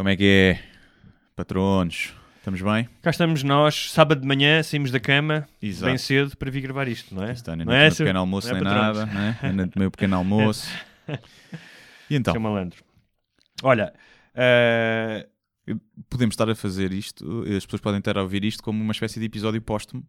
Como 0.00 0.08
é 0.08 0.16
que 0.16 0.24
é, 0.24 0.62
patronos? 1.36 2.14
Estamos 2.38 2.62
bem? 2.62 2.88
Cá 3.02 3.10
estamos 3.10 3.42
nós, 3.42 3.92
sábado 3.92 4.22
de 4.22 4.26
manhã, 4.26 4.62
saímos 4.62 4.90
da 4.90 4.98
cama 4.98 5.46
Exato. 5.60 5.84
bem 5.90 5.98
cedo 5.98 6.34
para 6.38 6.50
vir 6.50 6.62
gravar 6.62 6.88
isto, 6.88 7.14
não 7.14 7.22
é? 7.22 7.32
Está, 7.32 7.54
nem 7.54 7.66
não 7.66 7.74
não 7.74 7.78
é 7.78 7.88
é 7.88 7.90
pequeno 7.90 8.18
almoço 8.18 8.48
Não 8.48 8.56
é, 8.56 8.60
nem 8.62 8.72
nada, 8.72 9.04
né? 9.04 9.38
ainda 9.42 9.68
tomei 9.68 9.86
o 9.88 9.90
pequeno 9.90 10.16
almoço. 10.16 10.66
E 12.08 12.14
então, 12.16 12.32
Seu 12.32 12.40
malandro. 12.40 12.82
Olha, 13.62 13.92
eh, 14.34 15.26
podemos 16.08 16.32
estar 16.32 16.48
a 16.48 16.54
fazer 16.54 16.94
isto, 16.94 17.44
as 17.54 17.66
pessoas 17.66 17.82
podem 17.82 17.98
estar 17.98 18.16
a 18.16 18.22
ouvir 18.22 18.42
isto 18.42 18.62
como 18.62 18.82
uma 18.82 18.92
espécie 18.92 19.20
de 19.20 19.26
episódio 19.26 19.60
póstumo, 19.60 20.02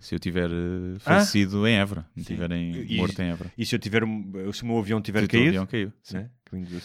se 0.00 0.12
eu 0.12 0.18
tiver 0.18 0.50
eh, 0.50 0.98
falecido 0.98 1.68
em 1.68 1.76
Évora, 1.76 2.04
Sim. 2.16 2.24
tiverem 2.24 2.84
morto 2.96 3.22
em 3.22 3.30
Évora. 3.30 3.52
e 3.56 3.64
se 3.64 3.76
eu 3.76 3.78
tiver 3.78 4.02
se 4.52 4.64
o 4.64 4.66
meu 4.66 4.76
avião 4.80 5.00
tiver 5.00 5.20
Se 5.20 5.26
o 5.26 5.28
caído? 5.28 5.48
avião 5.50 5.66
caiu. 5.66 5.92
sim. 6.02 6.16
né? 6.16 6.30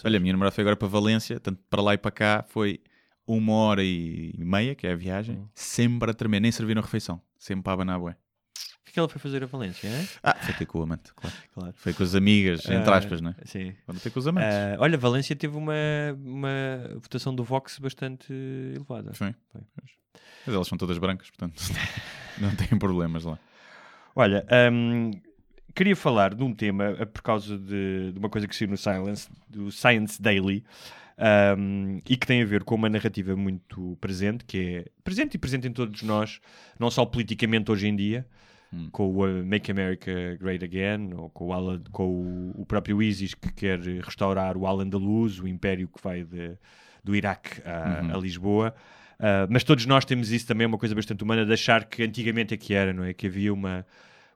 Olha, 0.04 0.18
a 0.18 0.20
minha 0.20 0.34
namorada 0.34 0.54
foi 0.54 0.62
agora 0.64 0.76
para 0.76 0.88
Valência, 0.88 1.40
tanto 1.40 1.60
para 1.70 1.82
lá 1.82 1.94
e 1.94 1.98
para 1.98 2.12
cá 2.12 2.46
foi 2.48 2.80
uma 3.28 3.54
hora 3.54 3.84
e 3.84 4.34
meia, 4.38 4.76
que 4.76 4.86
é 4.88 4.92
a 4.92 4.96
viagem, 4.96 5.38
Hum. 5.38 5.48
sempre 5.54 6.10
a 6.12 6.14
tremer, 6.14 6.40
nem 6.42 6.52
serviram 6.52 6.82
refeição, 6.82 7.22
sempre 7.38 7.64
para 7.64 7.74
abanar 7.74 8.00
bué. 8.00 8.12
O 8.12 8.84
que 8.84 8.90
é 8.90 8.94
que 8.94 9.00
ela 9.00 9.08
foi 9.08 9.22
fazer 9.22 9.42
a 9.44 9.46
Valência? 9.46 9.88
é? 9.88 10.06
Ah, 10.24 10.36
foi 10.42 10.54
ter 10.56 10.66
com 10.66 10.80
o 10.80 10.82
amante, 10.82 11.14
claro. 11.14 11.36
Claro. 11.54 11.74
Foi 11.78 11.94
com 11.94 12.04
as 12.04 12.14
amigas, 12.16 12.68
entre 12.68 12.92
Ah, 12.92 12.98
aspas, 12.98 13.22
né? 13.22 13.36
Sim. 13.46 13.74
Quando 13.86 14.02
ter 14.02 14.10
com 14.10 14.20
os 14.20 14.28
amantes. 14.28 14.50
Eh, 14.54 14.76
olha, 14.80 14.98
Valência 14.98 15.36
teve 15.36 15.56
uma, 15.56 15.74
uma 16.22 16.50
votação 16.96 17.34
do 17.34 17.44
Vox 17.44 17.80
bastante 17.80 18.34
elevada. 18.34 19.14
Foi. 19.14 19.34
foi. 19.52 19.62
Mas 20.46 20.56
elas 20.56 20.68
são 20.68 20.78
todas 20.78 20.98
brancas, 20.98 21.30
portanto 21.30 21.62
não 22.42 22.54
têm 22.56 22.78
problemas 22.78 23.24
lá. 23.24 23.38
Olha, 24.16 24.46
hum, 24.74 25.12
queria 25.76 25.96
falar 25.96 26.34
de 26.34 26.44
um 26.44 26.54
tema 26.54 26.96
eh, 27.00 27.06
por 27.06 27.22
causa 27.22 27.58
de, 27.58 28.12
de 28.12 28.20
uma 28.20 28.30
coisa 28.30 28.48
que 28.48 28.56
saiu 28.56 28.70
no 28.70 28.78
Silence, 28.78 29.30
do 29.50 29.72
Science 29.72 30.22
Daily 30.22 30.64
hum, 31.58 32.02
e 32.08 32.18
que 32.18 32.26
tem 32.28 32.42
a 32.42 32.46
ver 32.46 32.64
com 32.64 32.76
uma 32.76 32.90
narrativa 32.90 33.36
muito 33.36 33.98
presente, 34.02 34.46
que 34.46 34.58
é 34.58 34.86
presente 35.04 35.36
e 35.36 35.38
presente 35.38 35.68
em 35.68 35.72
todos 35.72 36.02
nós, 36.04 36.40
não 36.80 36.90
só 36.90 37.06
politicamente 37.06 37.72
hoje 37.72 37.88
em 37.88 37.96
dia, 37.96 38.26
Hum. 38.74 38.88
com 38.90 39.06
o 39.10 39.26
uh, 39.28 39.46
Make 39.46 39.70
America 39.70 40.10
Great 40.40 40.64
Again, 40.64 41.14
ou 41.18 41.30
com 41.30 41.48
o, 41.48 41.52
Al- 41.52 41.82
com 41.92 42.06
o, 42.08 42.62
o 42.62 42.66
próprio 42.66 43.04
ISIS 43.04 43.34
que 43.34 43.52
quer 43.52 43.78
restaurar 44.02 44.56
o 44.56 44.66
Al-Andalus, 44.66 45.42
o 45.42 45.48
império 45.50 45.90
que 45.90 46.02
vai 46.02 46.24
de- 46.24 46.56
do 47.04 47.14
Iraque 47.14 47.62
a, 47.66 48.02
Uhum. 48.02 48.16
a 48.16 48.18
Lisboa. 48.18 48.74
Uh, 49.20 49.44
mas 49.50 49.66
todos 49.66 49.86
nós 49.86 50.06
temos 50.06 50.32
isso 50.32 50.48
também, 50.48 50.64
é 50.64 50.68
uma 50.70 50.78
coisa 50.78 50.96
bastante 50.96 51.22
humana, 51.22 51.46
de 51.46 51.52
achar 51.52 51.84
que 51.84 52.02
antigamente 52.02 52.54
é 52.54 52.58
que 52.58 52.74
era, 52.74 52.94
não 52.94 53.04
é? 53.04 53.14
Que 53.14 53.28
havia 53.28 53.54
uma, 53.54 53.86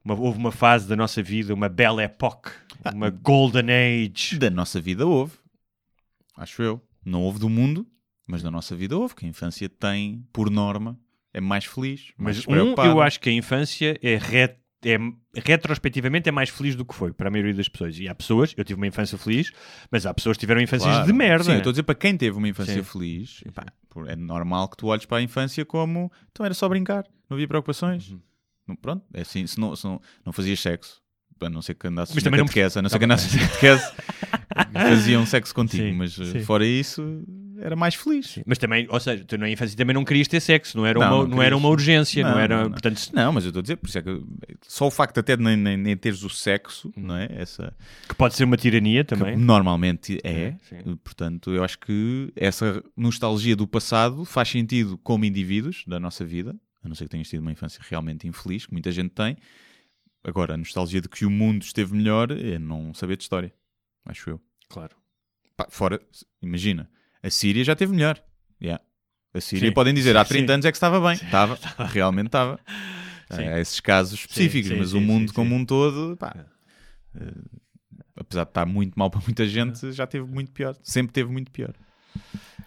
uma- 0.05 0.13
houve 0.13 0.37
uma 0.37 0.51
fase 0.51 0.87
da 0.87 0.95
nossa 0.95 1.21
vida, 1.23 1.53
uma 1.53 1.67
belle 1.67 2.03
époque, 2.03 2.51
Ah. 2.83 2.91
uma 2.93 3.09
golden 3.09 3.65
age. 3.71 4.37
Da 4.37 4.49
nossa 4.51 4.79
vida 4.79 5.05
houve, 5.05 5.33
acho 6.37 6.61
eu. 6.61 6.81
Não 7.03 7.21
houve 7.23 7.39
do 7.39 7.49
mundo, 7.49 7.85
mas 8.27 8.41
da 8.43 8.49
nossa 8.51 8.75
vida 8.75 8.97
houve, 8.97 9.15
que 9.15 9.25
a 9.25 9.29
infância 9.29 9.67
tem, 9.67 10.25
por 10.31 10.49
norma, 10.49 10.97
é 11.33 11.41
mais 11.41 11.65
feliz, 11.65 12.11
mais 12.17 12.45
Mas 12.45 12.47
um, 12.47 12.73
eu 12.83 13.01
acho 13.01 13.19
que 13.19 13.29
a 13.29 13.33
infância 13.33 13.99
é, 14.01 14.15
re- 14.17 14.55
é 14.85 14.97
retrospectivamente 15.35 16.29
é 16.29 16.31
mais 16.31 16.49
feliz 16.49 16.75
do 16.75 16.85
que 16.85 16.95
foi 16.95 17.11
para 17.11 17.27
a 17.27 17.31
maioria 17.31 17.53
das 17.53 17.67
pessoas. 17.67 17.97
E 17.99 18.07
há 18.07 18.15
pessoas, 18.15 18.53
eu 18.55 18.63
tive 18.63 18.79
uma 18.79 18.87
infância 18.87 19.17
feliz, 19.17 19.51
mas 19.91 20.05
há 20.05 20.13
pessoas 20.13 20.37
que 20.37 20.41
tiveram 20.41 20.61
infâncias 20.61 20.89
Claro. 20.91 21.05
de 21.07 21.13
merda. 21.13 21.43
Sim, 21.45 21.51
eu 21.51 21.57
estou 21.57 21.69
a 21.71 21.73
dizer 21.73 21.83
para 21.83 21.95
quem 21.95 22.15
teve 22.15 22.37
uma 22.37 22.47
infância 22.47 22.73
Sim. 22.75 22.83
feliz, 22.83 23.43
pá, 23.53 23.65
é 24.07 24.15
normal 24.15 24.69
que 24.69 24.77
tu 24.77 24.87
olhes 24.87 25.05
para 25.05 25.17
a 25.17 25.21
infância 25.21 25.63
como 25.65 26.11
então 26.31 26.45
era 26.45 26.53
só 26.53 26.67
brincar, 26.69 27.05
não 27.29 27.35
havia 27.35 27.47
preocupações. 27.47 28.11
Uhum. 28.11 28.19
Não, 28.67 28.75
pronto, 28.75 29.03
é 29.13 29.21
assim, 29.21 29.45
se 29.47 29.59
não, 29.59 29.75
se 29.75 29.83
não, 29.85 30.01
não 30.25 30.33
fazias 30.33 30.59
sexo, 30.59 31.01
a 31.41 31.49
não 31.49 31.61
ser 31.61 31.75
que 31.75 31.87
andasses 31.87 32.15
Mas 32.15 32.23
na 32.23 32.27
também 32.29 32.39
não- 32.39 32.45
catequese, 32.47 32.79
a 32.79 32.81
não 32.81 32.89
ser 32.89 32.95
que 32.97 33.05
bem. 33.05 33.13
andasses 33.13 33.33
na 33.33 33.47
catequese, 33.47 33.91
faziam 34.73 35.25
sexo 35.25 35.53
contigo, 35.53 35.83
Sim, 35.83 35.93
mas 35.93 36.19
eh, 36.19 36.25
sim. 36.31 36.39
fora 36.43 36.65
isso, 36.65 37.23
era 37.59 37.75
mais 37.75 37.95
feliz. 37.95 38.27
Sim. 38.27 38.43
Mas 38.45 38.57
também, 38.57 38.87
ou 38.89 38.99
seja, 38.99 39.23
tu 39.25 39.37
na 39.37 39.49
infância 39.49 39.75
também 39.77 39.93
não 39.93 40.03
querias 40.05 40.27
ter 40.27 40.39
sexo, 40.39 40.77
não 40.77 40.85
era, 40.85 40.97
Não, 40.99 41.05
uma, 41.19 41.23
não 41.23 41.27
não 41.35 41.43
era 41.43 41.55
uma 41.55 41.69
urgência, 41.69 42.23
não, 42.23 42.31
Não, 42.31 42.39
era, 42.39 42.63
não, 42.63 42.71
portanto, 42.71 42.97
se- 42.99 43.13
Não, 43.15 43.31
mas 43.33 43.43
eu 43.43 43.49
estou 43.49 43.59
a 43.59 43.63
dizer, 43.63 43.75
por 43.77 43.87
isso 43.87 43.97
é 43.97 44.01
que 44.01 44.21
só 44.67 44.87
o 44.87 44.91
facto 44.91 45.19
até 45.19 45.35
de 45.37 45.43
nem, 45.43 45.55
nem, 45.57 45.77
nem 45.77 45.95
teres 45.97 46.23
o 46.23 46.29
sexo, 46.29 46.89
Hum. 46.97 47.03
não 47.07 47.15
é? 47.17 47.27
Essa, 47.31 47.73
que 48.07 48.15
pode 48.15 48.35
ser 48.35 48.43
uma 48.45 48.57
tirania 48.57 49.03
também. 49.03 49.35
normalmente 49.37 50.19
é, 50.23 50.55
Sim. 50.69 50.97
portanto, 51.03 51.51
eu 51.53 51.63
acho 51.63 51.77
que 51.79 52.31
essa 52.35 52.83
nostalgia 52.95 53.55
do 53.55 53.67
passado 53.67 54.25
faz 54.25 54.49
sentido 54.49 54.97
como 54.99 55.25
indivíduos 55.25 55.83
da 55.87 55.99
nossa 55.99 56.23
vida, 56.25 56.55
a 56.85 56.89
não 56.89 56.95
ser 56.95 57.05
que 57.05 57.09
tenhas 57.11 57.27
tido 57.27 57.41
uma 57.41 57.51
infância 57.51 57.81
realmente 57.87 58.27
infeliz, 58.27 58.65
que 58.65 58.71
muita 58.71 58.91
gente 58.91 59.09
tem. 59.11 59.37
Agora, 60.23 60.53
a 60.53 60.57
nostalgia 60.57 61.01
de 61.01 61.09
que 61.09 61.25
o 61.25 61.29
mundo 61.29 61.61
esteve 61.63 61.93
melhor 61.93 62.31
é 62.31 62.57
não 62.57 62.93
saber 62.93 63.17
de 63.17 63.23
história, 63.23 63.53
acho 64.05 64.29
eu. 64.29 64.41
Claro. 64.69 64.95
Pá, 65.55 65.67
fora, 65.69 66.01
imagina, 66.41 66.89
a 67.21 67.29
Síria 67.29 67.63
já 67.63 67.75
teve 67.75 67.93
melhor. 67.93 68.21
Yeah. 68.61 68.83
A 69.33 69.41
Síria 69.41 69.69
Sim. 69.69 69.73
podem 69.73 69.93
dizer, 69.93 70.15
há 70.17 70.23
Sim, 70.25 70.29
30 70.29 70.47
sim. 70.47 70.53
anos 70.53 70.65
é 70.65 70.71
que 70.71 70.77
estava 70.77 70.99
bem. 71.01 71.13
Estava, 71.13 71.57
realmente 71.91 72.27
estava. 72.27 72.59
Há 73.29 73.59
esses 73.59 73.79
casos 73.79 74.19
específicos, 74.19 74.71
mas 74.71 74.93
o 74.93 75.01
mundo 75.01 75.33
como 75.33 75.55
um 75.55 75.65
todo, 75.65 76.15
pá, 76.17 76.33
É. 77.15 77.19
eh, 77.21 77.33
apesar 78.15 78.43
de 78.45 78.49
estar 78.51 78.65
muito 78.65 78.97
mal 78.97 79.09
para 79.09 79.21
muita 79.21 79.45
gente, 79.47 79.91
já 79.91 80.05
teve 80.07 80.25
muito 80.25 80.51
pior. 80.51 80.75
Sempre 80.81 81.11
teve 81.13 81.31
muito 81.31 81.51
pior. 81.51 81.73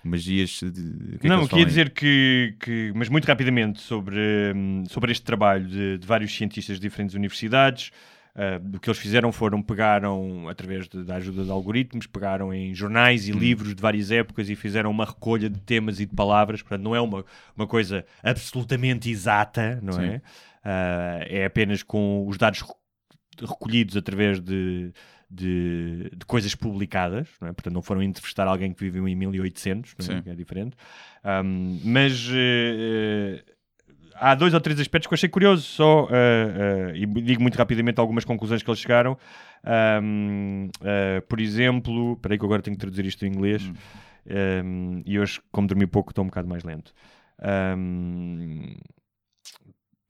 Magias 0.05 0.61
de. 0.63 0.71
que 0.71 1.15
é 1.17 1.19
que 1.19 1.29
não, 1.29 1.37
eles 1.37 1.45
eu 1.45 1.49
queria 1.49 1.67
dizer 1.67 1.91
que, 1.91 2.55
que, 2.61 2.93
mas 2.95 3.09
muito 3.09 3.25
rapidamente, 3.27 3.81
sobre, 3.81 4.19
hum, 4.55 4.85
sobre 4.89 5.11
este 5.13 5.25
trabalho 5.25 5.67
de, 5.67 5.99
de 5.99 6.07
vários 6.07 6.35
cientistas 6.35 6.77
de 6.77 6.83
diferentes 6.83 7.15
universidades. 7.15 7.91
ah, 8.35 8.61
o 8.75 8.79
que 8.79 8.89
eles 8.89 8.99
fizeram 9.01 9.33
foram, 9.33 9.61
pegaram, 9.61 10.49
através 10.49 10.89
de- 10.89 11.03
da 11.05 11.17
ajuda 11.17 11.43
de 11.45 11.51
algoritmos, 11.51 12.07
pegaram 12.07 12.55
em 12.55 12.73
jornais 12.73 13.27
Hum. 13.29 13.33
e 13.33 13.39
livros 13.39 13.75
de 13.75 13.83
várias 13.83 14.11
épocas 14.13 14.49
e 14.49 14.55
fizeram 14.55 14.91
uma 14.93 15.05
recolha 15.05 15.51
de 15.51 15.59
temas 15.61 15.99
e 15.99 16.07
de 16.07 16.15
palavras. 16.15 16.63
Portanto, 16.63 16.83
não 16.85 16.95
é 16.95 17.01
uma, 17.01 17.25
uma 17.57 17.67
coisa 17.67 18.05
absolutamente 18.23 19.11
exata, 19.11 19.81
não 19.83 19.95
Sim. 19.95 20.05
é? 20.05 20.23
Ah, 20.65 21.19
é 21.27 21.45
apenas 21.47 21.83
com 21.83 22.25
os 22.29 22.37
dados 22.39 22.61
reco- 22.61 22.77
recolhidos 23.41 23.97
através 23.97 24.41
de, 24.41 24.93
de, 25.31 26.11
de 26.17 26.27
coisas 26.27 26.55
publicadas, 26.55 27.29
não 27.41 27.49
é? 27.49 27.53
portanto 27.53 27.75
não 27.75 27.83
foram 27.83 28.03
entrevistar 28.03 28.47
alguém 28.47 28.73
que 28.73 28.81
viveu 28.83 29.07
em 29.07 29.15
1800, 29.15 29.95
não 29.99 30.17
é? 30.17 30.33
É 30.33 30.35
diferente. 30.35 30.77
Ahm, 31.23 31.81
mas 31.85 32.29
eh, 32.33 33.43
há 34.15 34.35
dois 34.35 34.55
ou 34.55 34.61
três 34.61 34.79
aspectos 34.81 35.07
que 35.07 35.13
eu 35.13 35.17
achei 35.17 35.29
curioso, 35.29 35.63
só, 35.63 36.09
eh, 36.11 36.93
eh, 36.95 36.99
e 36.99 37.07
digo 37.07 37.43
muito 37.43 37.57
rapidamente 37.57 38.01
algumas 38.01 38.25
conclusões 38.25 38.63
que 38.63 38.71
eles 38.71 38.81
chegaram. 38.81 39.17
Eh, 39.65 41.21
por 41.29 41.41
exemplo, 41.41 42.15
espera 42.15 42.35
aí 42.35 42.39
que 42.39 42.45
eu 42.45 42.49
agora 42.49 42.63
tenho 42.63 42.77
que 42.77 42.81
traduzir 42.81 43.07
isto 43.07 43.25
em 43.25 43.29
inglês, 43.29 43.63
Hum. 43.63 43.75
Ahm, 44.31 45.03
e 45.07 45.19
hoje, 45.19 45.41
como 45.51 45.67
dormi 45.67 45.87
pouco, 45.87 46.11
estou 46.11 46.23
um 46.23 46.29
bocado 46.29 46.47
mais 46.47 46.63
lento. 46.63 46.93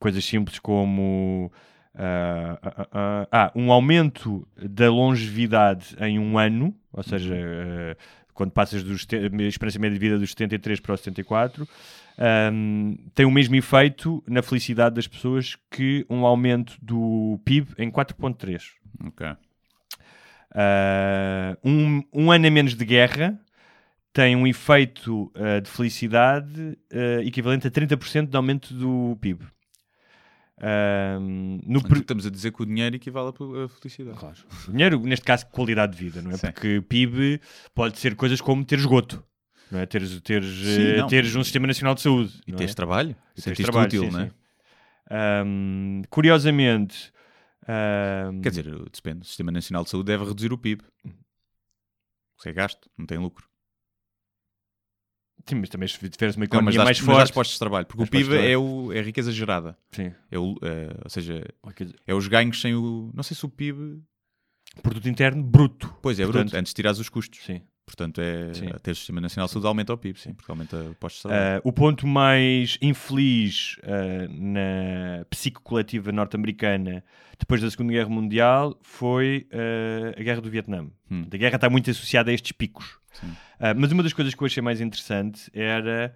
Coisas 0.00 0.24
simples 0.24 0.58
como 0.58 1.52
ah, 1.94 3.26
ah, 3.30 3.52
um 3.54 3.72
aumento 3.72 4.46
da 4.56 4.90
longevidade 4.90 5.96
em 6.00 6.18
um 6.18 6.38
ano, 6.38 6.74
ou 6.92 7.02
seja, 7.02 7.34
quando 8.38 8.52
passas 8.52 8.84
dos 8.84 9.06
a 9.12 9.42
experiência 9.42 9.80
média 9.80 9.98
de 9.98 10.00
vida 10.00 10.18
dos 10.18 10.30
73 10.30 10.78
para 10.78 10.94
os 10.94 11.00
74, 11.00 11.68
ahm, 12.16 12.94
tem 13.14 13.26
o 13.26 13.30
mesmo 13.30 13.56
efeito 13.56 14.22
na 14.28 14.42
felicidade 14.42 14.94
das 14.94 15.08
pessoas 15.08 15.56
que 15.70 16.06
um 16.08 16.24
aumento 16.24 16.78
do 16.80 17.40
PIB 17.44 17.74
em 17.78 17.90
4.3. 17.90 18.62
Ok. 19.06 19.26
Ah, 20.54 21.56
um, 21.64 22.02
um 22.12 22.30
ano 22.30 22.46
a 22.46 22.50
menos 22.50 22.74
de 22.74 22.84
guerra 22.84 23.38
tem 24.12 24.34
um 24.34 24.46
efeito 24.46 25.30
ah, 25.34 25.60
de 25.60 25.68
felicidade 25.68 26.78
ah, 26.92 27.22
equivalente 27.22 27.66
a 27.66 27.70
30% 27.70 28.28
de 28.28 28.36
aumento 28.36 28.72
do 28.72 29.16
PIB. 29.20 29.44
Ah, 30.60 31.18
no 31.20 31.82
per- 31.82 31.98
Estamos 31.98 32.26
a 32.26 32.30
dizer 32.30 32.52
que 32.52 32.62
o 32.62 32.66
dinheiro 32.66 32.96
equivale 32.96 33.28
a 33.64 33.68
felicidade. 33.68 34.18
Claro. 34.18 34.36
Dinheiro, 34.68 35.00
neste 35.00 35.24
caso, 35.24 35.46
qualidade 35.46 35.96
de 35.96 36.04
vida, 36.04 36.20
não 36.22 36.30
é? 36.30 36.36
Sim. 36.36 36.46
Porque 36.52 36.80
PIB 36.88 37.40
pode 37.74 37.98
ser 37.98 38.14
coisas 38.16 38.40
como 38.40 38.64
ter 38.64 38.78
esgoto, 38.78 39.24
não 39.70 39.78
é? 39.80 39.86
Teres, 39.86 40.20
teres, 40.20 40.50
Sim, 40.54 40.82
eh, 40.82 40.96
não. 40.98 41.06
teres 41.06 41.34
um 41.36 41.44
sistema 41.44 41.66
nacional 41.66 41.94
de 41.94 42.00
saúde. 42.02 42.40
E 42.46 42.52
tens 42.52 42.72
é? 42.72 42.74
trabalho? 42.74 43.16
E 43.36 43.42
teres 43.42 43.58
trabalho, 43.58 43.86
útil, 43.86 44.04
sim, 44.04 44.10
não 44.10 44.20
é? 44.20 44.30
Ahm, 45.10 46.02
curiosamente, 46.10 47.12
ahm, 47.66 48.40
Quer 48.42 48.50
dizer, 48.50 48.64
depende. 48.92 49.22
O 49.22 49.24
Sistema 49.24 49.50
Nacional 49.52 49.84
de 49.84 49.90
Saúde 49.90 50.06
deve 50.06 50.24
reduzir 50.24 50.52
o 50.52 50.58
PIB. 50.58 50.82
Se 52.38 52.48
é 52.50 52.52
gasto, 52.52 52.88
não 52.96 53.06
tem 53.06 53.18
lucro. 53.18 53.48
Sim, 55.46 55.54
mas 55.56 55.68
também 55.68 55.88
se 55.88 55.96
tiveres 56.08 56.36
uma 56.36 56.44
Não, 56.44 56.62
mas 56.62 56.74
economia 56.74 56.78
dás, 56.78 56.84
mais 56.84 57.00
mas 57.00 57.06
dás 57.06 57.18
forte. 57.28 57.34
postos 57.34 57.54
de 57.54 57.58
trabalho. 57.58 57.86
Porque 57.86 58.02
o 58.02 58.06
PIB 58.06 58.34
é, 58.36 58.56
o, 58.56 58.92
é 58.92 58.98
a 59.00 59.02
riqueza 59.02 59.30
gerada. 59.32 59.76
Sim. 59.92 60.12
É 60.30 60.38
o, 60.38 60.56
é, 60.62 61.00
ou 61.04 61.10
seja, 61.10 61.44
é 62.06 62.14
os 62.14 62.26
ganhos 62.28 62.60
sem 62.60 62.74
o. 62.74 63.10
Não 63.14 63.22
sei 63.22 63.36
se 63.36 63.44
o 63.44 63.48
PIB. 63.48 64.00
Produto 64.82 65.08
interno 65.08 65.42
bruto. 65.42 65.92
Pois 66.02 66.18
é, 66.20 66.24
Portanto- 66.24 66.44
bruto. 66.50 66.56
Antes 66.58 66.70
de 66.72 66.76
tirares 66.76 66.98
os 66.98 67.08
custos. 67.08 67.40
Sim. 67.44 67.62
Portanto, 67.88 68.20
é 68.20 68.52
Sim. 68.52 68.66
ter 68.82 68.90
o 68.90 68.94
Sistema 68.94 69.18
Nacional 69.18 69.46
de 69.46 69.52
Saúde 69.54 69.66
aumenta 69.66 69.94
o 69.94 69.96
PIB, 69.96 70.20
sim, 70.20 70.34
porque 70.34 70.50
aumenta 70.50 70.94
postos 71.00 71.22
de 71.22 71.22
saúde. 71.22 71.58
Uh, 71.64 71.68
o 71.68 71.72
ponto 71.72 72.06
mais 72.06 72.76
infeliz 72.82 73.78
uh, 73.78 74.30
na 74.30 75.24
psique 75.30 75.58
coletiva 75.62 76.12
norte-americana 76.12 77.02
depois 77.38 77.62
da 77.62 77.70
Segunda 77.70 77.94
Guerra 77.94 78.10
Mundial 78.10 78.78
foi 78.82 79.46
uh, 79.50 80.20
a 80.20 80.22
Guerra 80.22 80.42
do 80.42 80.50
Vietnã. 80.50 80.86
Hum. 81.10 81.24
A 81.32 81.36
guerra 81.38 81.56
está 81.56 81.70
muito 81.70 81.90
associada 81.90 82.30
a 82.30 82.34
estes 82.34 82.52
picos. 82.52 82.98
Mas 83.76 83.90
uma 83.90 84.04
das 84.04 84.12
coisas 84.12 84.34
que 84.34 84.40
eu 84.40 84.46
achei 84.46 84.62
mais 84.62 84.80
interessante 84.80 85.50
era 85.52 86.14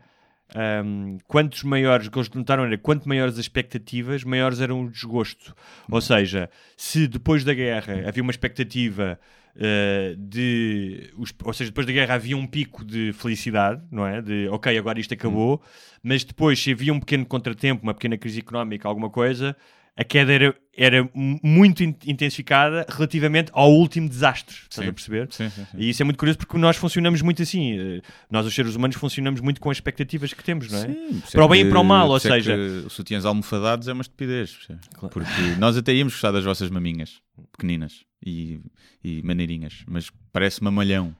um, 0.84 1.18
quantos 1.26 1.62
maiores, 1.62 2.06
o 2.06 2.10
que 2.10 2.18
eles 2.18 2.30
notaram 2.30 2.64
era 2.64 2.76
quanto 2.76 3.08
maiores 3.08 3.34
as 3.34 3.40
expectativas, 3.40 4.22
maiores 4.22 4.60
eram 4.60 4.84
o 4.84 4.90
desgosto. 4.90 5.54
Ou 5.90 6.00
seja, 6.00 6.50
se 6.76 7.06
depois 7.08 7.44
da 7.44 7.54
guerra 7.54 8.06
havia 8.06 8.22
uma 8.22 8.30
expectativa 8.30 9.18
uh, 9.56 10.16
de. 10.16 11.10
Os, 11.16 11.32
ou 11.42 11.52
seja, 11.52 11.70
depois 11.70 11.86
da 11.86 11.92
guerra 11.92 12.14
havia 12.14 12.36
um 12.36 12.46
pico 12.46 12.84
de 12.84 13.12
felicidade, 13.14 13.82
não 13.90 14.06
é? 14.06 14.20
De 14.20 14.48
ok, 14.48 14.76
agora 14.76 15.00
isto 15.00 15.14
acabou, 15.14 15.62
mas 16.02 16.22
depois, 16.22 16.62
se 16.62 16.72
havia 16.72 16.92
um 16.92 17.00
pequeno 17.00 17.24
contratempo, 17.24 17.82
uma 17.82 17.94
pequena 17.94 18.18
crise 18.18 18.40
económica, 18.40 18.86
alguma 18.86 19.08
coisa, 19.08 19.56
a 19.96 20.04
queda 20.04 20.32
era, 20.32 20.56
era 20.74 21.10
muito 21.14 21.82
in- 21.84 21.94
intensificada 22.06 22.86
relativamente 22.88 23.50
ao 23.52 23.70
último 23.72 24.08
desastre. 24.08 24.56
Estás 24.68 24.84
Sim. 24.84 24.88
a 24.90 24.92
perceber? 24.92 25.28
Sim, 25.30 25.50
sim, 25.50 25.64
sim. 25.70 25.76
E 25.76 25.90
isso 25.90 26.00
é 26.02 26.04
muito 26.04 26.16
curioso 26.16 26.38
porque 26.38 26.56
nós 26.56 26.76
funcionamos 26.76 27.20
muito 27.20 27.42
assim. 27.42 27.78
eh, 27.78 28.00
Nós, 28.30 28.46
os 28.46 28.54
seres 28.54 28.74
humanos, 28.74 28.96
funcionamos 28.96 29.40
muito 29.42 29.60
com 29.60 29.70
as 29.70 29.76
expectativas 29.76 30.32
que 30.32 30.42
temos, 30.42 30.70
não 30.70 30.78
é? 30.78 30.86
Sim, 30.86 31.08
isso 31.22 31.32
Para 31.32 31.44
o 31.44 31.48
bem 31.48 31.60
e 31.60 31.64
que- 31.64 31.70
para 31.70 31.80
o 31.80 31.84
mal, 31.84 32.08
ou 32.08 32.16
é 32.16 32.20
seja- 32.20 32.56
que 32.56 32.86
sutiãs 32.88 33.24
almofadados 33.26 33.86
é 33.88 33.92
uma 33.92 34.02
estupidez. 34.02 34.66
Claro. 34.94 35.12
Porque 35.12 35.30
nós 35.58 35.76
até 35.76 35.92
íamos 35.92 36.14
gostar 36.14 36.30
das 36.32 36.44
vossas 36.44 36.70
maminhas 36.70 37.20
pequeninas 37.52 38.04
e, 38.24 38.60
e 39.04 39.22
maneirinhas, 39.22 39.84
mas 39.86 40.10
parece 40.32 40.62
mamalhão. 40.64 41.14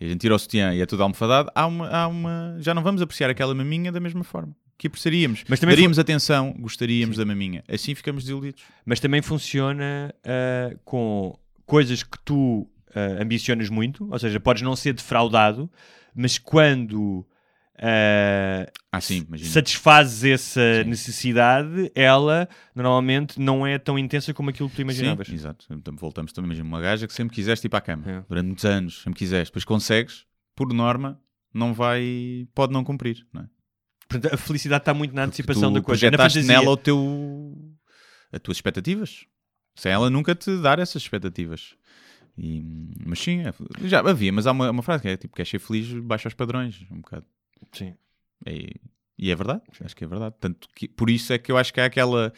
E 0.00 0.04
a 0.04 0.08
gente 0.08 0.20
tira 0.20 0.34
o 0.34 0.38
sutiã 0.38 0.74
e 0.74 0.80
é 0.80 0.86
tudo 0.86 1.02
almofadado. 1.02 1.48
Há 1.54 1.66
uma, 1.66 1.88
há 1.88 2.08
uma... 2.08 2.56
Já 2.60 2.74
não 2.74 2.82
vamos 2.82 3.00
apreciar 3.02 3.30
aquela 3.30 3.54
maminha 3.54 3.90
da 3.92 4.00
mesma 4.00 4.24
forma. 4.24 4.54
Que 4.82 4.88
apreciaríamos. 4.88 5.44
Mas 5.46 5.60
também 5.60 5.76
Daríamos 5.76 5.96
atenção, 5.96 6.52
gostaríamos 6.58 7.16
da 7.16 7.24
maminha. 7.24 7.62
Assim 7.68 7.94
ficamos 7.94 8.24
desiludidos. 8.24 8.64
Mas 8.84 8.98
também 8.98 9.22
funciona 9.22 10.12
ah, 10.24 10.76
com 10.84 11.38
coisas 11.64 12.02
que 12.02 12.18
tu 12.24 12.68
ah, 12.92 13.22
ambicionas 13.22 13.70
muito, 13.70 14.08
ou 14.10 14.18
seja, 14.18 14.40
podes 14.40 14.64
não 14.64 14.74
ser 14.74 14.92
defraudado, 14.94 15.70
mas 16.12 16.36
quando 16.36 17.24
ah, 17.78 18.68
Ah, 18.90 19.00
sim, 19.00 19.24
satisfazes 19.36 20.24
essa 20.24 20.82
Sim. 20.82 20.90
necessidade, 20.90 21.92
ela 21.94 22.48
normalmente 22.74 23.38
não 23.38 23.64
é 23.64 23.78
tão 23.78 23.96
intensa 23.96 24.34
como 24.34 24.50
aquilo 24.50 24.68
que 24.68 24.74
tu 24.74 24.82
imaginavas. 24.82 25.28
Sim, 25.28 25.34
exato. 25.34 25.64
Então 25.70 25.94
voltamos 25.94 26.32
também. 26.32 26.48
Imagina 26.48 26.66
uma 26.66 26.80
gaja 26.80 27.06
que 27.06 27.14
sempre 27.14 27.36
quiseste 27.36 27.68
ir 27.68 27.70
para 27.70 27.78
a 27.78 27.82
cama. 27.82 28.10
É. 28.10 28.24
Durante 28.28 28.46
muitos 28.46 28.64
anos, 28.64 29.02
sempre 29.04 29.20
quiseste. 29.20 29.52
Depois 29.52 29.64
consegues, 29.64 30.26
por 30.56 30.72
norma, 30.74 31.20
não 31.54 31.72
vai... 31.72 32.48
Pode 32.52 32.72
não 32.72 32.82
cumprir, 32.82 33.24
não 33.32 33.42
é? 33.42 33.46
Portanto, 34.12 34.34
a 34.34 34.36
felicidade 34.36 34.82
está 34.82 34.94
muito 34.94 35.14
na 35.14 35.24
antecipação 35.24 35.70
tu 35.72 35.74
da 35.74 35.82
coisa. 35.82 36.10
Na 36.10 36.16
projetaste 36.16 36.40
fantasia. 36.40 36.58
nela 36.60 36.70
o 36.70 36.76
teu, 36.76 37.74
as 38.32 38.40
tuas 38.40 38.56
expectativas. 38.58 39.26
Sem 39.74 39.90
ela 39.90 40.10
nunca 40.10 40.34
te 40.34 40.56
dar 40.60 40.78
essas 40.78 41.02
expectativas. 41.02 41.74
E, 42.36 42.62
mas 43.04 43.18
sim, 43.18 43.40
é- 43.40 43.88
já 43.88 44.00
havia, 44.00 44.32
mas 44.32 44.46
há 44.46 44.52
uma, 44.52 44.70
uma 44.70 44.82
frase 44.82 45.02
que 45.02 45.08
é 45.08 45.16
tipo: 45.16 45.34
quer 45.34 45.46
ser 45.46 45.58
feliz, 45.58 45.92
baixa 46.02 46.28
os 46.28 46.34
padrões. 46.34 46.84
Um 46.90 47.00
bocado. 47.00 47.26
Sim. 47.72 47.94
E, 48.46 48.74
e 49.18 49.30
é 49.30 49.34
verdade, 49.34 49.62
acho 49.84 49.94
que 49.96 50.04
é 50.04 50.06
verdade. 50.06 50.34
Tanto 50.40 50.68
que, 50.74 50.88
por 50.88 51.08
isso 51.10 51.32
é 51.32 51.38
que 51.38 51.52
eu 51.52 51.56
acho 51.58 51.72
que 51.72 51.80
há 51.80 51.84
aquela, 51.86 52.32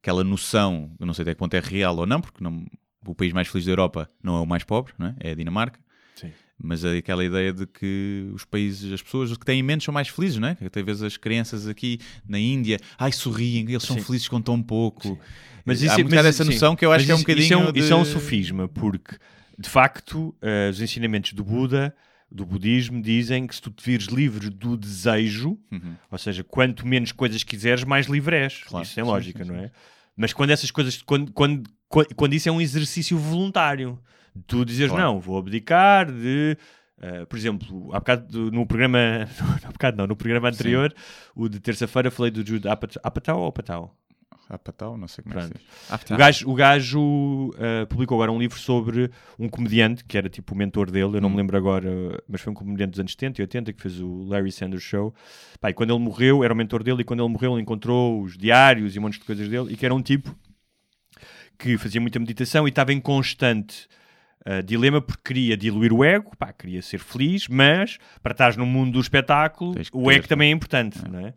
aquela 0.00 0.24
noção, 0.24 0.94
eu 0.98 1.06
não 1.06 1.14
sei 1.14 1.22
até 1.22 1.34
que 1.34 1.38
ponto 1.38 1.54
é 1.54 1.60
real 1.60 1.96
ou 1.96 2.06
não, 2.06 2.20
porque 2.20 2.42
não, 2.42 2.64
o 3.06 3.14
país 3.14 3.32
mais 3.32 3.48
feliz 3.48 3.66
da 3.66 3.72
Europa 3.72 4.10
não 4.22 4.36
é 4.36 4.40
o 4.40 4.46
mais 4.46 4.64
pobre, 4.64 4.94
não 4.98 5.08
é? 5.08 5.16
é 5.20 5.30
a 5.32 5.34
Dinamarca. 5.34 5.78
Sim. 6.14 6.32
Mas 6.66 6.82
é 6.84 6.96
aquela 6.96 7.22
ideia 7.24 7.52
de 7.52 7.66
que 7.66 8.30
os 8.32 8.44
países, 8.44 8.90
as 8.92 9.02
pessoas 9.02 9.36
que 9.36 9.44
têm 9.44 9.62
menos 9.62 9.84
são 9.84 9.92
mais 9.92 10.08
felizes, 10.08 10.38
não 10.38 10.48
é? 10.48 10.56
Até 10.64 10.82
vezes 10.82 11.02
as 11.02 11.16
crianças 11.18 11.68
aqui 11.68 11.98
na 12.26 12.38
Índia, 12.38 12.78
ai, 12.98 13.12
sorriem, 13.12 13.68
eles 13.68 13.82
são 13.82 13.96
Sim. 13.98 14.02
felizes 14.02 14.28
com 14.28 14.40
tão 14.40 14.62
pouco. 14.62 15.18
Mas 15.64 15.82
Há 15.82 15.86
isso, 15.86 16.00
um 16.00 16.08
mas 16.10 16.24
essa 16.26 16.44
sim. 16.44 16.50
noção 16.52 16.74
que 16.74 16.84
eu 16.84 16.90
acho 16.92 17.00
Mas 17.00 17.06
que 17.06 17.12
é 17.12 17.14
um 17.14 17.18
isso- 17.18 17.24
bocadinho. 17.24 17.44
Isso 17.44 17.52
é 17.54 17.56
um, 17.56 17.72
de... 17.72 17.80
isso 17.80 17.92
é 17.92 17.96
um 17.96 18.04
sofisma, 18.04 18.68
porque 18.68 19.16
de 19.58 19.68
facto 19.68 20.34
eh, 20.42 20.68
os 20.70 20.80
ensinamentos 20.80 21.32
do 21.34 21.44
Buda, 21.44 21.94
do 22.30 22.44
budismo, 22.46 23.00
dizem 23.02 23.46
que 23.46 23.54
se 23.54 23.60
tu 23.62 23.70
te 23.70 23.84
vires 23.84 24.06
livre 24.06 24.48
do 24.50 24.76
desejo, 24.76 25.58
Uhum. 25.70 25.94
ou 26.10 26.18
seja, 26.18 26.42
quanto 26.42 26.86
menos 26.86 27.12
coisas 27.12 27.42
quiseres, 27.44 27.84
mais 27.84 28.06
livre 28.06 28.36
és. 28.36 28.62
Claro, 28.64 28.84
Isso 28.84 28.94
tem 28.94 29.04
sim, 29.04 29.10
lógica, 29.10 29.44
sim, 29.44 29.50
não 29.52 29.58
sim. 29.58 29.64
é? 29.66 29.70
Mas 30.16 30.32
quando 30.32 30.50
essas 30.50 30.70
coisas, 30.70 31.00
quando, 31.02 31.30
quando, 31.32 31.68
quando, 31.88 32.14
quando 32.14 32.32
isso 32.34 32.48
é 32.48 32.52
um 32.52 32.60
exercício 32.60 33.16
voluntário, 33.18 33.98
tu 34.46 34.64
dizes 34.64 34.88
Claro. 34.88 35.02
não, 35.02 35.20
vou 35.20 35.38
abdicar 35.38 36.10
de. 36.10 36.56
eh, 37.00 37.24
por 37.26 37.36
exemplo, 37.38 37.90
há 37.92 37.98
bocado 37.98 38.50
no 38.50 38.66
programa, 38.66 38.98
há 39.64 39.70
bocado 39.72 39.96
não, 39.96 40.06
no 40.06 40.16
programa 40.16 40.48
anterior, 40.48 40.94
o 41.34 41.48
de 41.48 41.60
terça-feira, 41.60 42.10
falei 42.10 42.30
do 42.30 42.46
Jude 42.46 42.68
Apatow, 42.68 43.40
ou 43.40 43.48
Apatow? 43.48 43.94
Apatow, 44.46 44.98
não 44.98 45.08
sei 45.08 45.24
como 45.24 45.38
é 45.38 45.38
que 45.38 45.44
se 45.46 45.50
Pronto. 45.88 46.04
diz. 46.04 46.10
O 46.10 46.16
gajo, 46.18 46.50
o 46.50 46.54
gajo 46.54 47.00
uh, 47.50 47.86
publicou 47.88 48.16
agora 48.18 48.30
um 48.30 48.38
livro 48.38 48.58
sobre 48.58 49.10
um 49.38 49.48
comediante 49.48 50.04
que 50.04 50.18
era 50.18 50.28
tipo 50.28 50.54
o 50.54 50.56
mentor 50.56 50.90
dele, 50.90 51.16
eu 51.16 51.20
não 51.20 51.30
me 51.30 51.34
Hum. 51.36 51.38
lembro 51.38 51.56
agora, 51.56 51.90
mas 52.28 52.42
foi 52.42 52.50
um 52.52 52.54
comediante 52.54 52.90
dos 52.90 53.00
anos 53.00 53.12
70 53.12 53.40
e 53.40 53.42
80 53.42 53.72
que 53.72 53.80
fez 53.80 53.98
o 54.00 54.24
Larry 54.28 54.52
Sanders 54.52 54.82
Show. 54.82 55.14
Pá, 55.60 55.70
e 55.70 55.72
quando 55.74 55.94
ele 55.94 55.98
morreu, 56.04 56.44
era 56.44 56.52
o 56.52 56.56
mentor 56.56 56.82
dele, 56.82 57.00
e 57.00 57.04
quando 57.04 57.20
ele 57.24 57.32
morreu, 57.32 57.52
ele 57.54 57.62
encontrou 57.62 58.20
os 58.22 58.36
diários 58.36 58.94
e 58.94 58.98
um 58.98 59.02
monte 59.02 59.18
de 59.18 59.24
coisas 59.24 59.48
dele, 59.48 59.72
e 59.72 59.76
que 59.78 59.84
era 59.86 59.94
um 59.94 60.02
tipo 60.02 60.36
que 61.58 61.78
fazia 61.78 62.00
muita 62.00 62.18
meditação 62.18 62.66
e 62.66 62.70
estava 62.70 62.92
em 62.92 63.00
constante. 63.00 63.86
Uh, 64.46 64.62
dilema 64.62 65.00
porque 65.00 65.22
queria 65.24 65.56
diluir 65.56 65.92
o 65.92 66.04
ego, 66.04 66.32
pá, 66.36 66.52
queria 66.52 66.82
ser 66.82 66.98
feliz, 66.98 67.48
mas 67.48 67.98
para 68.22 68.32
estares 68.32 68.56
no 68.56 68.66
mundo 68.66 68.92
do 68.92 69.00
espetáculo, 69.00 69.72
o 69.92 70.08
ter, 70.08 70.16
ego 70.16 70.28
também 70.28 70.50
é 70.50 70.52
importante, 70.52 70.98
não 71.08 71.20
é? 71.20 71.28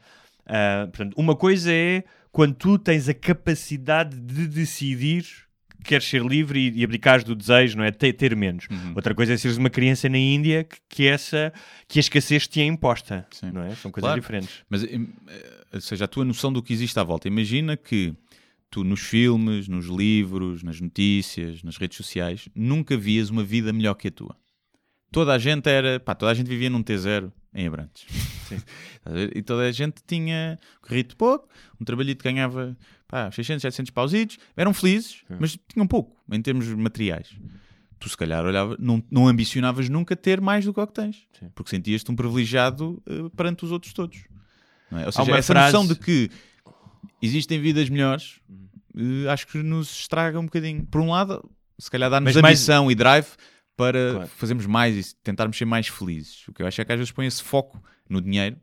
Uh, 0.46 0.88
portanto, 0.88 1.14
uma 1.18 1.36
coisa 1.36 1.72
é 1.72 2.04
quando 2.32 2.56
tu 2.56 2.78
tens 2.78 3.10
a 3.10 3.14
capacidade 3.14 4.18
de 4.20 4.48
decidir 4.48 5.26
que 5.80 5.90
queres 5.90 6.08
ser 6.08 6.22
livre 6.24 6.60
e, 6.60 6.80
e 6.80 6.84
abdicares 6.84 7.24
do 7.24 7.36
desejo, 7.36 7.78
não 7.78 7.84
é? 7.84 7.92
Ter, 7.92 8.14
ter 8.14 8.36
menos. 8.36 8.68
Uhum. 8.70 8.94
Outra 8.96 9.14
coisa 9.14 9.34
é 9.34 9.38
seres 9.38 9.58
uma 9.58 9.70
criança 9.70 10.10
na 10.10 10.18
Índia 10.18 10.64
que, 10.64 10.78
que 10.90 11.08
essa 11.08 11.54
que 11.88 12.00
a 12.00 12.02
escassez 12.02 12.48
te 12.48 12.62
é 12.62 12.66
imposta, 12.66 13.26
Sim. 13.32 13.52
não 13.52 13.62
é? 13.64 13.76
São 13.76 13.92
coisas 13.92 14.08
Claro. 14.08 14.22
diferentes. 14.22 14.64
Mas, 14.70 14.84
eh, 14.84 15.00
ou 15.74 15.82
seja, 15.82 16.06
a 16.06 16.08
tua 16.08 16.26
noção 16.26 16.52
do 16.52 16.62
que 16.64 16.74
existe 16.74 16.98
à 17.00 17.04
volta. 17.04 17.28
Imagina 17.28 17.78
que 17.78 18.14
tu 18.70 18.84
nos 18.84 19.00
filmes, 19.02 19.68
nos 19.68 19.86
livros, 19.88 20.64
nas 20.64 20.80
notícias, 20.82 21.64
nas 21.64 21.78
redes 21.78 21.98
sociais, 21.98 22.50
nunca 22.56 22.98
vias 22.98 23.30
uma 23.30 23.44
vida 23.44 23.72
melhor 23.74 23.94
que 23.96 24.08
a 24.10 24.12
tua. 24.12 24.36
Toda 25.12 25.34
a 25.34 25.38
gente 25.40 25.70
era, 25.70 26.00
pá, 26.00 26.14
toda 26.14 26.32
a 26.32 26.36
gente 26.36 26.48
vivia 26.48 26.70
num 26.70 26.84
T0 26.84 27.32
em 27.54 27.68
Abrantes. 27.68 28.06
E 29.36 29.42
toda 29.42 29.64
a 29.64 29.72
gente 29.72 30.02
tinha 30.06 30.58
corrido 30.82 31.16
pouco, 31.16 31.48
um 31.80 31.86
trabalhito 31.86 32.24
que 32.24 32.30
ganhava 32.32 32.78
pá, 33.08 33.32
600, 33.32 33.62
700 33.62 33.92
pausitos, 33.92 34.38
eram 34.56 34.74
felizes, 34.74 35.22
mas 35.40 35.58
tinham 35.68 35.88
pouco 35.88 36.16
em 36.32 36.42
termos 36.42 36.68
materiais. 36.68 37.30
Tu 38.00 38.10
se 38.10 38.18
calhar 38.18 38.46
olhava, 38.46 38.76
não, 38.80 39.02
não 39.10 39.28
ambicionavas 39.28 39.88
nunca 39.90 40.16
ter 40.16 40.40
mais 40.42 40.66
do 40.66 40.74
que 40.74 40.80
o 40.80 40.86
que 40.88 40.94
tens, 40.94 41.26
Sim. 41.40 41.50
porque 41.56 41.70
sentias-te 41.72 42.12
um 42.12 42.16
privilegiado 42.16 43.02
eh, 43.08 43.30
perante 43.36 43.64
os 43.66 43.72
outros 43.72 43.92
todos. 43.94 44.18
Não 44.92 45.00
é? 45.00 45.06
Ou 45.06 45.12
seja, 45.12 45.32
essa 45.38 45.54
frase- 45.54 45.74
noção 45.74 45.88
de 45.88 45.96
que 46.00 46.30
existem 47.22 47.60
vidas 47.60 47.90
melhores, 47.90 48.40
eh, 48.96 49.30
acho 49.30 49.48
que 49.48 49.58
nos 49.60 49.92
estraga 50.00 50.40
um 50.40 50.46
bocadinho. 50.46 50.86
Por 50.86 51.02
um 51.02 51.10
lado, 51.12 51.50
se 51.80 51.90
calhar 51.90 52.10
dá-nos 52.10 52.34
Mas 52.34 52.42
mais- 52.42 52.60
ambição 52.60 52.90
e 52.92 52.96
drive 52.96 53.28
para 53.76 54.12
Claro. 54.14 54.28
fazermos 54.36 54.66
mais 54.66 55.12
e 55.12 55.16
tentarmos 55.24 55.58
ser 55.58 55.66
mais 55.66 55.88
felizes. 55.88 56.48
O 56.48 56.54
que 56.54 56.62
eu 56.64 56.68
acho 56.68 56.82
é 56.82 56.86
que 56.86 56.92
às 56.92 56.98
vezes 56.98 57.12
põe 57.12 57.26
esse 57.28 57.44
foco 57.44 57.82
no 58.10 58.22
dinheiro. 58.22 58.58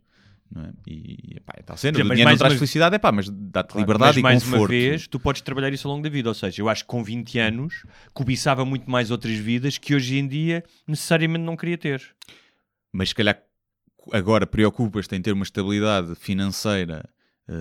É? 0.57 0.71
E 0.87 1.41
tal 1.65 1.77
cena, 1.77 1.97
Sim, 1.97 2.03
o 2.05 2.09
dinheiro 2.11 2.31
não 2.31 2.37
traz 2.39 2.53
uma- 2.53 2.59
felicidade, 2.59 2.95
é 2.95 2.99
pá, 2.99 3.11
mas 3.11 3.29
dá-te 3.29 3.69
Claro, 3.73 3.81
liberdade 3.81 4.11
mas 4.11 4.17
e 4.19 4.23
mais 4.23 4.45
conforto. 4.45 4.61
uma 4.63 4.69
vez, 4.69 5.07
tu 5.09 5.19
podes 5.19 5.41
trabalhar 5.43 5.73
isso 5.73 5.89
ao 5.89 5.95
longo 5.95 6.05
da 6.05 6.11
vida. 6.11 6.29
Ou 6.29 6.35
seja, 6.35 6.63
eu 6.63 6.69
acho 6.69 6.85
que 6.85 6.89
com 6.89 7.03
20 7.03 7.39
anos 7.41 7.85
cobiçava 8.13 8.65
muito 8.65 8.89
mais 8.89 9.11
outras 9.11 9.37
vidas 9.37 9.79
que 9.79 9.95
hoje 9.97 10.17
em 10.19 10.29
dia 10.29 10.63
necessariamente 10.87 11.43
não 11.45 11.57
queria 11.57 11.77
ter. 11.79 12.03
Mas 12.93 13.09
se 13.09 13.15
calhar 13.17 13.41
agora 14.13 14.47
preocupas-te 14.47 15.17
em 15.17 15.23
ter 15.23 15.33
uma 15.33 15.43
estabilidade 15.45 16.15
financeira 16.15 17.09
eh, 17.49 17.53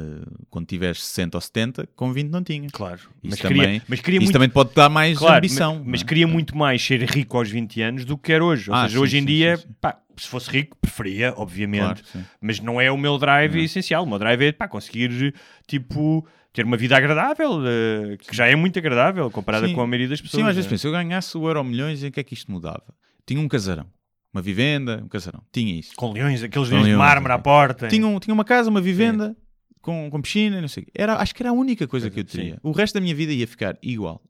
quando 0.49 0.65
tiveres 0.65 1.03
60 1.03 1.37
ou 1.37 1.41
70, 1.41 1.87
com 1.95 2.11
20 2.13 2.29
não 2.29 2.43
tinhas. 2.43 2.71
Claro. 2.71 2.99
Isso 2.99 3.09
Mas 3.23 3.39
também- 3.39 3.59
queria, 3.61 3.81
mas 3.87 3.99
queria 4.01 4.17
Isso 4.17 4.23
muito 4.25 4.33
também 4.33 4.49
pode 4.49 4.73
dar 4.73 4.89
mais 4.89 5.17
Claro, 5.17 5.37
ambição. 5.37 5.75
Mas, 5.79 5.85
mas 5.87 6.01
não 6.01 6.05
é? 6.05 6.07
queria 6.07 6.27
muito 6.27 6.57
mais 6.57 6.81
ser 6.85 7.01
rico 7.09 7.37
aos 7.37 7.49
20 7.49 7.81
anos 7.81 8.05
do 8.05 8.17
que 8.17 8.23
quer 8.31 8.41
hoje. 8.41 8.69
Ou 8.69 8.75
Ah, 8.75 8.83
seja, 8.83 8.97
sim, 8.97 9.03
hoje 9.03 9.17
em 9.17 9.21
sim, 9.21 9.25
dia, 9.25 9.57
sim, 9.57 9.67
pá, 9.81 9.99
se 10.17 10.27
fosse 10.27 10.49
rico, 10.49 10.77
preferia, 10.79 11.33
obviamente. 11.37 12.03
Claro. 12.03 12.27
Mas 12.39 12.59
não 12.59 12.79
é 12.79 12.91
o 12.91 12.97
meu 12.97 13.17
drive 13.17 13.57
essencial. 13.63 14.03
O 14.03 14.07
meu 14.07 14.19
drive 14.19 14.41
é 14.45 14.51
pá, 14.51 14.67
conseguir, 14.67 15.33
tipo, 15.67 16.25
ter 16.53 16.63
uma 16.65 16.77
vida 16.77 16.95
agradável, 16.95 17.59
eh, 17.65 18.17
que 18.17 18.35
já 18.35 18.45
é 18.47 18.55
muito 18.55 18.77
agradável 18.77 19.29
comparada 19.31 19.67
com 19.73 19.81
a 19.81 19.87
maioria 19.87 20.07
das 20.07 20.21
pessoas. 20.21 20.43
Sim, 20.43 20.47
às 20.49 20.55
vezes 20.55 20.65
né? 20.65 20.69
penso, 20.69 20.81
se 20.81 20.87
eu 20.87 20.91
ganhasse 20.91 21.35
o 21.37 21.47
euro 21.47 21.63
milhões, 21.63 22.03
em 22.03 22.11
que 22.11 22.19
é 22.19 22.23
que 22.23 22.33
isto 22.35 22.51
mudava? 22.51 22.83
Tinha 23.25 23.39
um 23.41 23.47
casarão, 23.47 23.87
uma 24.31 24.41
vivenda, 24.41 25.01
um 25.03 25.07
casarão. 25.07 25.41
Tinha 25.51 25.79
isso. 25.79 25.93
Com 25.95 26.11
leões, 26.13 26.43
aqueles 26.43 26.69
leões 26.69 26.85
de 26.85 26.93
mármore 26.95 27.33
à 27.33 27.39
porta. 27.39 27.87
Tinha, 27.87 28.05
um- 28.05 28.19
tinha 28.19 28.33
uma 28.33 28.45
casa, 28.45 28.69
uma 28.69 28.81
vivenda, 28.81 29.35
com, 29.83 30.09
com 30.09 30.21
piscina, 30.21 30.59
não 30.61 30.67
sei. 30.67 30.87
Era, 30.95 31.17
acho 31.17 31.35
que 31.35 31.43
era 31.43 31.49
a 31.51 31.53
única 31.53 31.85
coisa 31.87 32.09
que 32.09 32.19
eu 32.21 32.25
Sim. 32.27 32.37
teria. 32.37 32.59
O 32.63 32.71
resto 32.71 32.95
da 32.95 33.01
minha 33.01 33.13
vida 33.13 33.31
ia 33.33 33.45
ficar 33.45 33.77
igual. 33.83 34.23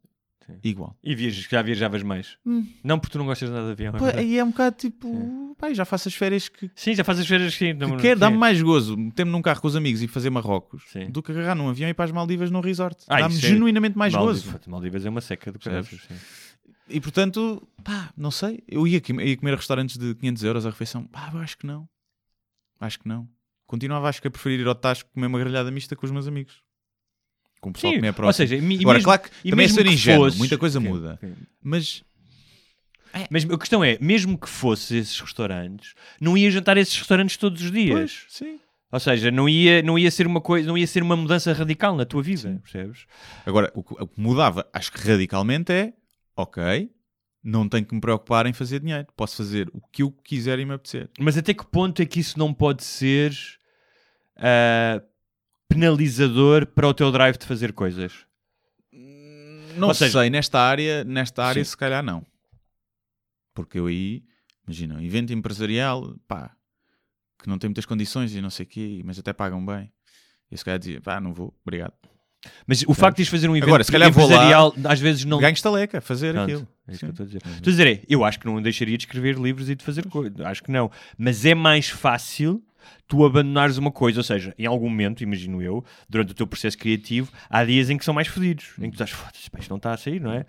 Sim. 0.46 0.56
igual. 0.62 0.98
E 1.02 1.16
viajas, 1.16 1.48
já 1.50 1.62
viajavas 1.62 2.04
mais? 2.04 2.38
Hum. 2.46 2.68
Não 2.84 3.00
porque 3.00 3.14
tu 3.14 3.18
não 3.18 3.26
gostas 3.26 3.50
nada 3.50 3.68
de 3.68 3.72
avião. 3.88 3.94
é 4.10 4.20
aí 4.20 4.38
é 4.38 4.44
um 4.44 4.50
bocado 4.50 4.76
tipo, 4.76 5.56
pá, 5.58 5.72
já 5.74 5.86
faço 5.86 6.10
as 6.10 6.14
férias 6.16 6.50
que, 6.50 6.70
Sim, 6.76 6.94
já 6.96 7.02
fazes 7.04 7.22
as 7.22 7.28
férias 7.30 7.54
sim. 7.54 7.68
que 7.68 7.74
não- 7.76 7.96
quero, 7.96 8.20
dá-me 8.20 8.36
sim. 8.36 8.40
mais 8.42 8.62
gozo 8.62 8.98
meter-me 8.98 9.32
num 9.32 9.42
carro 9.42 9.62
com 9.62 9.68
os 9.70 9.76
amigos 9.78 10.02
e 10.02 10.08
fazer 10.08 10.30
Marrocos 10.30 10.84
Sim. 10.92 11.10
do 11.10 11.24
que 11.24 11.32
agarrar 11.32 11.56
num 11.56 11.70
avião 11.70 11.88
e 11.88 11.92
ir 11.92 11.94
para 11.94 12.04
as 12.04 12.12
Maldivas 12.12 12.52
num 12.52 12.60
resort. 12.60 13.06
Ah, 13.08 13.22
dá-me 13.22 13.36
é- 13.36 13.40
genuinamente 13.40 13.98
mais 13.98 14.12
Maldivas, 14.12 14.44
gozo. 14.52 14.70
Maldivas 14.70 15.06
é 15.06 15.10
uma 15.10 15.22
seca 15.22 15.50
do 15.50 15.60
caralho. 15.60 15.86
Sim. 15.86 15.98
E 16.90 17.00
portanto, 17.00 17.66
pá, 17.82 18.12
não 18.18 18.30
sei. 18.30 18.62
Eu 18.68 18.86
ia, 18.86 19.02
ia 19.24 19.38
comer 19.38 19.54
a 19.54 19.56
restaurantes 19.56 19.96
de 19.98 20.14
500 20.16 20.44
euros 20.44 20.66
a 20.66 20.70
refeição. 20.72 21.06
Pá, 21.06 21.32
eu 21.34 21.40
acho 21.40 21.58
que 21.58 21.66
não. 21.66 21.88
Acho 22.82 23.00
que 23.00 23.08
não. 23.08 23.30
Continuava, 23.74 24.08
acho 24.08 24.22
que 24.22 24.28
a 24.28 24.32
preferir 24.32 24.60
ir 24.60 24.68
ao 24.68 24.76
Tasco 24.76 25.10
comer 25.16 25.26
uma 25.26 25.40
grelhada 25.40 25.72
mista 25.72 25.96
com 25.96 26.06
os 26.06 26.12
meus 26.12 26.28
amigos. 26.28 26.62
Com 27.60 27.72
o 27.72 27.74
pessoal 27.74 27.92
Sim, 27.92 27.98
que 27.98 28.02
me 28.02 28.08
é 28.08 28.12
ou 28.12 28.14
próximo. 28.14 28.48
seja, 28.48 28.56
e 28.64 28.76
Agora, 28.82 28.98
mesmo- 29.00 29.04
claro 29.06 29.22
que 29.24 29.30
e 29.44 29.50
também 29.50 29.66
é 29.66 29.70
ser 29.70 29.88
ingênuo, 29.88 30.26
fosses- 30.26 30.38
muita 30.38 30.58
coisa 30.60 30.80
Sim, 30.80 30.88
muda. 30.88 31.18
sim. 31.20 31.34
Mas 31.60 32.04
Mas 33.32 33.50
a 33.50 33.58
questão 33.58 33.84
é, 33.84 33.98
mesmo 34.00 34.38
que 34.38 34.48
fosse 34.48 34.96
esses 34.98 35.20
restaurantes, 35.20 35.96
não 36.22 36.38
ia 36.38 36.52
jantar 36.52 36.78
a 36.78 36.82
esses 36.82 36.96
restaurantes 36.96 37.36
todos 37.36 37.64
os 37.64 37.72
dias. 37.72 37.90
Pois, 37.98 38.26
sim. 38.30 38.60
Ou 38.92 39.00
seja, 39.00 39.32
não 39.32 39.50
ia, 39.50 39.82
não 39.82 39.98
ia 39.98 40.12
ser 40.12 40.28
uma 40.28 40.40
coisa, 40.40 40.68
não 40.68 40.78
ia 40.78 40.86
ser 40.86 41.02
uma 41.02 41.16
mudança 41.16 41.52
radical 41.52 41.96
na 41.96 42.06
tua 42.06 42.22
vida, 42.22 42.42
Sim. 42.42 42.58
percebes? 42.60 43.08
Agora, 43.44 43.72
o 43.74 43.84
que, 43.84 43.94
o 44.04 44.06
que 44.08 44.22
mudava, 44.22 44.70
acho 44.72 44.92
que 44.92 45.00
radicalmente 45.02 45.72
é, 45.72 45.94
ok, 46.38 46.92
não 47.44 47.68
tenho 47.68 47.84
que 47.88 47.96
me 47.96 48.00
preocupar 48.02 48.46
em 48.46 48.54
fazer 48.54 48.82
dinheiro. 48.82 49.08
Posso 49.18 49.36
fazer 49.38 49.68
o 49.74 49.82
que 49.92 50.04
eu 50.04 50.12
quiser 50.12 50.60
e 50.60 50.66
me 50.66 50.74
apetecer. 50.76 51.10
Mas 51.20 51.36
até 51.40 51.56
que 51.56 51.66
ponto 51.66 52.04
é 52.04 52.06
que 52.06 52.20
isso 52.20 52.38
não 52.38 52.54
pode 52.54 52.84
ser 52.84 53.34
ah, 54.38 55.02
penalizador 55.68 56.66
para 56.68 56.88
o 56.88 56.94
teu 56.94 57.12
drive 57.12 57.38
de 57.38 57.46
fazer 57.46 57.74
coisas? 57.74 58.14
Não 59.76 59.88
Ou 59.88 59.94
seja- 59.94 60.20
sei, 60.20 60.30
nesta 60.30 60.60
área, 60.60 61.04
nesta 61.04 61.44
área 61.44 61.64
Sim. 61.64 61.70
se 61.72 61.78
calhar 61.78 62.04
não. 62.04 62.24
Porque 63.56 63.80
eu 63.80 63.88
aí, 63.88 64.24
imagina, 64.68 64.96
um 64.96 65.02
evento 65.02 65.34
empresarial, 65.34 66.16
pá, 66.28 66.52
que 67.42 67.50
não 67.50 67.58
tem 67.58 67.70
muitas 67.70 67.86
condições 67.86 68.34
e 68.36 68.42
não 68.42 68.50
sei 68.50 68.66
o 68.66 68.70
quê, 68.70 69.02
mas 69.04 69.18
até 69.18 69.34
pagam 69.34 69.66
bem. 69.66 69.92
E 70.52 70.58
se 70.58 70.64
calhar 70.64 70.78
dizia, 70.80 71.02
pá, 71.02 71.20
não 71.20 71.34
vou, 71.34 71.54
obrigado. 71.66 71.94
Mas 72.68 72.84
o 72.84 72.94
facto 72.94 73.18
de 73.18 73.26
fazer 73.26 73.48
um 73.50 73.56
evento 73.56 73.70
Agora, 73.70 73.84
se 73.84 73.92
calhar 73.92 74.12
vou 74.12 74.28
lá- 74.28 74.34
empresarial 74.36 74.76
às 74.86 75.00
vezes 75.00 75.24
não... 75.26 75.40
Ganho 75.40 75.54
estaleca 75.54 76.02
fazer 76.02 76.34
Pronto, 76.34 76.44
aquilo. 76.52 76.68
É 76.88 76.92
isso 76.92 77.00
que 77.00 77.06
eu 77.06 77.10
estou 77.12 77.24
a 77.24 77.28
dizer. 77.28 77.38
Estou 77.38 77.58
a 77.58 77.72
dizer, 77.72 77.88
é, 77.88 78.02
eu 78.10 78.24
acho 78.26 78.40
que 78.40 78.46
não 78.46 78.62
deixaria 78.62 78.98
de 78.98 79.04
escrever 79.06 79.38
livros 79.40 79.70
e 79.70 79.76
de 79.76 79.84
fazer 79.84 80.06
coisas. 80.10 80.40
Acho 80.42 80.62
que 80.62 80.70
não. 80.72 80.92
Mas 81.18 81.46
é 81.46 81.56
mais 81.56 81.88
fácil 81.90 82.62
tu 83.08 83.26
abandonares 83.26 83.78
uma 83.78 83.92
coisa. 83.92 84.20
Ou 84.20 84.24
seja, 84.24 84.54
em 84.58 84.66
algum 84.66 84.90
momento, 84.90 85.24
imagino 85.24 85.62
eu, 85.62 85.84
durante 86.10 86.32
o 86.32 86.36
teu 86.36 86.48
processo 86.48 86.78
criativo, 86.78 87.32
há 87.50 87.64
dias 87.64 87.90
em 87.90 87.98
que 87.98 88.06
são 88.06 88.14
mais 88.14 88.28
fodidos. 88.28 88.72
Em 88.80 88.84
que 88.90 88.98
tu 88.98 89.04
estás, 89.04 89.12
foda-se, 89.12 89.50
isto 89.60 89.70
não 89.70 89.78
está 89.78 89.94
a 89.94 89.98
sair, 89.98 90.20
não 90.20 90.32
é? 90.34 90.46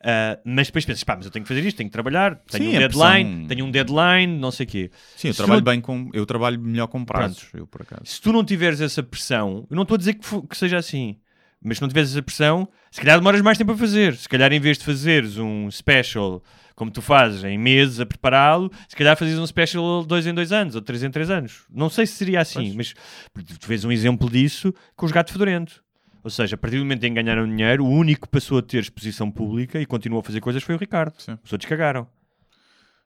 Ah, 0.00 0.38
mas 0.44 0.68
depois 0.68 0.84
pensas, 0.84 1.02
pá, 1.02 1.16
mas 1.16 1.24
eu 1.26 1.30
tenho 1.32 1.44
que 1.44 1.48
fazer 1.48 1.64
isto, 1.66 1.76
tenho 1.76 1.88
que 1.88 1.92
trabalhar, 1.92 2.36
tenho 2.48 2.64
Sim, 2.70 2.72
um 2.72 2.76
a 2.76 2.78
deadline, 2.78 3.24
pressão- 3.30 3.46
tenho 3.48 3.64
um 3.66 3.70
deadline, 3.72 4.38
não 4.38 4.50
sei 4.52 4.64
o 4.64 4.68
quê. 4.68 4.90
Sim, 5.16 5.28
eu 5.28 5.34
Se 5.34 5.38
trabalho 5.38 5.58
não- 5.60 5.64
bem 5.72 5.80
com, 5.80 6.08
eu 6.14 6.24
trabalho 6.24 6.60
melhor 6.60 6.86
com 6.86 7.04
prazos, 7.04 7.48
eu 7.52 7.66
por 7.66 7.82
acaso. 7.82 8.02
Se 8.04 8.20
tu 8.20 8.32
não 8.32 8.44
tiveres 8.44 8.80
essa 8.80 9.02
pressão, 9.02 9.66
eu 9.68 9.74
não 9.74 9.82
estou 9.82 9.96
a 9.96 9.98
dizer 9.98 10.14
que, 10.14 10.42
que 10.46 10.56
seja 10.56 10.76
assim, 10.78 11.16
mas 11.60 11.78
se 11.78 11.82
não 11.82 11.88
tiveres 11.88 12.12
essa 12.12 12.22
pressão, 12.22 12.68
se 12.92 13.00
calhar 13.00 13.18
demoras 13.18 13.40
mais 13.40 13.58
tempo 13.58 13.72
a 13.72 13.76
fazer. 13.76 14.14
Se 14.14 14.28
calhar 14.28 14.52
em 14.52 14.60
vez 14.60 14.78
de 14.78 14.84
fazeres 14.84 15.36
um 15.36 15.68
special 15.68 16.44
como 16.78 16.92
tu 16.92 17.02
fazes 17.02 17.42
em 17.42 17.58
meses 17.58 17.98
a 17.98 18.06
prepará-lo, 18.06 18.70
se 18.88 18.94
calhar 18.94 19.16
fazias 19.16 19.36
um 19.36 19.46
special 19.46 20.04
dois 20.04 20.28
em 20.28 20.32
dois 20.32 20.52
anos 20.52 20.76
ou 20.76 20.80
três 20.80 21.02
em 21.02 21.10
três 21.10 21.28
anos. 21.28 21.64
Não 21.68 21.90
sei 21.90 22.06
se 22.06 22.12
seria 22.12 22.40
assim, 22.40 22.72
mas 22.76 22.94
tu 23.34 23.66
vês 23.66 23.84
um 23.84 23.90
exemplo 23.90 24.30
disso 24.30 24.72
com 24.94 25.04
os 25.04 25.10
gatos 25.10 25.32
fedorentos. 25.32 25.82
Ou 26.22 26.30
seja, 26.30 26.54
a 26.54 26.58
partir 26.58 26.76
do 26.76 26.84
momento 26.84 27.02
em 27.02 27.12
que 27.12 27.20
ganharam 27.20 27.48
dinheiro, 27.48 27.84
o 27.84 27.90
único 27.90 28.26
que 28.26 28.28
passou 28.28 28.58
a 28.58 28.62
ter 28.62 28.78
exposição 28.78 29.28
pública 29.28 29.80
e 29.80 29.86
continuou 29.86 30.20
a 30.20 30.22
fazer 30.22 30.40
coisas 30.40 30.62
foi 30.62 30.76
o 30.76 30.78
Ricardo. 30.78 31.14
Sim. 31.18 31.36
Os 31.44 31.52
outros 31.52 31.68
cagaram. 31.68 32.06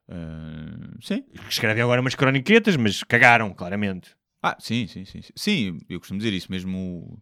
Ah, 0.07 0.91
sim. 1.01 1.25
Escreve 1.49 1.81
agora 1.81 2.03
umas 2.03 2.15
croniquetas, 2.15 2.77
mas 2.77 3.03
cagaram, 3.03 3.55
claramente. 3.55 4.11
Ah, 4.43 4.57
sim, 4.61 4.87
sim, 4.87 5.07
sim. 5.07 5.23
sim. 5.23 5.33
Sim, 5.35 5.79
eu 5.89 5.99
costumo 5.99 6.19
dizer 6.19 6.35
isso. 6.35 6.51
Mesmo 6.51 7.19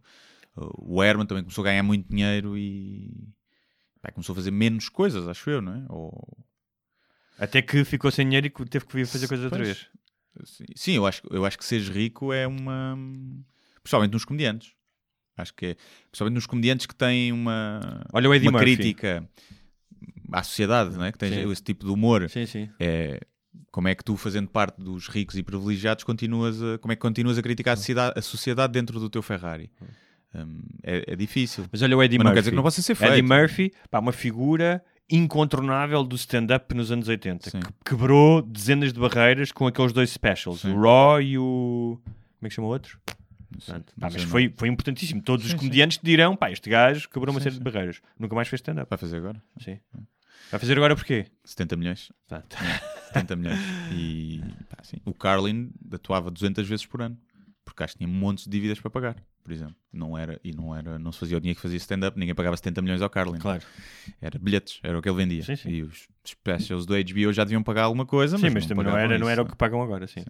o, 0.57 0.97
o 0.97 1.03
Herman 1.03 1.25
também 1.25 1.43
começou 1.43 1.61
a 1.61 1.67
ganhar 1.69 1.83
muito 1.83 2.09
dinheiro 2.09 2.57
e 2.57 3.09
pá, 4.01 4.11
começou 4.11 4.33
a 4.33 4.35
fazer 4.35 4.51
menos 4.51 4.89
coisas, 4.89 5.27
acho 5.27 5.49
eu, 5.49 5.61
não 5.61 5.73
é? 5.73 5.85
Ou, 5.89 6.37
Até 7.37 7.61
que 7.61 7.83
ficou 7.83 8.11
sem 8.11 8.25
dinheiro 8.25 8.47
e 8.47 8.65
teve 8.65 8.85
que 8.85 8.95
vir 8.95 9.07
fazer 9.07 9.27
coisas 9.27 9.45
outra 9.45 9.63
vez. 9.63 9.87
Sim, 10.43 10.65
sim, 10.75 10.91
eu 10.93 11.05
acho, 11.05 11.21
eu 11.29 11.45
acho 11.45 11.57
que 11.57 11.65
seres 11.65 11.89
rico 11.89 12.31
é 12.31 12.47
uma. 12.47 12.97
Principalmente 13.83 14.13
nos 14.13 14.25
comediantes. 14.25 14.73
Acho 15.37 15.53
que 15.53 15.65
é. 15.65 15.75
Principalmente 16.09 16.35
nos 16.35 16.45
comediantes 16.45 16.85
que 16.85 16.95
têm 16.95 17.31
uma, 17.31 18.05
Olha 18.13 18.29
o 18.29 18.33
Eddie 18.33 18.47
uma 18.47 18.59
Murphy. 18.59 18.75
crítica 18.75 19.27
à 20.31 20.43
sociedade, 20.43 20.95
não 20.95 21.03
é? 21.03 21.11
Que 21.11 21.17
tens 21.17 21.33
Sim. 21.33 21.51
esse 21.51 21.63
tipo 21.63 21.85
de 21.85 21.91
humor. 21.91 22.29
Sim, 22.29 22.45
sim. 22.45 22.69
É, 22.79 23.19
como 23.71 23.87
é 23.87 23.95
que 23.95 24.03
tu, 24.03 24.15
fazendo 24.15 24.49
parte 24.49 24.79
dos 24.81 25.07
ricos 25.07 25.35
e 25.37 25.43
privilegiados, 25.43 26.03
continuas 26.03 26.61
a, 26.61 26.77
como 26.77 26.91
é 26.91 26.95
que 26.95 27.01
continuas 27.01 27.37
a 27.37 27.41
criticar 27.41 27.73
a 27.73 27.77
sociedade, 27.77 28.13
a 28.17 28.21
sociedade 28.21 28.73
dentro 28.73 28.99
do 28.99 29.09
teu 29.09 29.21
Ferrari? 29.21 29.71
Hum, 29.81 29.87
é, 30.83 31.13
é 31.13 31.15
difícil. 31.15 31.65
Mas 31.71 31.81
olha 31.81 31.97
o 31.97 32.03
Eddie 32.03 32.17
Mas 32.17 32.25
não 32.25 32.31
Murphy. 32.31 32.35
quer 32.35 32.41
dizer 32.41 32.49
que 32.51 32.55
não 32.55 32.63
possa 32.63 32.81
ser 32.81 32.95
feito. 32.95 33.11
Eddie 33.11 33.21
Murphy, 33.21 33.71
pá, 33.89 33.99
uma 33.99 34.11
figura 34.11 34.83
incontornável 35.09 36.03
do 36.03 36.15
stand-up 36.15 36.73
nos 36.73 36.91
anos 36.91 37.07
80. 37.07 37.49
Sim. 37.49 37.59
Que 37.59 37.91
quebrou 37.91 38.41
dezenas 38.41 38.93
de 38.93 38.99
barreiras 38.99 39.51
com 39.51 39.67
aqueles 39.67 39.91
dois 39.91 40.09
specials. 40.09 40.61
Sim. 40.61 40.73
O 40.73 40.81
Raw 40.81 41.21
e 41.21 41.37
o... 41.37 41.99
Como 42.05 42.47
é 42.47 42.47
que 42.47 42.55
chama 42.55 42.67
o 42.67 42.71
outro? 42.71 42.99
Não 43.67 43.81
Pá, 43.99 44.09
mas 44.11 44.23
foi, 44.23 44.53
foi 44.55 44.69
importantíssimo. 44.69 45.21
Todos 45.21 45.45
os 45.45 45.53
comediantes 45.53 45.97
te 45.97 46.05
dirão, 46.05 46.35
pá, 46.35 46.49
este 46.49 46.69
gajo 46.69 47.09
quebrou 47.09 47.35
uma 47.35 47.41
série 47.41 47.55
de 47.55 47.61
barreiras. 47.61 48.01
Nunca 48.17 48.33
mais 48.33 48.47
fez 48.47 48.59
stand-up. 48.59 48.89
Vai 48.89 48.97
fazer 48.97 49.17
agora? 49.17 49.43
Sim. 49.59 49.77
Vai 50.49 50.59
fazer 50.59 50.77
agora 50.77 50.95
porquê? 50.95 51.25
70 51.43 51.75
milhões. 51.75 52.11
Pronto. 52.27 52.55
70 53.07 53.35
milhões. 53.35 53.59
E 53.93 54.41
pá, 54.69 54.77
o 55.05 55.13
Carlin 55.13 55.71
atuava 55.91 56.31
200 56.31 56.67
vezes 56.67 56.85
por 56.85 57.01
ano. 57.01 57.17
Porque 57.65 57.83
acho 57.83 57.93
que 57.93 57.99
tinha 57.99 58.07
montes 58.07 58.45
de 58.45 58.49
dívidas 58.49 58.79
para 58.79 58.89
pagar, 58.89 59.15
por 59.41 59.51
exemplo. 59.51 59.75
Não 59.91 60.17
era, 60.17 60.39
e 60.43 60.53
não 60.53 60.75
era, 60.75 60.97
não 60.97 61.11
se 61.11 61.19
fazia 61.19 61.37
o 61.37 61.39
dinheiro 61.39 61.57
que 61.57 61.61
fazia 61.61 61.77
stand-up, 61.77 62.17
ninguém 62.17 62.33
pagava 62.33 62.55
70 62.55 62.81
milhões 62.81 63.01
ao 63.01 63.09
Carlin. 63.09 63.39
Claro. 63.39 63.63
Era 64.21 64.39
bilhetes, 64.39 64.79
era 64.83 64.97
o 64.97 65.01
que 65.01 65.09
ele 65.09 65.17
vendia. 65.17 65.43
Sim, 65.43 65.55
sim. 65.55 65.69
E 65.69 65.83
os 65.83 66.07
specials 66.25 66.85
do 66.85 66.93
HBO 66.93 67.33
já 67.33 67.43
deviam 67.43 67.61
pagar 67.61 67.83
alguma 67.83 68.05
coisa, 68.05 68.37
Sim, 68.37 68.49
mas, 68.49 68.65
também 68.65 68.85
não 68.85 68.97
era, 68.97 69.17
não 69.17 69.25
isso, 69.25 69.29
era 69.29 69.41
o 69.41 69.45
que 69.45 69.55
pagam 69.55 69.81
agora, 69.81 70.07
sim. 70.07 70.23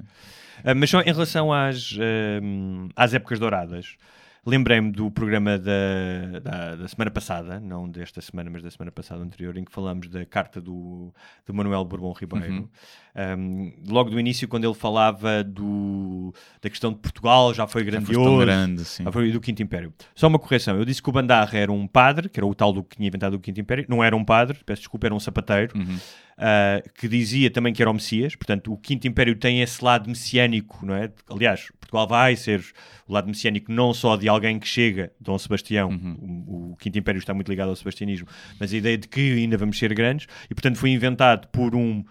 Ah, 0.63 0.74
mas 0.74 0.89
só 0.89 1.01
em 1.01 1.12
relação 1.12 1.53
às, 1.53 1.98
ahm, 2.00 2.89
às 2.96 3.13
épocas 3.13 3.39
douradas, 3.39 3.98
lembrei-me 4.46 4.91
do 4.91 5.12
programa 5.12 5.58
da, 5.58 6.39
da, 6.41 6.75
da 6.75 6.88
semana 6.88 7.12
passada, 7.12 7.60
não 7.60 7.88
desta 7.88 8.22
semana, 8.22 8.50
mas 8.50 8.63
da 8.63 8.72
semana 8.72 8.91
passada 8.91 9.22
anterior, 9.22 9.56
em 9.58 9.63
que 9.63 9.72
falámos 9.72 10.10
da 10.10 10.25
carta 10.25 10.60
do, 10.60 11.13
do 11.46 11.53
Manuel 11.53 11.86
Bourbon 11.86 12.13
Ribeiro. 12.13 12.53
Uhum. 12.53 12.70
Ahm, 13.15 13.74
logo 13.88 14.10
do 14.10 14.20
início, 14.20 14.48
quando 14.48 14.63
ele 14.65 14.74
falava 14.74 15.44
do, 15.44 16.34
da 16.62 16.70
questão 16.70 16.91
de 16.94 17.00
Portugal, 17.00 17.53
já 17.53 17.68
foi 17.68 17.84
Já 17.84 17.91
grandioso. 17.91 18.24
tão 18.24 18.38
grande, 18.39 18.86
sim. 18.86 19.03
Ah, 19.06 19.12
foi 19.12 19.32
do 19.32 19.41
Quinto 19.41 19.62
Império. 19.62 19.94
Só 20.15 20.27
uma 20.27 20.39
correção. 20.39 20.77
Eu 20.77 20.86
disse 20.86 21.01
que 21.01 21.10
o 21.10 21.12
Bandarra 21.12 21.58
era 21.58 21.72
um 21.72 21.86
padre, 21.88 22.30
que 22.30 22.39
era 22.39 22.46
o 22.48 22.56
tal 22.56 22.72
do 22.72 22.84
que 22.84 22.96
tinha 22.96 23.08
inventado 23.08 23.34
o 23.34 23.39
Quinto 23.39 23.60
Império. 23.60 23.86
Não 23.89 24.03
era 24.03 24.15
um 24.15 24.24
padre, 24.24 24.60
peço 24.65 24.82
desculpa, 24.84 25.08
era 25.08 25.15
um 25.15 25.20
sapateiro. 25.20 25.77
Uhum. 25.77 25.98
Uh, 26.38 26.89
que 26.98 27.08
dizia 27.08 27.51
também 27.51 27.72
que 27.72 27.84
era 27.84 27.91
o 27.91 27.94
Messias, 27.94 28.36
portanto, 28.36 28.74
o 28.74 28.77
Quinto 28.77 29.08
Império 29.08 29.36
tem 29.36 29.62
esse 29.62 29.84
lado 29.84 30.10
messiânico, 30.10 30.84
não 30.84 30.96
é? 30.96 31.12
Aliás, 31.30 31.68
Portugal 31.80 32.08
vai 32.08 32.36
ser 32.36 32.63
o 33.08 33.13
lado 33.13 33.27
messiânico 33.27 33.72
não 33.72 33.94
só 33.94 34.15
de 34.15 34.27
alguém 34.27 34.58
que 34.58 34.68
chega, 34.68 35.12
Dom 35.20 35.38
Sebastião, 35.38 35.89
Uhum. 35.89 36.46
o, 36.48 36.72
o 36.72 36.75
Quinto 36.77 36.98
Império 36.98 37.20
está 37.20 37.32
muito 37.32 37.48
ligado 37.50 37.70
ao 37.70 37.75
sebastianismo, 37.75 38.27
mas 38.60 38.74
a 38.74 38.77
ideia 38.77 38.98
de 38.98 39.08
que 39.08 39.34
ainda 39.34 39.56
vamos 39.56 39.77
ser 39.77 39.94
grandes, 39.94 40.25
e 40.50 40.56
portanto 40.56 40.77
foi 40.77 40.89
inventado 40.89 41.48
por 41.50 41.75
um, 41.75 42.03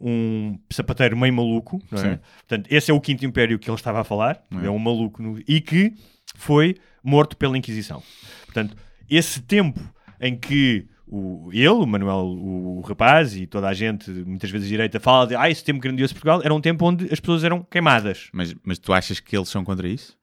um 0.00 0.58
sapateiro 0.70 1.16
meio 1.16 1.32
maluco, 1.32 1.80
não 1.90 1.98
é? 1.98 2.02
Sim. 2.14 2.18
Portanto, 2.48 2.66
esse 2.70 2.90
é 2.90 2.94
o 2.94 3.00
Quinto 3.00 3.24
Império 3.24 3.58
que 3.58 3.68
ele 3.70 3.76
estava 3.76 4.00
a 4.00 4.04
falar, 4.04 4.42
É. 4.62 4.66
é 4.66 4.70
um 4.70 4.78
maluco, 4.78 5.22
no- 5.22 5.40
e 5.48 5.60
que 5.60 5.94
foi 6.34 6.76
morto 7.02 7.36
pela 7.36 7.56
Inquisição. 7.56 8.02
Portanto, 8.44 8.76
esse 9.08 9.40
tempo 9.42 9.80
em 10.20 10.36
que 10.36 10.86
o, 11.06 11.48
ele, 11.52 11.68
o 11.68 11.86
Manuel, 11.86 12.26
o, 12.26 12.80
rapaz 12.80 13.36
e 13.36 13.46
toda 13.46 13.68
a 13.68 13.72
gente, 13.74 14.10
muitas 14.10 14.50
vezes 14.50 14.68
direita, 14.68 14.98
fala 14.98 15.26
de 15.28 15.36
ah, 15.36 15.48
esse 15.48 15.62
tempo 15.64 15.78
grandioso 15.80 16.12
de 16.12 16.20
Portugal, 16.20 16.42
era 16.44 16.52
um 16.52 16.60
tempo 16.60 16.84
onde 16.84 17.04
as 17.12 17.20
pessoas 17.20 17.44
eram 17.44 17.62
queimadas. 17.62 18.28
Mas, 18.32 18.54
mas 18.64 18.78
tu 18.78 18.92
achas 18.92 19.20
que 19.20 19.36
eles 19.36 19.48
são 19.48 19.64
contra 19.64 19.86
isso? 19.88 20.16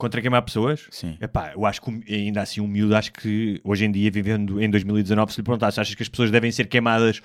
Contra 0.00 0.22
queimar 0.22 0.40
pessoas? 0.40 0.86
Sim. 0.90 1.18
Epá, 1.20 1.52
eu 1.54 1.66
acho 1.66 1.82
que 1.82 2.14
ainda 2.14 2.40
assim 2.40 2.58
um 2.62 2.66
miúdo, 2.66 2.96
acho 2.96 3.12
que 3.12 3.60
hoje 3.62 3.84
em 3.84 3.92
dia, 3.92 4.10
vivendo 4.10 4.58
em 4.58 4.70
2019, 4.70 5.30
se 5.30 5.40
lhe 5.40 5.44
perguntasse, 5.44 5.78
achas 5.78 5.94
que 5.94 6.02
as 6.02 6.08
pessoas 6.08 6.30
devem 6.30 6.50
ser 6.50 6.68
queimadas 6.68 7.20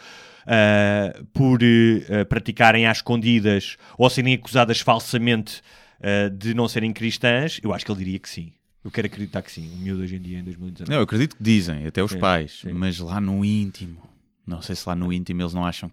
ah, 0.46 1.18
por 1.34 1.60
eh, 1.64 2.26
praticarem 2.26 2.86
às 2.86 2.98
escondidas 2.98 3.78
ou 3.98 4.10
serem 4.10 4.34
acusadas 4.34 4.82
falsamente 4.82 5.62
ah, 6.02 6.30
de 6.30 6.54
não 6.54 6.68
serem 6.68 6.92
cristãs, 6.92 7.62
eu 7.64 7.74
acho 7.74 7.86
que 7.86 7.92
ele 7.94 8.00
diria 8.00 8.20
que 8.20 8.28
sim. 8.28 8.52
Eu 8.84 8.92
quero 8.92 9.08
acreditar 9.08 9.42
que 9.42 9.54
sim. 9.54 9.72
Um 9.74 9.78
miúdo 9.78 10.04
hoje 10.04 10.18
em 10.18 10.22
dia, 10.22 10.40
em 10.40 10.44
2019. 10.44 10.92
Não, 10.92 10.98
eu 10.98 11.04
acredito 11.04 11.38
que 11.38 11.44
dizem, 11.44 11.88
até 11.88 12.04
os 12.04 12.14
pais, 12.14 12.60
sim. 12.62 12.74
mas 12.74 13.00
lá 13.00 13.22
no 13.22 13.46
íntimo, 13.46 14.04
não 14.46 14.62
sei 14.62 14.76
se 14.76 14.88
lá 14.88 14.94
no 14.98 15.14
íntimo 15.14 15.42
eles 15.42 15.54
não 15.54 15.66
acham 15.66 15.90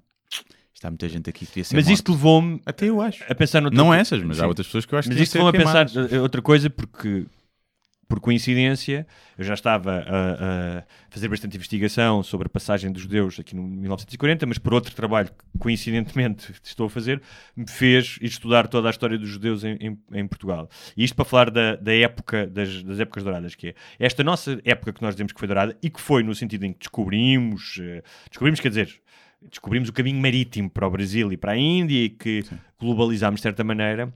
está 0.83 0.91
muita 0.91 1.09
gente 1.09 1.31
aqui 1.31 1.41
que 1.47 1.53
devia 1.53 1.65
ser 1.65 1.77
Mas 1.77 1.85
morta." 1.85 1.95
isto 1.95 2.13
levou-me 2.13 2.61
Até 2.67 2.89
eu 2.89 3.01
acho. 3.01 3.25
a 3.29 3.35
pensar 3.35 3.61
noutra 3.61 3.79
Não 3.79 3.95
essas, 3.95 4.23
mas 4.23 4.39
há 4.39 4.43
Sim. 4.43 4.49
outras 4.49 4.67
pessoas 4.67 4.85
que 4.85 4.95
eu 4.95 4.99
acho 4.99 5.09
que 5.09 5.15
Mas 5.15 5.23
isto 5.23 5.35
levou-me 5.35 5.57
a 5.59 5.61
pensar 5.65 5.87
queimadas. 5.87 6.13
eh, 6.13 6.21
outra 6.21 6.43
coisa, 6.43 6.69
porque 6.69 7.27
por 8.09 8.21
coincidência, 8.21 9.07
eu 9.39 9.45
já 9.45 9.55
estava 9.55 10.05
a, 10.07 10.81
a 10.81 10.85
fazer 11.09 11.29
bastante 11.29 11.57
investigação 11.57 12.23
sobre 12.23 12.47
a 12.47 12.51
passagem 12.51 12.93
dos 12.93 13.01
judeus 13.01 13.41
aqui 13.41 13.57
no 13.57 13.63
1940, 13.63 14.45
mas 14.45 14.59
por 14.59 14.75
outro 14.75 14.95
trabalho 14.95 15.29
que 15.29 15.59
coincidentemente 15.59 16.53
estou 16.63 16.89
a 16.89 16.91
fazer, 16.91 17.23
me 17.57 17.67
fez 17.67 18.19
estudar 18.21 18.69
toda 18.69 18.89
a 18.89 18.91
história 18.91 19.17
dos 19.17 19.31
judeus 19.31 19.65
em, 19.65 19.79
em, 19.81 19.99
em 20.13 20.27
Portugal. 20.29 20.69
E 20.95 21.05
isto 21.05 21.15
para 21.15 21.25
falar 21.25 21.51
da, 21.51 21.77
da 21.77 21.95
época, 21.95 22.47
das, 22.47 22.83
das, 22.83 23.01
épocas 23.01 23.25
douradas, 23.25 23.55
que 23.55 23.69
é 23.69 23.75
esta 23.99 24.23
nossa 24.23 24.61
época 24.63 24.93
que 24.93 25.01
nós 25.01 25.15
dizemos 25.15 25.33
que 25.33 25.39
foi 25.39 25.49
dourada 25.49 25.75
e 25.83 25.89
que 25.89 26.01
foi 26.01 26.23
no 26.23 26.35
sentido 26.35 26.67
em 26.67 26.73
que 26.75 26.81
descobrimos, 26.81 27.79
uh, 27.79 28.03
descobrimos, 28.29 28.61
quer 28.61 28.69
dizer, 28.69 29.01
descobrimos 29.51 29.89
o 29.89 29.93
caminho 29.93 30.21
marítimo 30.21 30.71
para 30.71 30.87
o 30.87 30.91
Brasil 30.91 31.33
e 31.33 31.37
para 31.37 31.53
a 31.53 31.57
Índia 31.57 32.05
e 32.05 32.11
que 32.11 32.43
Sim. 32.43 32.59
globalizámos 32.79 33.39
de 33.39 33.43
certa 33.43 33.63
maneira, 33.63 34.13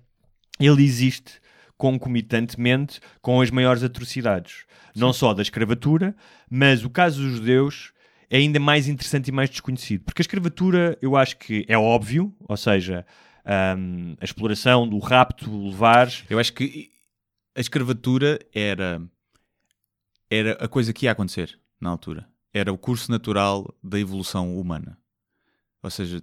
ele 0.58 0.84
existe 0.84 1.40
concomitantemente 1.76 3.00
com 3.20 3.40
as 3.40 3.50
maiores 3.50 3.82
atrocidades. 3.82 4.64
Sim. 4.94 5.00
Não 5.00 5.12
só 5.12 5.34
da 5.34 5.42
escravatura, 5.42 6.16
mas 6.50 6.84
o 6.84 6.90
caso 6.90 7.20
dos 7.20 7.36
judeus 7.36 7.92
é 8.30 8.38
ainda 8.38 8.58
mais 8.58 8.88
interessante 8.88 9.28
e 9.28 9.32
mais 9.32 9.50
desconhecido. 9.50 10.04
Porque 10.04 10.20
a 10.20 10.24
escravatura, 10.24 10.98
eu 11.00 11.16
acho 11.16 11.36
que 11.36 11.64
é 11.68 11.76
óbvio, 11.76 12.34
ou 12.48 12.56
seja, 12.56 13.06
um, 13.78 14.16
a 14.20 14.24
exploração 14.24 14.88
do 14.88 14.98
rapto, 14.98 15.68
levar. 15.68 16.10
Eu 16.28 16.38
acho 16.38 16.52
que 16.52 16.90
a 17.54 17.60
escravatura 17.60 18.38
era, 18.54 19.00
era 20.30 20.52
a 20.54 20.68
coisa 20.68 20.92
que 20.92 21.06
ia 21.06 21.12
acontecer 21.12 21.58
na 21.80 21.90
altura. 21.90 22.28
Era 22.52 22.72
o 22.72 22.78
curso 22.78 23.10
natural 23.10 23.74
da 23.82 23.98
evolução 24.00 24.58
humana. 24.58 24.98
Ou 25.86 25.90
seja, 25.90 26.20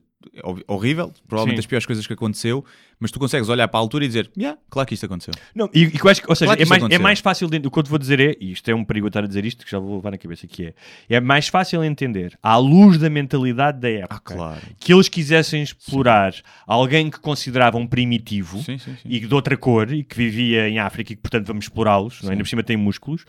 horrível, 0.68 1.14
provavelmente 1.26 1.56
Sim. 1.56 1.60
das 1.60 1.66
piores 1.66 1.86
coisas 1.86 2.06
que 2.06 2.12
aconteceu, 2.12 2.66
mas 3.00 3.12
tu 3.12 3.18
consegues 3.18 3.48
olhar 3.48 3.66
para 3.70 3.80
a 3.80 3.82
altura 3.82 4.04
e 4.04 4.08
dizer, 4.10 4.30
yeah, 4.38 4.60
claro 4.70 4.86
que 4.86 4.94
isto 4.94 5.06
aconteceu. 5.06 5.34
Não, 5.56 5.70
e, 5.74 5.86
e 5.86 5.92
eu 6.04 6.10
acho 6.10 6.22
que, 6.22 6.30
ou 6.30 6.36
seja, 6.36 6.54
claro 6.54 6.62
é, 6.62 6.66
mais, 6.66 6.84
é 6.92 7.00
mais 7.00 7.20
fácil, 7.22 7.48
de, 7.48 7.66
o 7.66 7.72
que 7.72 7.80
eu 7.80 7.84
te 7.84 7.90
vou 7.90 7.98
dizer 7.98 8.20
é, 8.20 8.36
e 8.42 8.52
isto 8.52 8.70
é 8.70 8.76
um 8.76 8.84
perigo 8.84 9.08
estar 9.08 9.24
a 9.24 9.28
dizer 9.28 9.46
isto, 9.46 9.64
que 9.64 9.72
já 9.72 9.80
vou 9.80 9.96
levar 9.96 10.12
na 10.12 10.18
cabeça, 10.18 10.46
que 10.46 10.66
é, 10.66 10.74
é 11.16 11.22
mais 11.22 11.48
fácil 11.48 11.82
entender, 11.82 12.38
à 12.44 12.58
luz 12.58 12.98
da 12.98 13.10
mentalidade 13.10 13.80
da 13.80 13.90
época, 13.90 14.34
ah, 14.34 14.36
claro. 14.36 14.62
que 14.78 14.94
eles 14.94 15.08
quisessem 15.08 15.64
explorar 15.64 16.34
sim. 16.34 16.42
alguém 16.68 17.10
que 17.10 17.22
consideravam 17.22 17.88
primitivo 17.88 18.62
sim, 18.62 18.78
sim, 18.78 18.98
e 19.06 19.22
de 19.22 19.34
outra 19.34 19.56
cor, 19.56 19.94
e 19.94 20.04
que 20.04 20.18
vivia 20.18 20.68
em 20.68 20.78
África 20.78 21.14
e 21.14 21.16
que, 21.16 21.22
portanto, 21.22 21.48
vamos 21.48 21.64
explorá-los, 21.66 22.20
é? 22.26 22.32
ainda 22.32 22.44
por 22.44 22.50
cima 22.50 22.64
tem 22.64 22.76
músculos, 22.76 23.24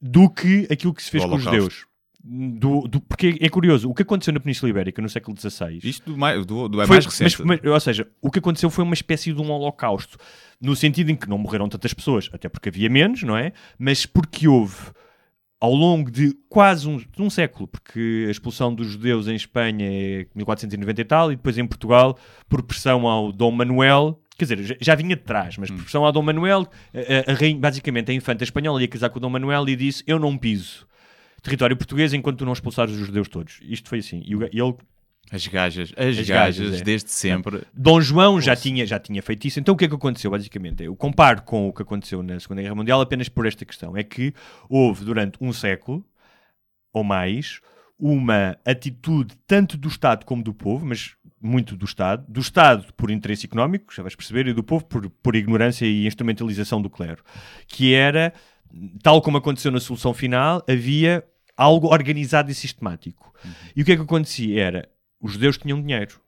do 0.00 0.30
que 0.30 0.68
aquilo 0.70 0.94
que 0.94 1.02
se 1.02 1.10
fez 1.10 1.24
com 1.24 1.34
os 1.34 1.42
judeus 1.42 1.89
do, 2.22 2.82
do, 2.82 3.00
porque 3.00 3.38
é 3.40 3.48
curioso, 3.48 3.88
o 3.88 3.94
que 3.94 4.02
aconteceu 4.02 4.32
na 4.32 4.40
Península 4.40 4.68
Ibérica 4.70 5.00
no 5.00 5.08
século 5.08 5.36
XVI. 5.38 5.80
Isto 5.82 6.12
do, 6.12 6.18
mais, 6.18 6.44
do, 6.44 6.68
do 6.68 6.82
é 6.82 6.86
foi, 6.86 6.96
mais 6.96 7.06
recente. 7.06 7.42
Mas, 7.42 7.60
mas, 7.62 7.72
ou 7.72 7.80
seja, 7.80 8.06
o 8.20 8.30
que 8.30 8.38
aconteceu 8.38 8.68
foi 8.68 8.84
uma 8.84 8.94
espécie 8.94 9.32
de 9.32 9.40
um 9.40 9.50
holocausto, 9.50 10.18
no 10.60 10.76
sentido 10.76 11.10
em 11.10 11.16
que 11.16 11.28
não 11.28 11.38
morreram 11.38 11.68
tantas 11.68 11.94
pessoas, 11.94 12.28
até 12.32 12.48
porque 12.48 12.68
havia 12.68 12.90
menos, 12.90 13.22
não 13.22 13.36
é? 13.36 13.52
Mas 13.78 14.04
porque 14.04 14.46
houve, 14.46 14.76
ao 15.58 15.72
longo 15.72 16.10
de 16.10 16.36
quase 16.48 16.88
um, 16.88 17.02
um 17.18 17.30
século, 17.30 17.66
porque 17.66 18.26
a 18.28 18.30
expulsão 18.30 18.74
dos 18.74 18.88
judeus 18.88 19.26
em 19.26 19.34
Espanha 19.34 19.86
é 19.86 20.26
1490 20.34 21.00
e 21.00 21.04
tal, 21.04 21.32
e 21.32 21.36
depois 21.36 21.56
em 21.56 21.66
Portugal, 21.66 22.18
por 22.48 22.62
pressão 22.62 23.06
ao 23.06 23.32
Dom 23.32 23.50
Manuel, 23.50 24.20
quer 24.36 24.44
dizer, 24.44 24.76
já, 24.78 24.94
vinha 24.94 25.16
de 25.16 25.22
trás, 25.22 25.56
mas 25.56 25.70
por 25.70 25.78
hum. 25.78 25.82
pressão 25.82 26.04
ao 26.04 26.12
Dom 26.12 26.22
Manuel, 26.22 26.68
a, 26.94 27.32
a, 27.32 27.34
a 27.34 27.58
basicamente 27.58 28.10
a 28.10 28.14
infanta 28.14 28.44
espanhola 28.44 28.82
ia 28.82 28.88
casar 28.88 29.08
com 29.08 29.16
o 29.16 29.20
Dom 29.20 29.30
Manuel 29.30 29.66
e 29.70 29.74
disse: 29.74 30.04
Eu 30.06 30.18
não 30.18 30.36
piso 30.36 30.86
território 31.40 31.76
português 31.76 32.12
enquanto 32.12 32.38
tu 32.38 32.44
não 32.44 32.52
expulsares 32.52 32.94
os 32.94 33.06
judeus 33.06 33.28
todos. 33.28 33.58
Isto 33.62 33.88
foi 33.88 33.98
assim. 33.98 34.22
E 34.24 34.32
ele 34.32 34.74
as 35.30 35.46
gajas, 35.46 35.92
as, 35.96 36.18
as 36.18 36.28
gajas, 36.28 36.58
gajas 36.58 36.80
é. 36.80 36.84
desde 36.84 37.10
sempre. 37.10 37.62
Dom 37.72 38.00
João 38.00 38.40
já 38.40 38.56
tinha, 38.56 38.84
já 38.84 38.98
tinha 38.98 39.22
feito 39.22 39.46
isso. 39.46 39.60
Então 39.60 39.74
o 39.74 39.76
que 39.78 39.84
é 39.84 39.88
que 39.88 39.94
aconteceu, 39.94 40.30
basicamente? 40.30 40.82
Eu 40.82 40.96
comparo 40.96 41.42
com 41.42 41.68
o 41.68 41.72
que 41.72 41.82
aconteceu 41.82 42.20
na 42.22 42.40
Segunda 42.40 42.62
Guerra 42.62 42.74
Mundial 42.74 43.00
apenas 43.00 43.28
por 43.28 43.46
esta 43.46 43.64
questão. 43.64 43.96
É 43.96 44.02
que 44.02 44.34
houve, 44.68 45.04
durante 45.04 45.38
um 45.40 45.52
século 45.52 46.04
ou 46.92 47.04
mais, 47.04 47.60
uma 47.96 48.56
atitude 48.64 49.36
tanto 49.46 49.76
do 49.76 49.88
Estado 49.88 50.24
como 50.24 50.42
do 50.42 50.52
povo, 50.52 50.84
mas 50.84 51.14
muito 51.40 51.76
do 51.76 51.84
Estado, 51.84 52.24
do 52.28 52.40
Estado 52.40 52.92
por 52.94 53.10
interesse 53.10 53.46
económico, 53.46 53.94
já 53.94 54.02
vais 54.02 54.14
perceber, 54.14 54.48
e 54.48 54.52
do 54.52 54.64
povo 54.64 54.84
por, 54.84 55.08
por 55.08 55.36
ignorância 55.36 55.86
e 55.86 56.06
instrumentalização 56.06 56.82
do 56.82 56.90
clero, 56.90 57.22
que 57.68 57.94
era, 57.94 58.32
tal 59.02 59.20
como 59.20 59.38
aconteceu 59.38 59.70
na 59.70 59.80
solução 59.80 60.14
final, 60.14 60.64
havia 60.68 61.24
algo 61.56 61.88
organizado 61.88 62.50
e 62.50 62.54
sistemático. 62.54 63.32
Uhum. 63.44 63.52
E 63.76 63.82
o 63.82 63.84
que 63.84 63.92
é 63.92 63.96
que 63.96 64.02
acontecia? 64.02 64.62
Era, 64.62 64.88
os 65.20 65.32
judeus 65.32 65.58
tinham 65.58 65.80
dinheiro. 65.80 66.20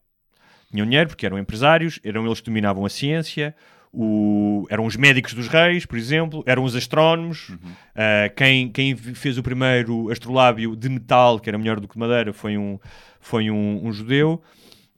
Tinham 0.70 0.86
dinheiro 0.86 1.08
porque 1.08 1.26
eram 1.26 1.38
empresários, 1.38 2.00
eram 2.04 2.26
eles 2.26 2.40
que 2.40 2.46
dominavam 2.46 2.84
a 2.84 2.88
ciência, 2.88 3.54
o, 3.92 4.66
eram 4.70 4.86
os 4.86 4.96
médicos 4.96 5.34
dos 5.34 5.48
reis, 5.48 5.84
por 5.84 5.98
exemplo, 5.98 6.42
eram 6.46 6.64
os 6.64 6.74
astrónomos. 6.74 7.50
Uhum. 7.50 7.56
Uh, 7.56 8.34
quem, 8.34 8.68
quem 8.70 8.96
fez 8.96 9.36
o 9.36 9.42
primeiro 9.42 10.10
astrolábio 10.10 10.74
de 10.74 10.88
metal, 10.88 11.38
que 11.38 11.48
era 11.50 11.58
melhor 11.58 11.78
do 11.78 11.86
que 11.86 11.94
de 11.94 12.00
madeira, 12.00 12.32
foi 12.32 12.56
um, 12.56 12.78
foi 13.20 13.50
um, 13.50 13.86
um 13.86 13.92
judeu. 13.92 14.42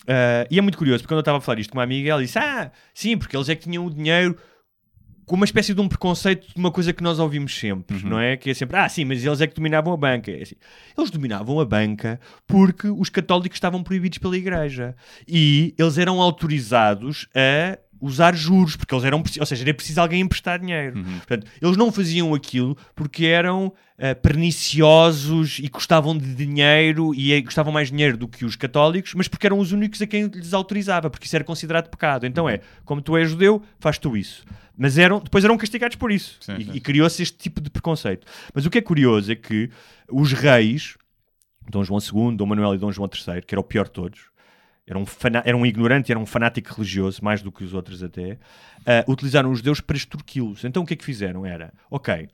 Uh, 0.02 0.46
e 0.50 0.58
é 0.58 0.62
muito 0.62 0.78
curioso, 0.78 1.02
porque 1.02 1.12
quando 1.12 1.18
eu 1.18 1.22
estava 1.22 1.38
a 1.38 1.40
falar 1.40 1.58
isto 1.58 1.70
com 1.70 1.78
uma 1.78 1.84
amiga, 1.84 2.10
ela 2.10 2.22
disse: 2.22 2.38
Ah, 2.38 2.70
sim, 2.92 3.16
porque 3.16 3.36
eles 3.36 3.48
é 3.48 3.56
que 3.56 3.64
tinham 3.64 3.84
o 3.84 3.90
dinheiro 3.90 4.36
com 5.26 5.36
uma 5.36 5.44
espécie 5.44 5.74
de 5.74 5.80
um 5.80 5.88
preconceito 5.88 6.46
de 6.46 6.56
uma 6.56 6.70
coisa 6.70 6.92
que 6.92 7.02
nós 7.02 7.18
ouvimos 7.18 7.58
sempre, 7.58 7.96
uhum. 7.96 8.10
não 8.10 8.20
é? 8.20 8.36
Que 8.36 8.50
é 8.50 8.54
sempre, 8.54 8.76
ah, 8.76 8.88
sim, 8.88 9.04
mas 9.04 9.24
eles 9.24 9.40
é 9.40 9.46
que 9.46 9.54
dominavam 9.54 9.92
a 9.92 9.96
banca. 9.96 10.30
É 10.30 10.42
assim, 10.42 10.56
eles 10.96 11.10
dominavam 11.10 11.60
a 11.60 11.64
banca 11.64 12.20
porque 12.46 12.88
os 12.88 13.08
católicos 13.08 13.56
estavam 13.56 13.82
proibidos 13.82 14.18
pela 14.18 14.36
igreja 14.36 14.94
e 15.26 15.74
eles 15.78 15.98
eram 15.98 16.20
autorizados 16.20 17.28
a 17.34 17.78
usar 18.04 18.34
juros, 18.36 18.76
porque 18.76 18.94
eles 18.94 19.04
eram, 19.04 19.22
ou 19.40 19.46
seja, 19.46 19.64
era 19.64 19.72
preciso 19.72 20.00
alguém 20.00 20.20
emprestar 20.20 20.58
dinheiro. 20.58 20.98
Uhum. 20.98 21.16
Portanto, 21.16 21.46
eles 21.60 21.76
não 21.76 21.90
faziam 21.90 22.34
aquilo 22.34 22.76
porque 22.94 23.24
eram 23.24 23.68
uh, 23.68 24.20
perniciosos 24.20 25.58
e 25.58 25.68
custavam 25.68 26.16
de 26.16 26.34
dinheiro 26.34 27.14
e 27.14 27.42
custavam 27.42 27.72
mais 27.72 27.88
dinheiro 27.88 28.16
do 28.18 28.28
que 28.28 28.44
os 28.44 28.56
católicos, 28.56 29.14
mas 29.14 29.26
porque 29.26 29.46
eram 29.46 29.58
os 29.58 29.72
únicos 29.72 30.02
a 30.02 30.06
quem 30.06 30.26
lhes 30.26 30.52
autorizava, 30.52 31.08
porque 31.08 31.26
isso 31.26 31.34
era 31.34 31.44
considerado 31.44 31.88
pecado. 31.88 32.26
Então 32.26 32.46
é, 32.46 32.60
como 32.84 33.00
tu 33.00 33.16
és 33.16 33.30
judeu, 33.30 33.62
faz 33.78 33.96
tu 33.98 34.16
isso. 34.16 34.44
Mas 34.76 34.98
eram, 34.98 35.20
depois 35.20 35.42
eram 35.44 35.56
castigados 35.56 35.96
por 35.96 36.12
isso. 36.12 36.36
Sim, 36.40 36.56
e, 36.58 36.76
e 36.76 36.80
criou-se 36.80 37.22
este 37.22 37.38
tipo 37.38 37.60
de 37.60 37.70
preconceito. 37.70 38.26
Mas 38.52 38.66
o 38.66 38.70
que 38.70 38.78
é 38.78 38.82
curioso 38.82 39.32
é 39.32 39.36
que 39.36 39.70
os 40.10 40.32
reis, 40.32 40.96
Dom 41.70 41.82
João 41.82 42.00
II, 42.00 42.36
Dom 42.36 42.46
Manuel 42.46 42.74
e 42.74 42.78
Dom 42.78 42.92
João 42.92 43.08
III, 43.08 43.40
que 43.40 43.54
era 43.54 43.60
o 43.60 43.64
pior 43.64 43.84
de 43.84 43.92
todos, 43.92 44.33
era 44.86 44.98
um, 44.98 45.04
era 45.44 45.56
um 45.56 45.64
ignorante, 45.64 46.12
era 46.12 46.18
um 46.18 46.26
fanático 46.26 46.74
religioso, 46.74 47.24
mais 47.24 47.40
do 47.42 47.50
que 47.50 47.64
os 47.64 47.72
outros 47.72 48.02
até, 48.02 48.32
uh, 48.32 49.10
utilizaram 49.10 49.50
os 49.50 49.58
judeus 49.58 49.80
para 49.80 49.96
extorquí-los. 49.96 50.64
Então 50.64 50.82
o 50.82 50.86
que 50.86 50.94
é 50.94 50.96
que 50.96 51.04
fizeram? 51.04 51.46
Era, 51.46 51.72
ok, 51.90 52.28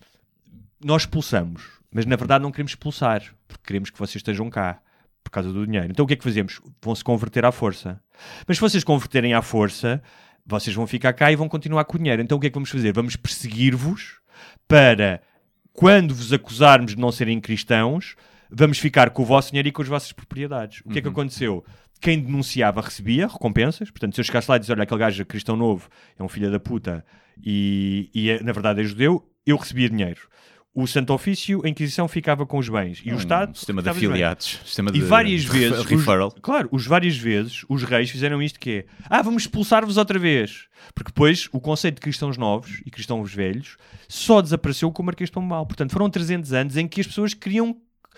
nós 0.84 1.02
expulsamos, 1.02 1.62
mas 1.92 2.06
na 2.06 2.16
verdade 2.16 2.42
não 2.42 2.50
queremos 2.50 2.72
expulsar, 2.72 3.22
porque 3.46 3.62
queremos 3.66 3.90
que 3.90 3.98
vocês 3.98 4.16
estejam 4.16 4.50
cá 4.50 4.80
por 5.22 5.30
causa 5.30 5.52
do 5.52 5.64
dinheiro. 5.64 5.88
Então 5.90 6.04
o 6.04 6.08
que 6.08 6.14
é 6.14 6.16
que 6.16 6.24
fazemos? 6.24 6.60
Vão 6.82 6.94
se 6.94 7.04
converter 7.04 7.44
à 7.44 7.52
força. 7.52 8.00
Mas 8.46 8.56
se 8.56 8.60
vocês 8.60 8.82
converterem 8.82 9.32
à 9.32 9.42
força, 9.42 10.02
vocês 10.44 10.74
vão 10.74 10.86
ficar 10.86 11.12
cá 11.12 11.30
e 11.30 11.36
vão 11.36 11.48
continuar 11.48 11.84
com 11.84 11.96
o 11.96 11.98
dinheiro. 11.98 12.20
Então 12.20 12.36
o 12.36 12.40
que 12.40 12.48
é 12.48 12.50
que 12.50 12.54
vamos 12.54 12.70
fazer? 12.70 12.92
Vamos 12.92 13.14
perseguir-vos 13.14 14.18
para, 14.66 15.22
quando 15.72 16.14
vos 16.14 16.32
acusarmos 16.32 16.96
de 16.96 17.00
não 17.00 17.12
serem 17.12 17.40
cristãos, 17.40 18.16
vamos 18.50 18.78
ficar 18.78 19.10
com 19.10 19.22
o 19.22 19.24
vosso 19.24 19.50
dinheiro 19.50 19.68
e 19.68 19.72
com 19.72 19.82
as 19.82 19.88
vossas 19.88 20.10
propriedades. 20.12 20.80
O 20.80 20.84
que 20.84 20.88
uhum. 20.88 20.98
é 20.98 21.00
que 21.00 21.06
uhum. 21.06 21.12
aconteceu? 21.12 21.64
Quem 22.00 22.20
denunciava 22.20 22.80
recebia 22.80 23.26
recompensas. 23.26 23.90
Portanto, 23.90 24.14
se 24.14 24.20
eu 24.20 24.24
chegasse 24.24 24.50
lá 24.50 24.56
e 24.56 24.60
dizer, 24.60 24.72
olha, 24.72 24.84
aquele 24.84 25.00
gajo 25.00 25.24
cristão 25.26 25.56
novo 25.56 25.88
é 26.18 26.22
um 26.22 26.28
filho 26.28 26.50
da 26.50 26.58
puta 26.58 27.04
e, 27.44 28.10
e 28.14 28.30
é, 28.30 28.42
na 28.42 28.52
verdade 28.52 28.80
é 28.80 28.84
judeu, 28.84 29.28
eu 29.46 29.56
recebia 29.56 29.88
dinheiro 29.88 30.20
o 30.72 30.86
Santo 30.86 31.12
Ofício, 31.12 31.60
a 31.64 31.68
Inquisição 31.68 32.06
ficava 32.06 32.46
com 32.46 32.58
os 32.58 32.68
bens 32.68 33.02
e 33.04 33.10
um, 33.10 33.16
o 33.16 33.18
Estado. 33.18 33.56
Sistema 33.56 33.82
de 33.82 33.88
afiliados. 33.88 34.60
Sistema 34.64 34.90
de 34.92 34.98
e 34.98 35.00
várias 35.00 35.42
vezes. 35.44 35.84
Referral. 35.84 36.28
Os, 36.28 36.34
claro, 36.40 36.68
os 36.70 36.86
várias 36.86 37.16
vezes 37.16 37.64
os 37.68 37.82
reis 37.82 38.08
fizeram 38.10 38.40
isto 38.40 38.58
que 38.58 38.70
é 38.70 38.84
ah, 39.08 39.20
vamos 39.20 39.42
expulsar-vos 39.42 39.96
outra 39.96 40.18
vez. 40.18 40.68
Porque 40.94 41.10
depois 41.10 41.48
o 41.52 41.60
conceito 41.60 41.96
de 41.96 42.00
cristãos 42.00 42.36
novos 42.36 42.80
e 42.86 42.90
cristãos 42.90 43.32
velhos 43.34 43.76
só 44.08 44.40
desapareceu 44.40 44.90
com 44.92 45.02
o 45.02 45.06
Marquês 45.06 45.28
de 45.28 45.34
Pombal. 45.34 45.66
Portanto, 45.66 45.92
foram 45.92 46.08
300 46.08 46.52
anos 46.52 46.76
em 46.76 46.86
que 46.86 47.00
as 47.00 47.06
pessoas 47.06 47.34
queriam 47.34 47.76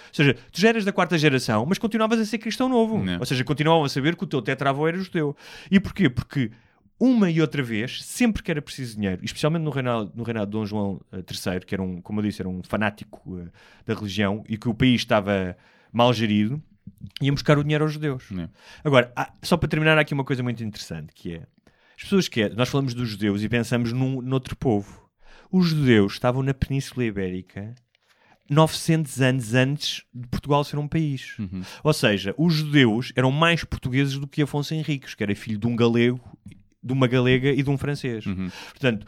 ou 0.09 0.15
seja, 0.15 0.35
tu 0.51 0.61
já 0.61 0.69
eras 0.69 0.85
da 0.85 0.93
quarta 0.93 1.17
geração, 1.17 1.65
mas 1.67 1.79
continuavas 1.79 2.21
a 2.21 2.25
ser 2.25 2.39
cristão 2.39 2.69
novo. 2.69 3.03
Não. 3.03 3.19
Ou 3.19 3.27
seja, 3.27 3.45
continuavam 3.45 3.85
a 3.85 3.89
saber 3.89 4.17
que 4.17 4.25
o 4.25 4.27
teu 4.27 4.43
tetravô 4.43 4.87
era 4.87 4.99
judeu. 4.99 5.37
E 5.71 5.81
porquê? 5.81 6.09
Porque 6.11 6.51
uma 7.05 7.29
e 7.29 7.41
outra 7.41 7.65
vez, 7.65 8.05
sempre 8.05 8.45
que 8.45 8.51
era 8.51 8.63
preciso 8.63 8.95
dinheiro, 8.95 9.25
especialmente 9.25 9.63
no 9.63 9.71
reinado, 9.71 10.13
no 10.15 10.23
reinado 10.23 10.47
de 10.47 10.53
Dom 10.53 10.65
João 10.65 11.01
III, 11.13 11.57
eh, 11.57 11.61
que 11.61 11.75
era 11.75 11.83
um, 11.83 12.01
como 12.01 12.21
eu 12.21 12.25
disse, 12.25 12.41
era 12.41 12.49
um 12.49 12.63
fanático 12.63 13.21
uh, 13.27 13.51
da 13.85 13.93
religião 13.93 14.45
e 14.49 14.57
que 14.57 14.69
o 14.69 14.75
país 14.75 15.01
estava 15.01 15.57
mal 15.93 16.13
gerido, 16.13 16.63
iam 17.21 17.35
buscar 17.35 17.59
o 17.59 17.65
dinheiro 17.65 17.83
aos 17.83 17.93
judeus. 17.93 18.31
Não. 18.31 18.49
Agora, 18.85 19.13
há, 19.17 19.33
só 19.43 19.57
para 19.57 19.69
terminar, 19.69 19.99
há 19.99 20.03
aqui 20.03 20.15
uma 20.15 20.25
coisa 20.25 20.45
muito 20.45 20.63
interessante, 20.63 21.13
que 21.13 21.35
é, 21.35 21.43
as 21.97 22.05
pessoas 22.05 22.29
que 22.29 22.43
é, 22.43 22.49
nós 22.51 22.69
falamos 22.69 22.95
dos 22.95 23.09
judeus 23.09 23.43
e 23.43 23.49
pensamos 23.49 23.93
num, 23.93 24.23
noutro 24.23 24.55
povo. 24.55 25.11
Os 25.51 25.71
judeus 25.71 26.13
estavam 26.13 26.41
na 26.41 26.55
Península 26.55 27.05
Ibérica 27.05 27.75
900 28.53 29.21
anos 29.21 29.55
antes 29.55 30.03
de 30.15 30.27
Portugal 30.29 30.63
ser 30.65 30.79
um 30.79 30.87
país. 30.89 31.37
Uhum. 31.39 31.63
Ou 31.83 31.93
seja, 31.93 32.35
os 32.39 32.55
judeus 32.55 33.13
eram 33.17 33.31
mais 33.31 33.65
portugueses 33.65 34.19
do 34.19 34.27
que 34.27 34.43
Afonso 34.43 34.75
Henriques, 34.75 35.15
que 35.15 35.23
era 35.23 35.35
filho 35.35 35.59
de 35.59 35.67
um 35.67 35.75
galego 35.77 36.21
de 36.85 36.93
uma 36.93 37.07
galega 37.07 37.51
e 37.51 37.63
de 37.63 37.71
um 37.71 37.79
francês. 37.79 38.27
Uhum. 38.27 38.51
Portanto, 38.71 39.07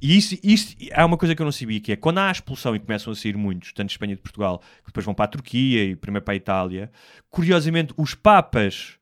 E 0.00 0.16
isso, 0.16 0.36
isso 0.42 0.76
há 0.92 1.04
uma 1.06 1.16
coisa 1.16 1.34
que 1.34 1.40
eu 1.42 1.44
não 1.44 1.52
sabia, 1.52 1.78
que 1.80 1.92
é 1.92 1.96
quando 1.96 2.18
há 2.18 2.28
a 2.28 2.32
expulsão 2.32 2.74
e 2.74 2.80
começam 2.80 3.12
a 3.12 3.16
sair 3.16 3.36
muitos, 3.36 3.72
tanto 3.72 3.86
de 3.88 3.92
Espanha 3.94 4.12
e 4.14 4.16
de 4.16 4.22
Portugal, 4.22 4.58
que 4.80 4.86
depois 4.86 5.04
vão 5.06 5.14
para 5.14 5.26
a 5.26 5.28
Turquia 5.28 5.84
e 5.84 5.94
primeiro 5.96 6.24
para 6.24 6.34
a 6.34 6.36
Itália, 6.36 6.90
curiosamente, 7.30 7.94
os 7.96 8.14
papas 8.14 8.94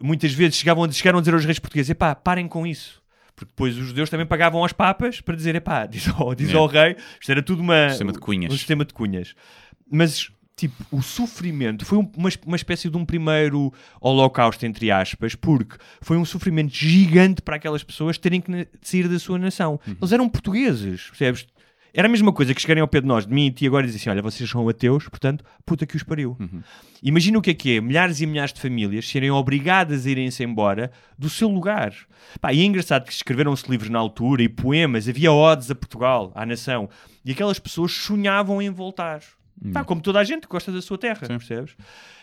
muitas 0.00 0.32
vezes 0.32 0.56
chegavam, 0.56 0.82
a- 0.84 0.90
chegaram 0.92 1.18
a 1.18 1.22
dizer 1.22 1.34
aos 1.34 1.44
reis 1.44 1.58
portugueses: 1.58 1.90
epá, 1.90 2.14
parem 2.14 2.48
com 2.48 2.66
isso. 2.66 3.00
Porque 3.36 3.50
depois 3.50 3.76
os 3.76 3.86
judeus 3.88 4.08
também 4.08 4.24
pagavam 4.26 4.62
aos 4.62 4.72
papas 4.72 5.20
para 5.20 5.36
dizer: 5.36 5.54
epá, 5.54 5.84
diz 5.86 6.08
ao, 6.08 6.34
diz 6.34 6.54
ao 6.54 6.66
rei, 6.66 6.96
isto 7.20 7.30
era 7.30 7.42
tudo 7.42 7.60
uma, 7.62 7.90
Sistema 7.90 8.12
de 8.12 8.18
cunhas. 8.18 8.52
um 8.52 8.56
sistema 8.56 8.84
de 8.84 8.94
cunhas. 8.94 9.34
Mas, 9.90 10.30
tipo, 10.56 10.74
o 10.90 11.02
sofrimento 11.02 11.84
foi 11.84 11.98
um- 11.98 12.10
uma, 12.16 12.30
uma 12.46 12.56
espécie 12.56 12.88
de 12.88 12.96
um 12.96 13.04
primeiro 13.04 13.70
holocausto, 14.00 14.64
entre 14.64 14.90
aspas, 14.90 15.34
porque 15.34 15.76
foi 16.00 16.16
um 16.16 16.24
sofrimento 16.24 16.74
gigante 16.74 17.42
para 17.42 17.56
aquelas 17.56 17.84
pessoas 17.84 18.16
terem 18.16 18.40
que 18.40 18.66
sair 18.80 19.06
da 19.06 19.18
sua 19.18 19.38
nação. 19.38 19.78
Uhum. 19.86 19.96
Eles 20.00 20.12
eram 20.12 20.28
portugueses, 20.28 21.08
percebes? 21.08 21.46
Era 21.96 22.08
a 22.08 22.10
mesma 22.10 22.30
coisa 22.30 22.52
que 22.52 22.60
chegarem 22.60 22.82
ao 22.82 22.86
pé 22.86 23.00
de 23.00 23.06
nós, 23.06 23.26
de 23.26 23.32
mim 23.32 23.46
e 23.46 23.50
ti 23.50 23.66
agora 23.66 23.84
e 23.84 23.86
dizem 23.86 24.02
assim, 24.02 24.10
olha, 24.10 24.20
vocês 24.20 24.50
são 24.50 24.68
ateus, 24.68 25.08
portanto, 25.08 25.42
puta 25.64 25.86
que 25.86 25.96
os 25.96 26.02
pariu. 26.02 26.36
Uhum. 26.38 26.62
Imagina 27.02 27.38
o 27.38 27.40
que 27.40 27.52
é 27.52 27.54
que 27.54 27.76
é 27.78 27.80
milhares 27.80 28.20
e 28.20 28.26
milhares 28.26 28.52
de 28.52 28.60
famílias 28.60 29.08
serem 29.08 29.30
obrigadas 29.30 30.04
a 30.04 30.10
irem-se 30.10 30.44
embora 30.44 30.92
do 31.18 31.30
seu 31.30 31.48
lugar. 31.48 31.94
Pá, 32.38 32.52
e 32.52 32.60
é 32.60 32.64
engraçado 32.64 33.06
que 33.06 33.12
escreveram-se 33.14 33.70
livros 33.70 33.88
na 33.88 33.98
altura 33.98 34.42
e 34.42 34.48
poemas, 34.48 35.08
havia 35.08 35.32
odes 35.32 35.70
a 35.70 35.74
Portugal, 35.74 36.32
à 36.34 36.44
nação, 36.44 36.86
e 37.24 37.32
aquelas 37.32 37.58
pessoas 37.58 37.92
sonhavam 37.92 38.60
em 38.60 38.68
voltar. 38.68 39.22
Pá, 39.72 39.82
como 39.84 40.00
toda 40.02 40.18
a 40.20 40.24
gente 40.24 40.42
que 40.42 40.48
gosta 40.48 40.70
da 40.70 40.82
sua 40.82 40.98
terra, 40.98 41.20
Sim. 41.26 41.38
percebes? 41.38 41.74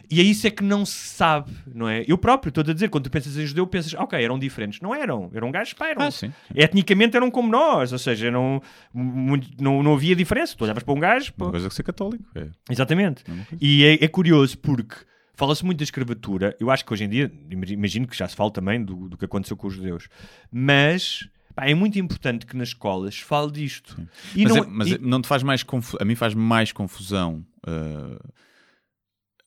E 0.09 0.19
é 0.19 0.23
isso 0.23 0.45
é 0.45 0.51
que 0.51 0.63
não 0.63 0.85
se 0.85 0.93
sabe, 1.15 1.51
não 1.73 1.89
é? 1.89 2.03
Eu 2.07 2.17
próprio 2.17 2.49
estou 2.49 2.61
a 2.61 2.73
dizer, 2.73 2.89
quando 2.89 3.05
tu 3.05 3.09
pensas 3.09 3.35
em 3.37 3.45
judeu, 3.45 3.65
pensas, 3.65 3.93
ok, 3.95 4.23
eram 4.23 4.37
diferentes. 4.37 4.79
Não 4.81 4.93
eram, 4.93 5.31
eram 5.33 5.49
gajos, 5.51 5.73
pá, 5.73 5.87
eram 5.89 6.03
Ah, 6.03 6.11
sim. 6.11 6.31
etnicamente 6.53 7.17
eram 7.17 7.31
como 7.31 7.49
nós, 7.49 7.91
ou 7.91 7.97
seja, 7.97 8.29
não, 8.29 8.61
muito- 8.93 9.47
não, 9.61 9.81
não 9.81 9.93
havia 9.95 10.15
diferença. 10.15 10.55
Tu 10.55 10.63
olhavas 10.63 10.83
para 10.83 10.93
um 10.93 10.99
gajo, 10.99 11.33
pá, 11.33 11.45
Uma 11.45 11.51
coisa 11.51 11.67
que 11.69 11.75
ser 11.75 11.83
católico. 11.83 12.23
É. 12.35 12.47
exatamente. 12.69 13.23
Coisa. 13.23 13.47
E 13.59 13.83
é, 13.83 14.05
é 14.05 14.07
curioso 14.07 14.57
porque 14.59 14.95
fala-se 15.33 15.65
muito 15.65 15.79
da 15.79 15.83
escravatura. 15.83 16.55
Eu 16.59 16.69
acho 16.69 16.85
que 16.85 16.93
hoje 16.93 17.05
em 17.05 17.09
dia, 17.09 17.31
imagi- 17.49 17.73
imagino 17.73 18.07
que 18.07 18.15
já 18.15 18.27
se 18.27 18.35
fala 18.35 18.51
também 18.51 18.83
do, 18.83 19.09
do 19.09 19.17
que 19.17 19.25
aconteceu 19.25 19.57
com 19.57 19.65
os 19.67 19.73
judeus, 19.73 20.07
mas 20.51 21.27
pá, 21.55 21.65
é 21.67 21.73
muito 21.73 21.97
importante 21.99 22.45
que 22.45 22.55
nas 22.55 22.69
escolas 22.69 23.17
fale 23.19 23.51
disto. 23.51 23.95
Mas 24.35 24.43
não, 24.55 24.57
é- 24.63 24.67
mas 24.67 24.87
e- 24.89 24.93
é- 24.95 24.97
não 24.97 25.21
te 25.21 25.27
faz 25.27 25.43
mais 25.43 25.63
confusão. 25.63 25.99
A 26.01 26.05
mim 26.05 26.15
faz 26.15 26.33
mais 26.33 26.71
confusão 26.71 27.45
uh, 27.67 28.29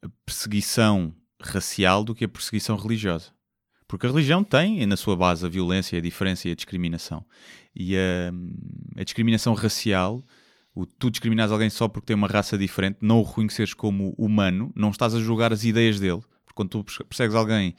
a 0.02 0.08
perseguição 0.24 1.14
racial 1.40 2.04
do 2.04 2.14
que 2.14 2.24
a 2.24 2.28
perseguição 2.28 2.76
religiosa. 2.76 3.30
Porque 3.88 4.06
a 4.06 4.10
religião 4.10 4.42
tem 4.42 4.84
na 4.84 4.96
sua 4.96 5.16
base 5.16 5.46
a 5.46 5.48
violência, 5.48 5.96
a 5.98 6.02
diferença 6.02 6.48
e 6.48 6.50
a 6.50 6.54
discriminação. 6.56 7.24
E 7.74 7.96
a, 7.96 8.32
a 9.00 9.04
discriminação 9.04 9.54
racial, 9.54 10.24
o 10.74 10.84
tu 10.84 11.08
discriminares 11.10 11.52
alguém 11.52 11.70
só 11.70 11.86
porque 11.86 12.06
tem 12.06 12.16
uma 12.16 12.26
raça 12.26 12.58
diferente, 12.58 12.98
não 13.00 13.20
o 13.20 13.22
reconheceres 13.22 13.74
como 13.74 14.12
humano, 14.18 14.72
não 14.74 14.90
estás 14.90 15.14
a 15.14 15.20
julgar 15.20 15.52
as 15.52 15.62
ideias 15.64 16.00
dele. 16.00 16.20
Porque 16.44 16.54
quando 16.56 16.70
tu 16.70 16.84
persegues 17.04 17.36
alguém 17.36 17.76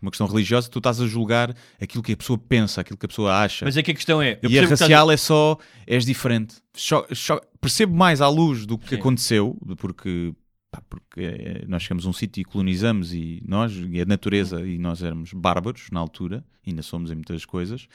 uma 0.00 0.10
questão 0.10 0.26
religiosa, 0.26 0.68
tu 0.68 0.78
estás 0.78 1.00
a 1.00 1.06
julgar 1.06 1.54
aquilo 1.80 2.02
que 2.02 2.12
a 2.12 2.16
pessoa 2.16 2.38
pensa, 2.38 2.80
aquilo 2.82 2.98
que 2.98 3.06
a 3.06 3.08
pessoa 3.08 3.34
acha. 3.42 3.64
mas 3.64 3.76
é 3.76 3.82
que 3.82 3.90
a 3.90 3.94
questão 3.94 4.20
é. 4.20 4.38
E 4.42 4.46
a 4.46 4.48
que 4.48 4.54
estás 4.56 4.80
racial 4.80 5.10
é 5.10 5.16
só, 5.16 5.58
és 5.86 6.04
diferente. 6.04 6.56
Cho- 6.76 7.06
cho- 7.14 7.40
percebo 7.60 7.96
mais 7.96 8.20
à 8.20 8.28
luz 8.28 8.66
do 8.66 8.76
que 8.78 8.90
Sim. 8.90 8.96
aconteceu, 8.96 9.56
porque, 9.78 10.34
pá, 10.70 10.82
porque 10.88 11.20
eh, 11.20 11.64
nós 11.66 11.82
chegamos 11.82 12.04
a 12.06 12.08
um 12.08 12.12
sítio 12.12 12.40
e 12.42 12.44
colonizamos, 12.44 13.14
e 13.14 13.42
nós, 13.46 13.72
e 13.72 14.00
a 14.00 14.04
natureza, 14.04 14.60
e 14.66 14.76
nós 14.78 15.02
éramos 15.02 15.32
bárbaros 15.32 15.88
na 15.90 15.98
altura, 16.00 16.44
ainda 16.66 16.82
somos 16.82 17.10
em 17.10 17.14
muitas 17.14 17.44
coisas, 17.46 17.88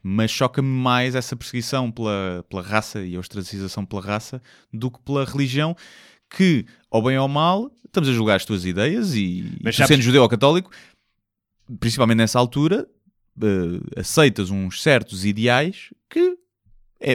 mas 0.00 0.30
choca-me 0.30 0.68
mais 0.68 1.16
essa 1.16 1.34
perseguição 1.34 1.90
pela, 1.90 2.44
pela 2.48 2.62
raça 2.62 3.04
e 3.04 3.16
a 3.16 3.18
ostracização 3.18 3.84
pela 3.84 4.00
raça 4.00 4.40
do 4.72 4.90
que 4.92 5.00
pela 5.02 5.24
religião, 5.24 5.74
que, 6.30 6.64
ao 6.90 7.02
bem 7.02 7.16
ou 7.16 7.22
ao 7.22 7.28
mal, 7.28 7.70
estamos 7.84 8.08
a 8.08 8.12
julgar 8.12 8.36
as 8.36 8.44
tuas 8.44 8.64
ideias 8.64 9.14
e, 9.14 9.20
e 9.40 9.58
Mas 9.64 9.74
tu 9.74 9.78
sabes- 9.78 9.88
sendo 9.96 10.02
judeu 10.02 10.22
ou 10.22 10.28
católico, 10.28 10.70
principalmente 11.80 12.18
nessa 12.18 12.38
altura, 12.38 12.86
eh, 13.40 14.00
aceitas 14.00 14.50
uns 14.50 14.82
certos 14.82 15.24
ideais 15.24 15.92
que 16.08 16.36
é, 17.00 17.12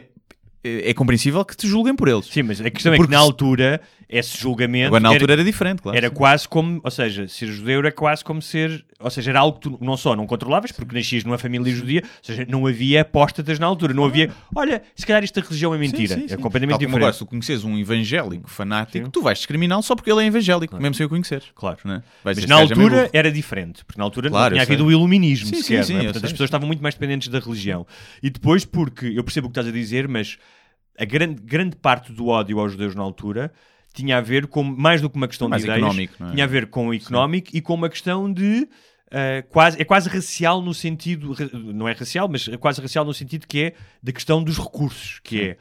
é, 0.64 0.90
é 0.90 0.94
compreensível 0.94 1.44
que 1.44 1.56
te 1.56 1.68
julguem 1.68 1.96
por 1.96 2.08
eles. 2.08 2.26
Sim, 2.26 2.44
mas 2.44 2.62
a 2.62 2.70
questão 2.70 2.94
é 2.94 2.98
Porque 2.98 3.10
que 3.10 3.16
na 3.16 3.22
altura 3.22 3.82
esse 4.18 4.38
julgamento 4.38 4.88
Agora, 4.88 5.02
na 5.02 5.10
era- 5.10 5.16
altura 5.16 5.34
era 5.34 5.44
diferente, 5.44 5.82
claro. 5.82 5.98
Era 5.98 6.10
quase 6.10 6.48
como, 6.48 6.80
ou 6.84 6.92
seja, 6.92 7.28
ser 7.28 7.48
judeu 7.48 7.80
era 7.80 7.92
quase 7.92 8.24
como 8.24 8.42
ser, 8.42 8.86
ou 9.00 9.10
seja, 9.10 9.32
era 9.32 9.40
algo 9.40 9.58
que 9.60 9.70
tu 9.70 9.78
não 9.82 9.98
só 9.98 10.16
não 10.16 10.26
controlavas, 10.28 10.72
porque 10.72 10.96
nascias 10.96 11.24
numa 11.24 11.38
família 11.38 11.74
judia, 11.74 12.02
ou 12.04 12.10
seja, 12.22 12.46
não 12.48 12.68
havia 12.68 13.02
apóstatas 13.02 13.58
na 13.60 13.66
altura, 13.66 13.94
não 13.94 14.06
havia, 14.06 14.32
olha, 14.56 14.82
se 14.96 15.06
calhar 15.06 15.24
esta 15.24 15.42
religião 15.42 15.74
é 15.74 15.78
mentira, 15.78 16.16
Sim, 16.16 16.20
sim, 16.22 16.26
é 16.26 16.36
sim. 16.36 16.38
completamente 16.38 16.72
Tal 16.72 16.80
como 16.80 16.88
diferente. 16.88 17.02
Agora, 17.04 17.14
se 17.14 17.20
tu 17.20 17.26
conheces 17.26 17.64
um 17.64 17.78
evangélico 17.78 18.50
fanático, 18.50 19.06
Sim. 19.06 19.12
tu 19.12 19.22
vais 19.22 19.38
discriminá-lo 19.38 19.82
só 19.84 19.96
porque 19.96 20.12
ele 20.12 20.24
é 20.24 20.28
evangélico, 20.28 20.76
mesmo 20.78 20.94
sem 20.96 21.06
o 21.06 21.10
conheceres. 21.10 21.48
Claro. 21.56 21.78
É? 21.86 22.02
Vais 22.24 22.38
Mas 22.38 22.38
na 22.38 22.42
"Este 22.42 22.48
gajo 22.48 22.60
é 22.60 22.84
altura 22.84 22.96
burro." 23.04 23.10
era 23.14 23.32
diferente, 23.32 23.84
porque 23.86 23.98
na 24.00 24.04
altura 24.06 24.30
Claro, 24.30 24.44
não 24.56 24.64
tinha 24.64 24.64
havido 24.76 24.86
o 24.88 24.92
iluminismo 24.92 25.48
Sim, 25.48 25.56
sim, 25.56 25.62
sequer, 25.64 25.84
sim, 25.86 25.94
é? 25.96 26.00
eu 26.00 26.04
portanto 26.06 26.26
as 26.26 26.32
pessoas 26.32 26.48
estavam 26.48 26.68
muito 26.68 26.82
mais 26.84 26.96
dependentes 26.96 27.28
da 27.30 27.40
religião. 27.40 27.86
E 28.22 28.30
depois 28.30 28.64
porque, 28.66 29.08
eu 29.08 29.24
percebo 29.24 29.48
o 29.48 29.50
que 29.50 29.60
estás 29.60 29.68
a 29.68 29.72
dizer, 29.76 30.08
mas 30.08 30.38
a 31.00 31.06
grande, 31.06 31.42
grande 31.42 31.76
parte 31.76 32.12
do 32.12 32.28
ódio 32.28 32.60
aos 32.60 32.72
judeus 32.74 32.94
na 32.94 33.02
altura 33.02 33.52
tinha 33.94 34.18
a 34.18 34.22
ver 34.22 34.48
com, 34.48 34.64
mais 34.64 35.02
do 35.02 35.10
que 35.10 35.16
uma 35.16 35.28
questão 35.28 35.48
Mais 35.48 35.62
de 35.62 35.68
ideias, 35.68 35.84
económico, 35.84 36.24
é? 36.24 36.32
tinha 36.32 36.44
a 36.44 36.48
ver 36.48 36.68
com 36.68 36.88
o 36.88 36.94
económico 36.94 37.50
e 37.54 37.62
com 37.62 37.74
uma 37.74 37.90
questão 37.90 38.32
de 38.32 38.68
Uh, 39.14 39.48
quase, 39.50 39.80
é 39.80 39.86
quase 39.86 40.10
racial 40.10 40.60
no 40.60 40.74
sentido, 40.74 41.36
não 41.54 41.88
é 41.88 41.92
racial, 41.92 42.28
mas 42.28 42.48
é 42.48 42.58
quase 42.58 42.82
racial 42.82 43.06
no 43.06 43.14
sentido 43.14 43.46
que 43.46 43.62
é 43.66 43.74
da 44.02 44.12
questão 44.12 44.44
dos 44.44 44.58
recursos, 44.58 45.20
que 45.24 45.40
é 45.40 45.58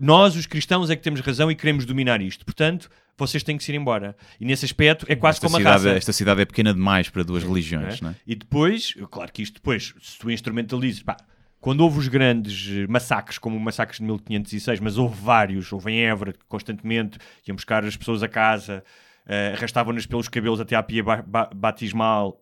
nós, 0.00 0.34
os 0.34 0.46
cristãos, 0.46 0.88
é 0.88 0.96
que 0.96 1.02
temos 1.02 1.20
razão 1.20 1.50
e 1.50 1.54
queremos 1.54 1.84
dominar 1.84 2.22
isto. 2.22 2.44
Portanto, 2.44 2.90
vocês 3.18 3.42
têm 3.42 3.58
que 3.58 3.62
se 3.62 3.70
ir 3.70 3.76
embora. 3.76 4.16
E 4.40 4.46
nesse 4.46 4.64
aspecto 4.64 5.04
é 5.08 5.14
quase 5.14 5.36
esta 5.36 5.46
como 5.46 5.58
a 5.58 5.60
cidade, 5.60 5.84
raça. 5.84 5.96
esta 5.96 6.12
cidade 6.12 6.40
é 6.40 6.44
pequena 6.46 6.72
demais 6.72 7.10
para 7.10 7.22
duas 7.22 7.44
religiões, 7.44 8.00
não 8.00 8.08
não 8.08 8.14
é? 8.14 8.18
E 8.26 8.34
depois, 8.34 8.94
claro 9.10 9.30
que 9.30 9.42
isto 9.42 9.54
depois, 9.54 9.94
se 10.00 10.18
tu 10.18 10.30
instrumentalizes, 10.30 11.02
pá, 11.02 11.18
quando 11.60 11.80
houve 11.82 11.98
os 11.98 12.08
grandes 12.08 12.68
eh, 12.70 12.86
massacres, 12.88 13.38
como 13.38 13.56
o 13.56 13.60
massacre 13.60 13.96
de 13.96 14.02
1506, 14.02 14.80
mas 14.80 14.96
houve 14.98 15.20
vários, 15.20 15.70
houve 15.72 15.90
em 15.92 16.04
Évora, 16.06 16.34
constantemente 16.48 17.18
iam 17.46 17.54
buscar 17.54 17.84
as 17.84 17.96
pessoas 17.96 18.22
a 18.22 18.28
casa, 18.28 18.82
eh, 19.26 19.52
arrastavam-nas 19.56 20.06
pelos 20.06 20.28
cabelos 20.28 20.60
até 20.60 20.74
à 20.74 20.82
pia 20.82 21.02
ba- 21.04 21.22
ba- 21.26 21.50
batismal 21.54 22.40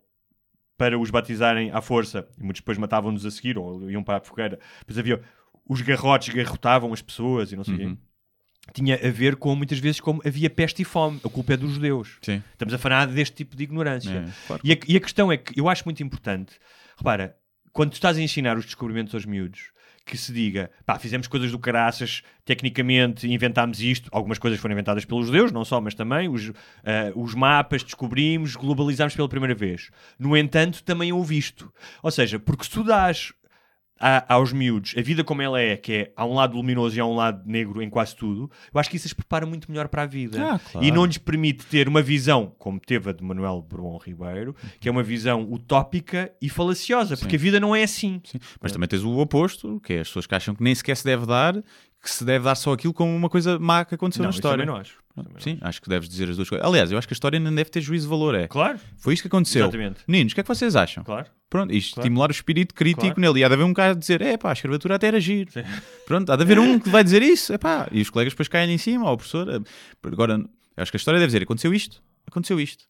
para 0.76 0.96
os 0.98 1.10
batizarem 1.10 1.70
à 1.72 1.80
força, 1.80 2.28
e 2.38 2.42
muitos 2.42 2.60
depois 2.60 2.78
matavam-nos 2.78 3.26
a 3.26 3.30
seguir, 3.30 3.58
ou 3.58 3.90
iam 3.90 4.02
para 4.04 4.18
a 4.18 4.20
fogueira. 4.20 4.58
Depois 4.80 4.96
havia 4.98 5.20
os 5.68 5.80
garrotes, 5.82 6.32
garrotavam 6.32 6.92
as 6.92 7.02
pessoas 7.02 7.50
e 7.52 7.56
não 7.56 7.64
sei 7.64 7.74
o 7.74 7.80
Uhum. 7.88 7.94
quê. 7.96 8.02
Tinha 8.74 8.94
a 8.96 9.10
ver 9.10 9.34
com, 9.36 9.56
muitas 9.56 9.78
vezes, 9.78 9.98
como 9.98 10.20
havia 10.26 10.48
peste 10.50 10.82
e 10.82 10.84
fome. 10.84 11.18
A 11.24 11.28
culpa 11.28 11.54
é 11.54 11.56
dos 11.56 11.72
judeus. 11.72 12.18
Sim. 12.22 12.42
Estamos 12.52 12.74
a 12.74 12.78
falar 12.78 13.06
deste 13.06 13.34
tipo 13.34 13.56
de 13.56 13.64
ignorância. 13.64 14.10
É, 14.28 14.46
claro. 14.46 14.62
E 14.62 14.72
a, 14.72 14.76
e 14.86 14.96
a 14.96 15.00
questão 15.00 15.32
é 15.32 15.38
que 15.38 15.58
eu 15.58 15.68
acho 15.70 15.84
muito 15.86 16.02
importante, 16.02 16.54
repara, 16.96 17.34
quando 17.78 17.90
tu 17.90 17.94
estás 17.94 18.18
a 18.18 18.20
ensinar 18.20 18.58
os 18.58 18.64
descobrimentos 18.64 19.14
aos 19.14 19.24
miúdos, 19.24 19.70
que 20.04 20.16
se 20.16 20.32
diga, 20.32 20.68
pá, 20.84 20.98
fizemos 20.98 21.28
coisas 21.28 21.52
do 21.52 21.60
caraças, 21.60 22.24
tecnicamente 22.44 23.28
inventámos 23.28 23.80
isto, 23.80 24.08
algumas 24.10 24.36
coisas 24.36 24.58
foram 24.58 24.72
inventadas 24.72 25.04
pelos 25.04 25.26
judeus, 25.26 25.52
não 25.52 25.64
só, 25.64 25.80
mas 25.80 25.94
também 25.94 26.28
os, 26.28 26.50
ah, 26.84 27.12
os 27.14 27.36
mapas 27.36 27.84
descobrimos, 27.84 28.56
globalizámos 28.56 29.14
pela 29.14 29.28
primeira 29.28 29.54
vez. 29.54 29.90
No 30.18 30.36
entanto, 30.36 30.82
também 30.82 31.12
houve 31.12 31.38
isto. 31.38 31.72
Ou 32.02 32.10
seja, 32.10 32.40
porque 32.40 32.64
se 32.64 32.70
tu 32.70 32.82
dás 32.82 33.32
a- 34.00 34.34
aos 34.34 34.52
miúdos 34.52 34.94
a 34.96 35.02
vida 35.02 35.24
como 35.24 35.42
ela 35.42 35.60
é, 35.60 35.76
que 35.76 35.92
é 35.92 36.12
há 36.16 36.24
um 36.24 36.34
lado 36.34 36.56
luminoso 36.56 36.96
e 36.96 37.00
há 37.00 37.06
um 37.06 37.14
lado 37.14 37.42
negro 37.46 37.82
em 37.82 37.90
quase 37.90 38.14
tudo, 38.14 38.50
eu 38.72 38.78
acho 38.80 38.88
que 38.90 38.96
isso 38.96 39.06
as 39.06 39.12
prepara 39.12 39.44
muito 39.46 39.70
melhor 39.70 39.88
para 39.88 40.02
a 40.02 40.06
vida 40.06 40.54
Ah, 40.54 40.58
claro. 40.58 40.86
e 40.86 40.90
não 40.90 41.04
lhes 41.04 41.18
permite 41.18 41.66
ter 41.66 41.88
uma 41.88 42.00
visão, 42.02 42.52
como 42.58 42.78
teve 42.78 43.10
a 43.10 43.12
de 43.12 43.22
Manuel 43.24 43.60
Bourbon 43.68 43.98
Ribeiro, 43.98 44.54
que 44.80 44.88
é 44.88 44.92
uma 44.92 45.02
visão 45.02 45.42
utópica 45.50 46.32
e 46.40 46.48
falaciosa, 46.48 47.16
porque 47.16 47.36
a 47.36 47.38
vida 47.38 47.58
não 47.60 47.74
é 47.74 47.82
assim. 47.82 48.20
Sim. 48.24 48.38
Mas 48.60 48.72
também 48.72 48.88
tens 48.88 49.02
o 49.02 49.18
oposto, 49.18 49.80
que 49.80 49.92
é 49.94 50.00
as 50.00 50.08
pessoas 50.08 50.26
que 50.26 50.34
acham 50.34 50.54
que 50.54 50.62
nem 50.62 50.74
sequer 50.74 50.96
se 50.96 51.04
deve 51.04 51.26
dar, 51.26 51.54
que 52.00 52.10
se 52.10 52.24
deve 52.24 52.44
dar 52.44 52.54
só 52.54 52.72
aquilo 52.72 52.92
como 52.94 53.14
uma 53.14 53.28
coisa 53.28 53.58
má 53.58 53.84
que 53.84 53.94
aconteceu 53.94 54.22
Não, 54.22 54.26
na 54.28 54.30
isso 54.30 54.38
história. 54.38 54.58
também 54.64 54.72
não 54.74 54.80
acho. 54.80 54.96
Sim, 55.38 55.58
acho 55.60 55.80
que 55.82 55.88
deves 55.88 56.08
dizer 56.08 56.28
as 56.30 56.36
duas 56.36 56.48
coisas. 56.48 56.66
Aliás, 56.66 56.90
eu 56.92 56.98
acho 56.98 57.06
que 57.08 57.12
a 57.12 57.16
história 57.16 57.38
não 57.40 57.54
deve 57.54 57.70
ter 57.70 57.80
juízo 57.80 58.06
de 58.06 58.10
valor. 58.10 58.34
É. 58.34 58.46
Claro, 58.48 58.78
Foi 58.96 59.14
isto 59.14 59.22
que 59.22 59.28
aconteceu. 59.28 59.62
exatamente. 59.62 60.00
Meninos, 60.06 60.32
o 60.32 60.34
que 60.34 60.40
é 60.40 60.44
que 60.44 60.48
vocês 60.48 60.74
acham? 60.76 61.02
Claro. 61.04 61.26
Pronto, 61.50 61.72
isto 61.74 61.94
Claro. 61.94 62.06
estimular 62.06 62.28
o 62.28 62.32
espírito 62.32 62.74
crítico 62.74 63.00
Claro. 63.02 63.20
nele. 63.20 63.40
E 63.40 63.44
há 63.44 63.48
de 63.48 63.54
haver 63.54 63.64
um 63.64 63.72
cara 63.72 63.92
a 63.92 63.94
dizer: 63.94 64.20
é 64.20 64.36
pá, 64.36 64.50
a 64.50 64.52
escravatura 64.52 64.96
até 64.96 65.06
era 65.08 65.20
giro. 65.20 65.50
Sim. 65.52 65.62
Pronto, 66.06 66.30
há 66.30 66.36
de 66.36 66.42
haver 66.42 66.58
um 66.58 66.78
que 66.78 66.88
vai 66.90 67.02
dizer 67.02 67.22
isso. 67.22 67.52
É 67.52 67.58
pá. 67.58 67.88
E 67.90 68.00
os 68.02 68.10
colegas 68.10 68.32
depois 68.34 68.48
caem 68.48 68.70
em 68.72 68.78
cima, 68.78 69.06
ou 69.06 69.14
o 69.14 69.16
professor. 69.16 69.48
eh, 69.48 69.60
Agora, 70.06 70.44
acho 70.76 70.90
que 70.92 70.96
a 70.96 70.98
história 71.00 71.18
deve 71.18 71.28
dizer: 71.28 71.42
aconteceu 71.42 71.72
isto, 71.72 72.02
aconteceu 72.26 72.60
isto. 72.60 72.84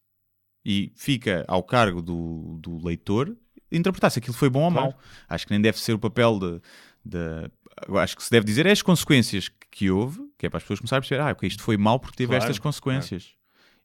E 0.65 0.93
fica 0.97 1.45
ao 1.49 1.63
cargo 1.63 2.03
do, 2.03 2.59
do 2.61 2.85
leitor 2.85 3.35
interpretar 3.71 4.11
se 4.11 4.19
aquilo 4.19 4.35
foi 4.35 4.51
bom 4.51 4.65
ou 4.65 4.73
Claro. 4.73 4.87
mau. 4.89 4.99
Acho 5.29 5.47
que 5.47 5.53
nem 5.53 5.61
deve 5.61 5.79
ser 5.79 5.93
o 5.93 5.99
papel 5.99 6.39
de. 6.39 6.61
de- 7.05 7.51
acho 7.99 8.17
que 8.17 8.25
se 8.25 8.31
deve 8.31 8.45
dizer 8.45 8.67
é 8.67 8.73
as 8.73 8.83
consequências 8.83 9.49
que 9.71 9.89
houve, 9.89 10.19
que 10.39 10.47
é 10.47 10.51
para 10.51 10.59
as 10.59 10.63
pessoas 10.63 10.79
começarem 10.81 10.99
a 10.99 11.03
perceber: 11.03 11.21
ah, 11.23 11.33
ok, 11.33 11.47
isto 11.47 11.63
foi 11.63 11.77
mau 11.77 11.99
porque 11.99 12.17
teve 12.17 12.29
Claro, 12.29 12.43
estas 12.45 12.59
consequências. 12.59 13.37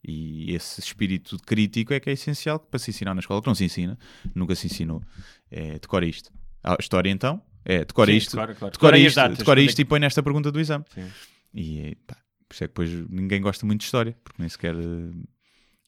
E 0.06 0.54
esse 0.54 0.82
espírito 0.82 1.38
crítico 1.46 1.94
é 1.94 2.00
que 2.00 2.10
é 2.10 2.14
essencial 2.14 2.60
para 2.60 2.78
se 2.78 2.92
ensinar 2.92 3.14
na 3.14 3.22
escola, 3.22 3.42
que 3.42 3.48
não 3.48 3.56
se 3.56 3.64
ensina, 3.64 3.98
nunca 4.36 4.54
se 4.54 4.68
ensinou. 4.68 5.02
É, 5.50 5.80
decora 5.80 6.06
isto. 6.06 6.30
A 6.62 6.76
história, 6.80 7.10
então, 7.10 7.42
É, 7.66 7.86
decora 7.86 8.12
Sim, 8.12 8.18
isto, 8.18 8.32
decora, 8.32 8.54
claro. 8.56 8.72
decora 8.74 8.98
isto, 8.98 9.16
datas, 9.16 9.38
decora 9.38 9.62
é 9.62 9.64
isto 9.64 9.80
e 9.80 9.86
põe 9.86 10.00
nesta 10.02 10.22
pergunta 10.22 10.52
do 10.52 10.60
exame. 10.60 10.84
Sim. 10.94 11.10
E 11.54 11.96
pá, 12.06 12.18
por 12.50 12.54
isso 12.54 12.64
é 12.66 12.68
que 12.68 12.72
depois 12.74 12.90
ninguém 13.10 13.42
gosta 13.42 13.66
muito 13.66 13.80
de 13.80 13.86
história, 13.86 14.18
porque 14.22 14.42
nem 14.42 14.50
sequer 14.50 14.76
eh, 14.76 15.12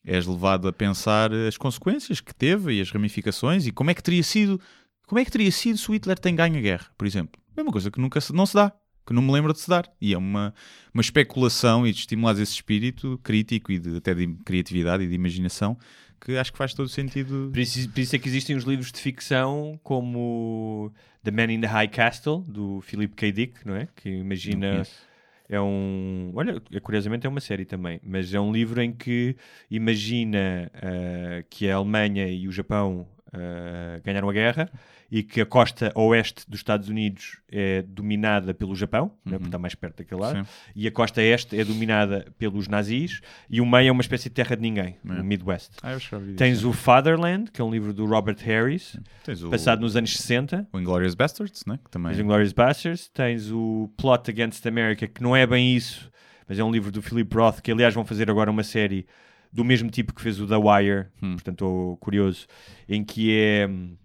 és 0.05 0.25
levado 0.25 0.69
a 0.69 0.73
pensar 0.73 1.33
as 1.33 1.57
consequências 1.57 2.21
que 2.21 2.33
teve 2.33 2.73
e 2.75 2.79
as 2.81 2.89
ramificações 2.91 3.67
e 3.67 3.71
como 3.73 3.91
é 3.91 3.93
que 3.93 4.01
teria 4.01 4.23
sido, 4.23 4.61
como 5.05 5.19
é 5.19 5.25
que 5.25 5.31
teria 5.31 5.51
sido 5.51 5.77
se 5.77 5.89
o 5.91 5.93
Hitler 5.93 6.17
tem 6.17 6.33
ganho 6.33 6.57
a 6.57 6.61
guerra, 6.61 6.87
por 6.97 7.05
exemplo. 7.05 7.41
É 7.57 7.61
uma 7.61 7.71
coisa 7.73 7.91
que 7.91 7.99
nunca 7.99 8.21
se, 8.21 8.31
não 8.31 8.45
se 8.45 8.53
dá, 8.53 8.71
que 9.05 9.13
não 9.13 9.21
me 9.21 9.31
lembro 9.31 9.53
de 9.53 9.59
se 9.59 9.69
dar. 9.69 9.89
E 10.01 10.13
é 10.13 10.17
uma, 10.17 10.53
uma 10.93 11.01
especulação 11.01 11.85
e 11.85 11.91
de 11.91 11.99
estimular 11.99 12.33
esse 12.33 12.53
espírito 12.53 13.19
crítico 13.23 13.71
e 13.71 13.79
de, 13.79 13.97
até 13.97 14.13
de 14.13 14.27
criatividade 14.45 15.03
e 15.03 15.07
de 15.07 15.13
imaginação 15.13 15.77
que 16.19 16.37
acho 16.37 16.51
que 16.51 16.57
faz 16.57 16.73
todo 16.73 16.89
sentido. 16.89 17.49
Por 17.51 17.59
isso, 17.59 17.89
por 17.89 17.99
isso 17.99 18.15
é 18.15 18.19
que 18.19 18.27
existem 18.27 18.55
os 18.55 18.63
livros 18.63 18.91
de 18.91 18.99
ficção 18.99 19.79
como 19.83 20.91
The 21.23 21.31
Man 21.31 21.51
in 21.51 21.61
the 21.61 21.67
High 21.67 21.89
Castle, 21.89 22.43
do 22.47 22.81
Philip 22.81 23.13
K. 23.13 23.31
Dick, 23.31 23.65
não 23.65 23.75
é? 23.75 23.87
Que 23.95 24.09
imagina... 24.09 24.83
É 25.47 25.61
um. 25.61 26.31
Olha, 26.33 26.59
é- 26.71 26.79
curiosamente 26.79 27.27
é 27.27 27.29
uma 27.29 27.39
série 27.39 27.65
também, 27.65 27.99
mas 28.03 28.33
é 28.33 28.39
um 28.39 28.51
livro 28.51 28.81
em 28.81 28.91
que 28.91 29.35
imagina 29.69 30.71
ah, 30.73 31.43
que 31.47 31.69
a 31.69 31.75
Alemanha 31.75 32.27
e 32.27 32.47
o 32.47 32.51
Japão 32.51 33.07
ah, 33.31 34.01
ganharam 34.03 34.27
a 34.27 34.33
guerra 34.33 34.71
e 35.17 35.23
que 35.23 35.39
a 35.39 35.45
costa 35.45 35.93
oeste 35.95 36.43
dos 36.49 36.59
Estados 36.59 36.89
Unidos 36.89 37.37
é 37.49 37.81
dominada 37.83 38.53
pelo 38.53 38.75
Japão, 38.75 39.13
não 39.23 39.35
é? 39.35 39.37
porque 39.37 39.47
está 39.47 39.57
mais 39.57 39.73
perto 39.73 39.97
daquele 39.99 40.19
lado, 40.19 40.39
Sim. 40.45 40.51
e 40.75 40.87
a 40.87 40.91
costa 40.91 41.21
este 41.21 41.57
é 41.57 41.63
dominada 41.63 42.27
pelos 42.37 42.67
nazis 42.67 43.21
e 43.49 43.61
o 43.61 43.65
meio 43.65 43.87
é 43.87 43.91
uma 43.93 44.01
espécie 44.01 44.27
de 44.27 44.35
terra 44.35 44.57
de 44.57 44.61
ninguém, 44.61 44.97
É. 45.07 45.21
o 45.21 45.23
Midwest. 45.23 45.71
Ah. 45.81 45.95
Tens 46.35 46.65
o 46.65 46.73
Fatherland, 46.73 47.49
que 47.49 47.61
é 47.61 47.63
um 47.63 47.71
livro 47.71 47.93
do 47.93 48.05
Robert 48.05 48.35
Harris, 48.43 48.97
o, 49.45 49.49
passado 49.49 49.79
nos 49.79 49.95
anos 49.95 50.17
60. 50.17 50.67
o 50.73 50.79
Inglourious 50.79 51.15
Bastards, 51.15 51.63
né? 51.65 51.79
que 51.83 51.89
também 51.91 52.11
o 52.13 52.19
Inglourious 52.21 52.51
Basterds, 52.51 53.07
tens 53.07 53.49
o 53.51 53.89
Plot 53.95 54.29
Against 54.29 54.65
America, 54.65 55.07
que 55.07 55.23
não 55.23 55.33
é 55.33 55.47
bem 55.47 55.75
isso, 55.75 56.11
mas 56.47 56.59
é 56.59 56.63
um 56.63 56.71
livro 56.71 56.91
do 56.91 57.01
Philip 57.01 57.33
Roth, 57.33 57.61
que 57.61 57.71
aliás 57.71 57.93
vão 57.93 58.03
fazer 58.03 58.29
agora 58.29 58.51
uma 58.51 58.63
série 58.63 59.05
do 59.53 59.63
mesmo 59.63 59.89
tipo 59.89 60.13
que 60.13 60.21
fez 60.21 60.41
o 60.41 60.45
The 60.45 60.57
Wire, 60.57 61.05
Hum. 61.23 61.35
portanto 61.35 61.53
estou 61.63 61.95
curioso, 61.97 62.45
em 62.89 63.01
que 63.01 63.33
é 63.33 63.65
hum, 63.65 63.95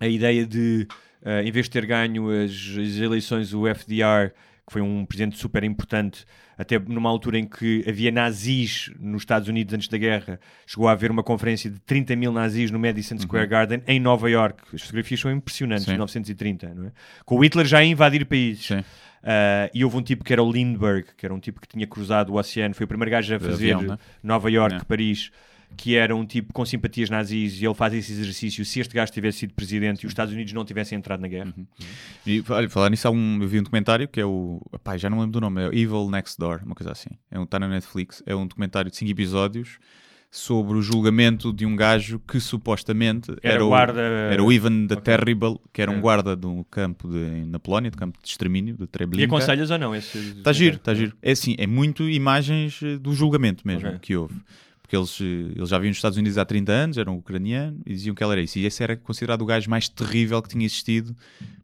a 0.00 0.08
ideia 0.08 0.44
de, 0.46 0.86
ah, 1.24 1.42
em 1.42 1.52
vez 1.52 1.66
de 1.66 1.70
ter 1.70 1.86
ganho 1.86 2.28
as, 2.30 2.50
as 2.50 2.96
eleições, 2.96 3.52
o 3.54 3.66
FDR, 3.68 4.30
que 4.66 4.72
foi 4.72 4.80
um 4.82 5.04
presidente 5.04 5.36
super 5.38 5.62
importante, 5.62 6.24
até 6.56 6.78
numa 6.78 7.08
altura 7.08 7.38
em 7.38 7.46
que 7.46 7.84
havia 7.88 8.10
nazis 8.10 8.90
nos 9.00 9.22
Estados 9.22 9.48
Unidos 9.48 9.72
antes 9.74 9.88
da 9.88 9.96
guerra, 9.96 10.38
chegou 10.66 10.88
a 10.88 10.92
haver 10.92 11.10
uma 11.10 11.22
conferência 11.22 11.70
de 11.70 11.78
30 11.80 12.14
mil 12.16 12.32
nazis 12.32 12.70
no 12.70 12.78
Madison 12.78 13.18
Square 13.18 13.46
Garden 13.46 13.82
em 13.86 13.98
Nova 13.98 14.28
York. 14.30 14.62
As 14.74 14.82
fotografias 14.82 15.20
são 15.20 15.30
impressionantes, 15.32 15.84
Sim. 15.86 15.92
1930, 15.92 16.74
não 16.74 16.86
é? 16.88 16.92
Com 17.24 17.36
o 17.36 17.42
Hitler 17.44 17.66
já 17.66 17.78
a 17.78 17.84
invadir 17.84 18.26
países. 18.26 18.66
Sim. 18.66 18.84
Ah, 19.22 19.70
e 19.74 19.84
houve 19.84 19.96
um 19.96 20.02
tipo 20.02 20.22
que 20.24 20.32
era 20.32 20.42
o 20.42 20.50
Lindbergh, 20.52 21.06
que 21.16 21.24
era 21.26 21.34
um 21.34 21.40
tipo 21.40 21.60
que 21.60 21.68
tinha 21.68 21.86
cruzado 21.86 22.32
o 22.32 22.36
oceano, 22.38 22.74
foi 22.74 22.84
o 22.84 22.88
primeiro 22.88 23.10
gajo 23.10 23.34
a 23.34 23.40
fazer 23.40 23.72
avião, 23.72 23.82
né? 23.82 23.98
Nova 24.22 24.50
York, 24.50 24.76
É. 24.76 24.84
Paris, 24.84 25.30
que 25.76 25.96
era 25.96 26.14
um 26.14 26.26
tipo 26.26 26.52
com 26.52 26.64
simpatias 26.64 27.08
nazis 27.08 27.60
e 27.60 27.64
ele 27.64 27.74
faz 27.74 27.94
esse 27.94 28.12
exercício 28.12 28.64
se 28.64 28.80
este 28.80 28.94
gajo 28.94 29.10
tivesse 29.12 29.38
sido 29.38 29.54
presidente 29.54 30.02
e 30.02 30.06
os 30.06 30.10
Estados 30.12 30.32
Unidos 30.34 30.52
não 30.52 30.64
tivessem 30.64 30.98
entrado 30.98 31.20
na 31.20 31.28
guerra. 31.28 31.54
Uhum. 31.56 31.66
E 32.26 32.44
olha, 32.48 32.68
falar 32.68 32.90
nisso, 32.90 33.08
há 33.08 33.10
um, 33.10 33.38
eu 33.42 33.48
vi 33.48 33.58
um 33.60 33.62
documentário 33.62 34.06
que 34.08 34.20
é 34.20 34.24
o. 34.26 34.60
Já 34.98 35.08
não 35.08 35.18
lembro 35.20 35.32
do 35.32 35.40
nome, 35.40 35.62
é 35.62 35.66
Evil 35.68 36.10
Next 36.10 36.38
Door, 36.38 36.60
uma 36.64 36.74
coisa 36.74 36.92
assim. 36.92 37.10
É 37.30 37.38
um, 37.38 37.44
está 37.44 37.58
na 37.58 37.68
Netflix. 37.68 38.22
É 38.26 38.34
um 38.36 38.46
documentário 38.46 38.90
de 38.90 38.96
5 38.96 39.10
episódios 39.10 39.78
sobre 40.32 40.76
o 40.78 40.82
julgamento 40.82 41.52
de 41.52 41.66
um 41.66 41.74
gajo 41.74 42.20
que 42.20 42.38
supostamente 42.38 43.32
Era, 43.42 43.54
era, 43.54 43.64
o, 43.64 43.68
guarda. 43.68 44.00
era 44.00 44.40
o 44.44 44.52
Ivan 44.52 44.86
the 44.86 44.94
Ok. 44.94 45.02
Terrible, 45.02 45.56
que 45.72 45.82
era 45.82 45.92
É. 45.92 45.96
um 45.96 46.00
guarda 46.00 46.36
do 46.36 46.64
campo 46.70 47.08
de, 47.08 47.44
na 47.46 47.58
Polónia, 47.58 47.90
do 47.90 47.96
campo 47.96 48.16
de 48.22 48.28
extermínio, 48.28 48.76
de 48.76 48.84
E 48.84 48.86
Treblinka. 48.86 49.24
aconselhas 49.26 49.70
ou 49.72 49.78
não? 49.78 49.92
Esse... 49.94 50.18
Está 50.18 50.52
giro, 50.52 50.76
está 50.76 50.94
giro. 50.94 51.16
É 51.20 51.32
assim, 51.32 51.56
é 51.58 51.66
muito 51.66 52.08
imagens 52.08 52.80
eh, 52.80 52.96
do 52.96 53.12
julgamento 53.12 53.66
mesmo 53.66 53.88
Ok. 53.88 53.98
que 54.02 54.14
houve. 54.16 54.34
Porque 54.90 54.96
eles, 54.96 55.20
eh, 55.20 55.52
eles 55.56 55.68
já 55.68 55.78
viviam 55.78 55.90
nos 55.90 55.98
Estados 55.98 56.18
Unidos 56.18 56.36
há 56.36 56.44
30 56.44 56.72
anos, 56.72 56.98
eram 56.98 57.16
ucranianos 57.16 57.80
e 57.86 57.90
diziam 57.90 58.12
que 58.12 58.24
ele 58.24 58.32
era 58.32 58.40
isso. 58.40 58.58
E 58.58 58.66
esse 58.66 58.82
era 58.82 58.96
considerado 58.96 59.40
o 59.42 59.46
gajo 59.46 59.70
mais 59.70 59.88
terrível 59.88 60.42
que 60.42 60.48
tinha 60.48 60.66
existido, 60.66 61.14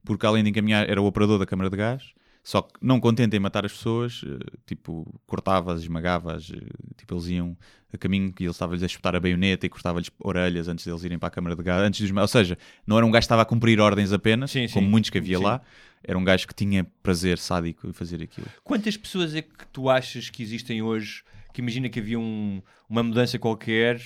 porque 0.05 0.25
além 0.25 0.45
de 0.45 0.51
encaminhar, 0.51 0.89
era 0.89 1.03
o 1.03 1.07
operador 1.07 1.37
da 1.37 1.45
câmara 1.45 1.69
de 1.69 1.77
gás. 1.77 2.05
Só 2.45 2.63
que 2.63 2.75
não 2.81 3.01
contente 3.01 3.37
em 3.37 3.41
matar 3.41 3.67
as 3.67 3.73
pessoas, 3.73 4.23
eh, 4.25 4.39
tipo, 4.65 5.13
cortava-as, 5.27 5.81
esmagava-as, 5.83 6.53
eh, 6.53 6.61
tipo, 6.97 7.15
eles 7.17 7.27
iam 7.27 7.57
a 7.93 7.99
caminho 7.99 8.33
e 8.39 8.45
ele 8.45 8.51
estava-lhes 8.53 8.85
a 8.85 8.87
espetar 8.87 9.17
a 9.17 9.19
baioneta 9.19 9.67
e 9.67 9.69
cortava-lhes 9.69 10.09
orelhas 10.21 10.69
antes 10.69 10.87
deles 10.87 11.03
irem 11.03 11.19
para 11.19 11.27
a 11.27 11.31
câmara 11.33 11.57
de 11.57 11.65
gás. 11.65 11.83
Antes 11.83 12.07
de 12.07 12.17
Ou 12.17 12.29
seja, 12.29 12.57
não 12.87 12.97
era 12.97 13.05
um 13.05 13.11
gajo 13.11 13.23
que 13.23 13.25
estava 13.25 13.43
a 13.43 13.45
cumprir 13.45 13.81
ordens 13.81 14.13
apenas, 14.13 14.53
Sim, 14.53 14.69
como 14.69 14.87
sim. 14.87 14.91
muitos 14.91 15.11
que 15.11 15.19
havia 15.19 15.39
Sim. 15.39 15.43
lá. 15.43 15.61
Era 16.05 16.17
um 16.17 16.23
gajo 16.23 16.47
que 16.47 16.55
tinha 16.55 16.87
prazer 17.03 17.39
sádico 17.39 17.89
em 17.89 17.93
fazer 17.93 18.23
aquilo. 18.23 18.47
Quantas 18.63 18.97
pessoas 18.97 19.35
é 19.35 19.43
que 19.43 19.67
tu 19.73 19.91
achas 19.91 20.31
que 20.31 20.41
existem 20.45 20.81
hoje 20.81 21.25
que 21.57 21.63
imagina 21.63 21.89
que 21.89 21.99
havia 21.99 22.19
um- 22.19 22.61
uma 22.87 23.03
mudança 23.03 23.39
qualquer 23.39 23.99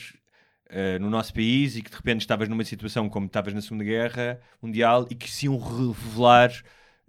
eh, 0.73 1.01
no 1.01 1.11
nosso 1.11 1.35
país 1.35 1.75
e 1.77 1.83
que 1.83 1.91
de 1.91 1.97
repente 1.97 2.21
estavas 2.21 2.49
numa 2.49 2.63
situação 2.65 3.09
como 3.09 3.27
estavas 3.27 3.53
na 3.53 3.61
Segunda 3.61 3.83
Guerra 3.83 4.39
Mundial 4.63 5.05
e 5.11 5.17
que 5.17 5.29
se 5.29 5.47
iam 5.47 5.59
revelar 5.59 6.53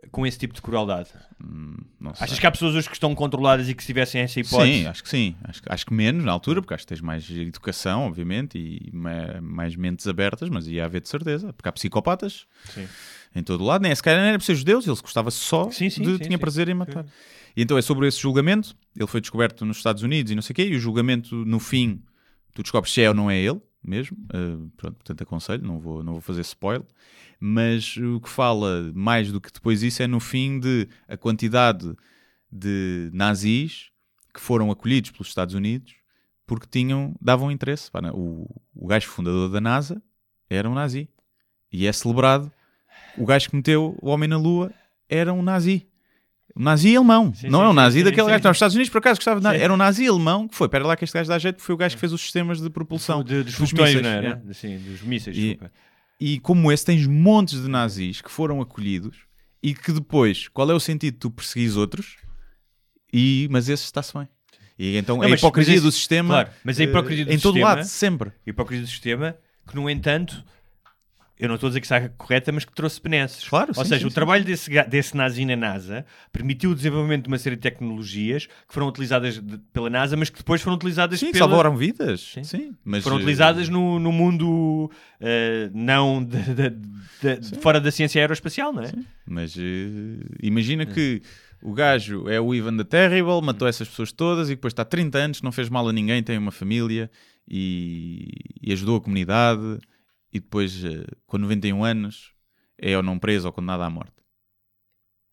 com 0.09 0.25
esse 0.25 0.39
tipo 0.39 0.51
de 0.55 0.63
crueldade? 0.63 1.09
Hum, 1.39 1.77
não. 1.99 2.11
Achas 2.19 2.39
que 2.39 2.47
há 2.47 2.49
pessoas 2.49 2.73
hoje 2.73 2.87
que 2.89 2.95
estão 2.95 3.13
controladas 3.13 3.69
e 3.69 3.75
que 3.75 3.83
se 3.83 3.87
tivessem 3.87 4.19
essa 4.21 4.39
hipótese? 4.39 4.79
Sim, 4.79 4.87
acho 4.87 5.03
que 5.03 5.09
sim. 5.09 5.35
Acho, 5.43 5.61
acho 5.67 5.85
que 5.85 5.93
menos 5.93 6.23
na 6.25 6.31
altura, 6.31 6.59
porque 6.59 6.73
acho 6.73 6.85
que 6.85 6.87
tens 6.87 7.01
mais 7.01 7.29
educação, 7.29 8.07
obviamente, 8.07 8.57
e 8.57 8.89
ma- 8.91 9.39
mais 9.41 9.75
mentes 9.75 10.07
abertas, 10.07 10.49
mas 10.49 10.65
ia 10.67 10.83
haver 10.83 11.01
de 11.01 11.09
certeza. 11.09 11.53
Porque 11.53 11.69
há 11.69 11.71
psicopatas 11.71 12.47
Sim. 12.73 12.87
em 13.35 13.43
todo 13.43 13.61
o 13.61 13.67
lado. 13.67 13.83
Nem 13.83 13.93
sequer 13.93 14.17
era 14.17 14.39
para 14.39 14.45
ser 14.45 14.55
judeus, 14.55 14.87
ele 14.87 14.97
gostava 14.99 15.29
só 15.29 15.69
Sim, 15.69 15.87
sim, 15.91 16.01
de 16.01 16.13
sim, 16.17 16.23
tinha 16.23 16.39
prazer 16.39 16.67
em 16.67 16.73
matar. 16.73 17.05
E 17.55 17.61
então 17.61 17.77
é 17.77 17.81
sobre 17.83 18.07
esse 18.07 18.17
julgamento. 18.19 18.75
Ele 18.95 19.07
foi 19.07 19.21
descoberto 19.21 19.65
nos 19.65 19.77
Estados 19.77 20.03
Unidos 20.03 20.31
e 20.31 20.35
não 20.35 20.41
sei 20.41 20.53
o 20.53 20.55
quê. 20.55 20.67
E 20.67 20.75
o 20.75 20.79
julgamento, 20.79 21.35
no 21.45 21.59
fim, 21.59 22.03
tu 22.53 22.61
descobres 22.61 22.93
se 22.93 23.01
é 23.01 23.09
ou 23.09 23.15
não 23.15 23.29
é 23.29 23.37
ele 23.37 23.61
mesmo. 23.83 24.17
Uh, 24.25 24.69
pronto, 24.77 24.95
portanto, 24.95 25.21
aconselho, 25.21 25.63
não 25.63 25.79
vou, 25.79 26.03
não 26.03 26.13
vou 26.13 26.21
fazer 26.21 26.41
spoiler. 26.41 26.85
Mas 27.39 27.97
o 27.97 28.19
que 28.19 28.29
fala 28.29 28.91
mais 28.93 29.31
do 29.31 29.41
que 29.41 29.51
depois 29.51 29.81
isso 29.81 30.03
é 30.03 30.07
no 30.07 30.19
fim 30.19 30.59
de 30.59 30.87
a 31.07 31.17
quantidade 31.17 31.95
de 32.51 33.09
nazis 33.13 33.89
que 34.33 34.39
foram 34.39 34.69
acolhidos 34.69 35.11
pelos 35.11 35.27
Estados 35.27 35.55
Unidos 35.55 35.95
porque 36.51 36.67
tinham, 36.69 37.15
davam 37.21 37.49
interesse. 37.49 37.89
O, 38.13 38.45
o 38.75 38.85
gajo 38.85 39.07
fundador 39.07 39.49
da 39.49 39.61
NASA 39.61 40.01
era 40.49 40.69
um 40.69 40.73
nazi. 40.73 41.09
E 41.71 41.87
é 41.87 41.93
celebrado. 41.93 42.51
O 43.17 43.25
gajo 43.25 43.49
que 43.49 43.55
meteu 43.55 43.97
o 44.01 44.09
homem 44.09 44.27
na 44.27 44.37
Lua 44.37 44.73
era 45.07 45.31
um 45.31 45.41
nazi. 45.41 45.87
Um 46.55 46.63
nazi 46.63 46.95
alemão. 46.95 47.33
Sim, 47.33 47.47
não 47.49 47.59
sim, 47.59 47.65
é 47.65 47.69
um 47.69 47.73
nazi 47.73 47.97
sim, 47.99 48.03
daquele 48.03 48.21
gajo. 48.27 48.29
que 48.33 48.37
está 48.39 48.49
nos 48.49 48.57
Estados 48.57 48.75
Unidos, 48.75 48.89
por 48.91 48.97
acaso, 48.97 49.17
gostava 49.19 49.39
de. 49.39 49.47
Era 49.61 49.73
um 49.73 49.77
nazi 49.77 50.07
alemão 50.07 50.47
que 50.47 50.55
foi. 50.55 50.67
Pera 50.67 50.85
lá 50.85 50.95
que 50.97 51.03
este 51.03 51.13
gajo 51.13 51.29
dá 51.29 51.39
jeito, 51.39 51.55
porque 51.55 51.65
foi 51.65 51.75
o 51.75 51.77
gajo 51.77 51.95
que 51.95 51.99
fez 51.99 52.11
os 52.13 52.21
sistemas 52.21 52.59
de 52.61 52.69
propulsão. 52.69 53.23
De, 53.23 53.43
dos 53.43 53.45
dos 53.45 53.55
foguetões, 53.55 53.95
mísseis, 53.95 54.03
não 54.03 54.09
era? 54.09 54.43
é. 54.49 54.53
Sim, 54.53 54.77
dos 54.77 55.01
mísseis, 55.01 55.37
E-. 55.37 55.59
E 56.19 56.39
como 56.39 56.71
esse, 56.71 56.85
tens 56.85 57.07
montes 57.07 57.61
de 57.61 57.67
nazis 57.69 58.21
que 58.21 58.29
foram 58.29 58.61
acolhidos 58.61 59.17
e 59.63 59.73
que 59.73 59.91
depois, 59.91 60.47
qual 60.49 60.69
é 60.69 60.73
o 60.73 60.79
sentido 60.79 61.13
de 61.13 61.19
tu 61.19 61.31
perseguires 61.31 61.75
outros? 61.77 62.17
E, 63.13 63.47
mas 63.51 63.69
esse 63.69 63.83
está-se 63.85 64.13
bem. 64.13 64.27
E 64.77 64.97
então 64.97 65.17
Não, 65.17 65.23
a 65.23 65.29
mas- 65.29 65.39
hipocrisia 65.39 65.73
mas 65.73 65.77
esse- 65.77 65.85
do 65.87 65.91
sistema 65.91 66.33
Claro, 66.43 66.49
mas 66.63 66.79
a 66.79 66.83
hipocrisia 66.83 67.25
do 67.25 67.31
eh, 67.31 67.35
em 67.35 67.39
todo 67.39 67.53
sistema- 67.53 67.75
lado, 67.75 67.83
sempre. 67.85 68.31
hipocrisia 68.45 68.85
do 68.85 68.89
sistema, 68.89 69.35
que 69.67 69.75
no 69.75 69.89
entanto, 69.89 70.43
eu 71.41 71.47
não 71.47 71.55
estou 71.55 71.67
a 71.67 71.69
dizer 71.71 71.79
que 71.81 71.85
está 71.87 72.07
correta, 72.09 72.51
mas 72.51 72.63
que 72.63 72.71
trouxe 72.71 73.01
benesses. 73.01 73.49
Claro, 73.49 73.71
Ou 73.75 73.83
sim, 73.83 73.89
seja, 73.89 74.01
sim, 74.01 74.05
o 74.05 74.09
sim. 74.09 74.13
trabalho 74.13 74.45
desse, 74.45 74.69
desse 74.83 75.17
nazi 75.17 75.43
na 75.43 75.55
NASA 75.55 76.05
permitiu 76.31 76.69
o 76.69 76.75
desenvolvimento 76.75 77.23
de 77.23 77.27
uma 77.29 77.37
série 77.39 77.55
de 77.55 77.61
tecnologias 77.63 78.45
que 78.45 78.73
foram 78.73 78.87
utilizadas 78.87 79.39
de- 79.39 79.57
pela 79.73 79.89
NASA, 79.89 80.15
mas 80.15 80.29
que 80.29 80.37
depois 80.37 80.61
foram 80.61 80.75
utilizadas 80.75 81.19
Sim, 81.19 81.31
pela... 81.31 81.47
salvaram 81.47 81.75
vidas. 81.75 82.35
Sim. 82.43 82.75
Mas, 82.85 83.03
foram 83.03 83.17
eh, 83.17 83.19
utilizadas 83.21 83.67
no, 83.69 83.97
no 83.99 84.11
mundo 84.11 84.91
eh, 85.19 85.69
não 85.73 86.23
de, 86.23 86.37
de- 86.53 87.37
de- 87.39 87.59
fora 87.59 87.81
da 87.81 87.89
ciência 87.91 88.21
aeroespacial, 88.21 88.71
não 88.71 88.83
é? 88.83 88.91
Mas 89.25 89.55
eh, 89.57 89.61
imagina 90.43 90.85
que 90.85 91.23
o 91.63 91.73
gajo 91.73 92.29
é 92.29 92.39
o 92.39 92.53
Ivan 92.53 92.77
the 92.77 92.83
Terrible, 92.83 93.41
matou 93.41 93.67
essas 93.67 93.87
pessoas 93.87 94.11
todas 94.11 94.47
e 94.49 94.55
depois 94.55 94.71
está 94.73 94.85
30 94.85 95.17
anos, 95.17 95.41
não 95.41 95.51
fez 95.51 95.69
mal 95.69 95.87
a 95.89 95.91
ninguém, 95.93 96.21
tem 96.21 96.37
uma 96.37 96.51
família 96.51 97.09
e, 97.47 98.27
e 98.61 98.71
ajudou 98.73 98.97
a 98.97 99.01
comunidade 99.01 99.79
e 100.33 100.39
depois, 100.39 100.83
eh, 100.83 101.05
com 101.25 101.37
91 101.37 101.83
anos, 101.83 102.31
é 102.77 102.95
ou 102.97 103.03
não 103.03 103.17
preso 103.19 103.47
ou 103.47 103.53
condenado 103.53 103.81
à 103.83 103.89
morte. 103.89 104.13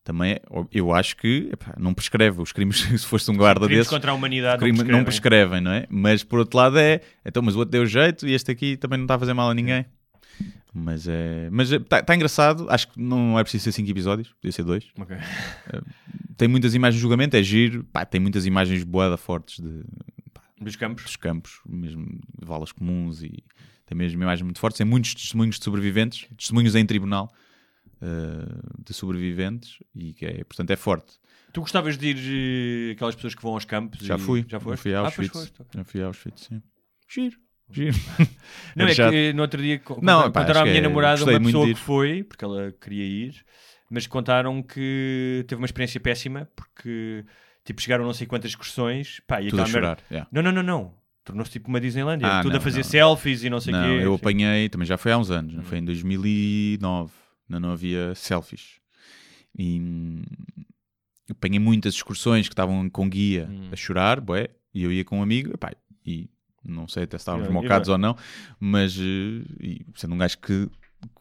Também 0.05 0.33
é, 0.33 0.43
eu 0.73 0.93
acho 0.95 1.17
que 1.17 1.51
epá, 1.53 1.75
não 1.79 1.93
prescreve 1.93 2.41
os 2.41 2.51
crimes 2.51 2.79
se 2.99 3.07
fosse 3.07 3.31
um 3.31 3.37
guarda 3.37 3.67
Crimes 3.67 3.79
desses. 3.81 3.91
contra 3.91 4.11
a 4.11 4.15
humanidade 4.15 4.59
crime- 4.59 4.79
não 4.79 4.99
não 4.99 5.05
prescrevem. 5.05 5.49
prescrevem, 5.49 5.61
não 5.61 5.71
é? 5.73 5.87
Mas 5.91 6.25
por 6.25 6.39
outro 6.39 6.57
lado 6.57 6.79
é, 6.79 7.03
então, 7.25 7.43
mas 7.43 7.55
o 7.55 7.59
outro 7.59 7.73
deu 7.73 7.85
jeito 7.85 8.27
e 8.27 8.33
este 8.33 8.51
aqui 8.51 8.77
também 8.77 8.97
não 8.99 9.05
está 9.05 9.17
a 9.17 9.19
fazer 9.19 9.35
mal 9.35 9.51
a 9.51 9.55
ninguém. 9.55 9.85
Mas 10.73 11.07
é, 11.09 11.49
mas 11.51 11.71
está 11.73 12.03
tá 12.03 12.15
engraçado. 12.15 12.67
Acho 12.71 12.89
que 12.89 13.01
não 13.01 13.39
é 13.39 13.43
preciso 13.43 13.65
ser 13.65 13.73
5 13.73 13.91
episódios, 13.91 14.33
podia 14.35 14.53
ser 14.53 14.63
2. 14.65 14.85
Ok. 14.99 15.17
Tem 16.37 16.47
muitas 16.49 16.75
imagens 16.75 16.97
de 16.97 17.03
julgamento, 17.03 17.37
é 17.37 17.43
giro. 17.43 17.85
Pá, 17.93 18.05
tem 18.07 18.21
muitas 18.21 18.47
imagens 18.47 18.85
boada 18.85 19.17
fortes 19.17 19.59
de, 19.61 19.83
Dos 20.61 20.77
campos. 20.77 21.05
dos 21.05 21.17
campos, 21.17 21.61
mesmo 21.69 22.07
valas 22.41 22.71
comuns 22.73 23.23
e 23.23 23.43
tem 23.89 23.97
mesmo 23.97 24.23
imagens 24.23 24.43
muito 24.45 24.59
fortes. 24.61 24.79
Tem 24.79 24.87
muitos 24.87 25.15
testemunhos 25.15 25.59
de 25.59 25.65
sobreviventes, 25.65 26.29
testemunhos 26.37 26.75
em 26.75 26.85
tribunal. 26.87 27.33
uh, 28.01 28.85
de 28.85 28.95
sobreviventes 28.95 29.79
e 29.95 30.13
que 30.15 30.25
é, 30.25 30.45
portanto, 30.45 30.71
é 30.71 30.77
forte. 30.77 31.19
Tu 31.53 31.61
gostavas 31.61 31.97
de 31.99 32.09
ir 32.11 32.91
eh, 32.91 32.93
aquelas 32.93 33.15
pessoas 33.17 33.35
que 33.35 33.43
vão 33.43 33.55
aos 33.55 33.65
campos? 33.65 34.01
Já 34.01 34.17
fui, 34.19 34.45
Já 34.47 34.61
foste? 34.61 34.83
fui 34.83 34.95
a 34.95 34.99
Ah, 35.01 35.05
Auschwitz. 35.07 35.33
pois 35.33 35.49
foste. 35.49 35.63
Já 35.75 35.85
fui 35.85 36.03
a 36.03 36.07
Auschwitz, 36.07 36.45
sim. 36.45 36.63
Giro, 37.09 37.37
giro. 37.71 37.97
Não, 38.77 38.87
é 38.87 38.95
que 38.95 39.33
no 39.33 39.43
outro 39.43 39.61
dia 39.61 39.81
Não, 40.03 40.25
contaram 40.31 40.61
à 40.61 40.65
minha 40.65 40.77
é- 40.79 40.81
namorada 40.83 41.25
uma 41.25 41.41
pessoa 41.41 41.67
que 41.67 41.75
foi, 41.75 42.23
porque 42.23 42.45
ela 42.45 42.71
queria 42.81 43.05
ir, 43.05 43.45
mas 43.91 44.07
contaram 44.07 44.63
que 44.63 45.45
teve 45.49 45.61
uma 45.61 45.67
experiência 45.67 45.99
péssima 45.99 46.49
porque 46.55 47.25
tipo, 47.65 47.81
chegaram 47.81 48.05
não 48.05 48.13
sei 48.15 48.27
quantas 48.27 48.51
excursões 48.53 49.21
pá, 49.27 49.41
e 49.43 49.49
Tudo 49.49 49.63
a 49.63 49.65
merda- 49.65 49.73
chorar. 49.81 49.99
yeah. 50.11 50.29
Não, 50.31 50.43
não, 50.43 50.53
não, 50.53 50.63
não. 50.63 50.95
Tornou-se 51.29 51.51
tipo 51.53 51.69
uma 51.69 51.81
Disneylandia. 51.81 52.27
Ah, 52.39 52.43
Tudo 52.43 52.53
não, 52.53 52.59
a 52.59 52.61
fazer 52.61 52.79
não. 52.79 52.85
selfies 52.85 53.45
e 53.45 53.51
não 53.51 53.61
sei 53.61 53.73
o 53.75 53.77
Não, 53.77 53.83
quê. 53.99 54.05
eu 54.07 54.13
Sim. 54.13 54.17
apanhei, 54.17 54.69
também 54.69 54.87
já 54.87 54.97
foi 54.97 55.13
há 55.13 55.19
uns 55.19 55.31
anos, 55.31 55.53
não 55.55 55.61
Hum. 55.63 55.65
foi 55.67 55.79
em 55.79 55.85
2009, 55.85 57.13
ainda 57.49 57.61
não 57.61 57.71
havia 57.73 58.15
selfies. 58.15 58.81
E 59.57 59.79
hum, 59.81 60.23
apanhei 61.31 61.59
muitas 61.59 61.95
excursões 61.95 62.49
que 62.49 62.53
estavam 62.55 62.89
com 62.89 63.09
guia 63.09 63.49
Hum. 63.51 63.69
a 63.73 63.77
chorar, 63.77 64.21
bué, 64.21 64.49
e 64.75 64.83
eu 64.83 64.91
ia 64.93 65.05
com 65.05 65.19
um 65.19 65.23
amigo, 65.23 65.53
epá, 65.55 65.73
e 66.05 66.29
não 66.65 66.89
sei 66.89 67.05
até 67.05 67.17
se 67.19 67.23
estávamos 67.23 67.49
mocados 67.49 67.89
ou 67.89 67.99
não, 67.99 68.17
mas 68.59 68.97
eh, 68.99 69.43
e 69.61 69.87
sendo 69.95 70.15
um 70.15 70.19
gajo 70.19 70.39
que 70.39 70.69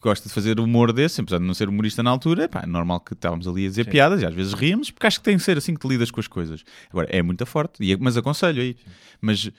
gosta 0.02 0.28
de 0.28 0.34
fazer 0.34 0.60
humor 0.60 0.92
desse, 0.92 1.22
apesar 1.22 1.38
de 1.38 1.46
não 1.46 1.54
ser 1.54 1.70
humorista 1.70 2.02
na 2.02 2.10
altura, 2.10 2.50
é 2.62 2.66
normal 2.66 3.00
que 3.00 3.14
estávamos 3.14 3.48
ali 3.48 3.66
a 3.66 3.70
dizer 3.70 3.86
Sim. 3.86 3.92
piadas 3.92 4.22
e 4.22 4.26
às 4.26 4.34
vezes 4.34 4.54
ríamos, 4.54 4.90
porque 4.90 5.06
acho 5.08 5.20
que 5.20 5.24
tem 5.26 5.38
que 5.38 5.44
ser 5.44 5.58
assim 5.58 5.74
que 5.76 5.80
te 5.80 5.88
lidas 5.88 6.10
com 6.12 6.20
as 6.20 6.28
coisas. 6.28 6.64
Agora, 6.90 7.08
é 7.12 7.22
muito 7.22 7.46
forte, 7.46 7.84
e- 7.84 7.96
mas 7.98 8.18
aconselho 8.18 8.62
aí. 8.62 8.76
Mas 9.22 9.50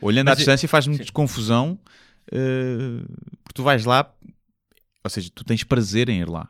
olhando 0.00 0.26
Mas 0.26 0.32
à 0.32 0.36
distância 0.36 0.68
faz-me 0.68 0.96
sim. 0.96 1.04
confusão, 1.12 1.78
eh, 2.32 3.02
porque 3.42 3.54
tu 3.54 3.62
vais 3.62 3.84
lá, 3.84 4.12
ou 5.02 5.10
seja, 5.10 5.30
tu 5.34 5.44
tens 5.44 5.62
prazer 5.64 6.08
em 6.08 6.20
ir 6.20 6.28
lá. 6.28 6.48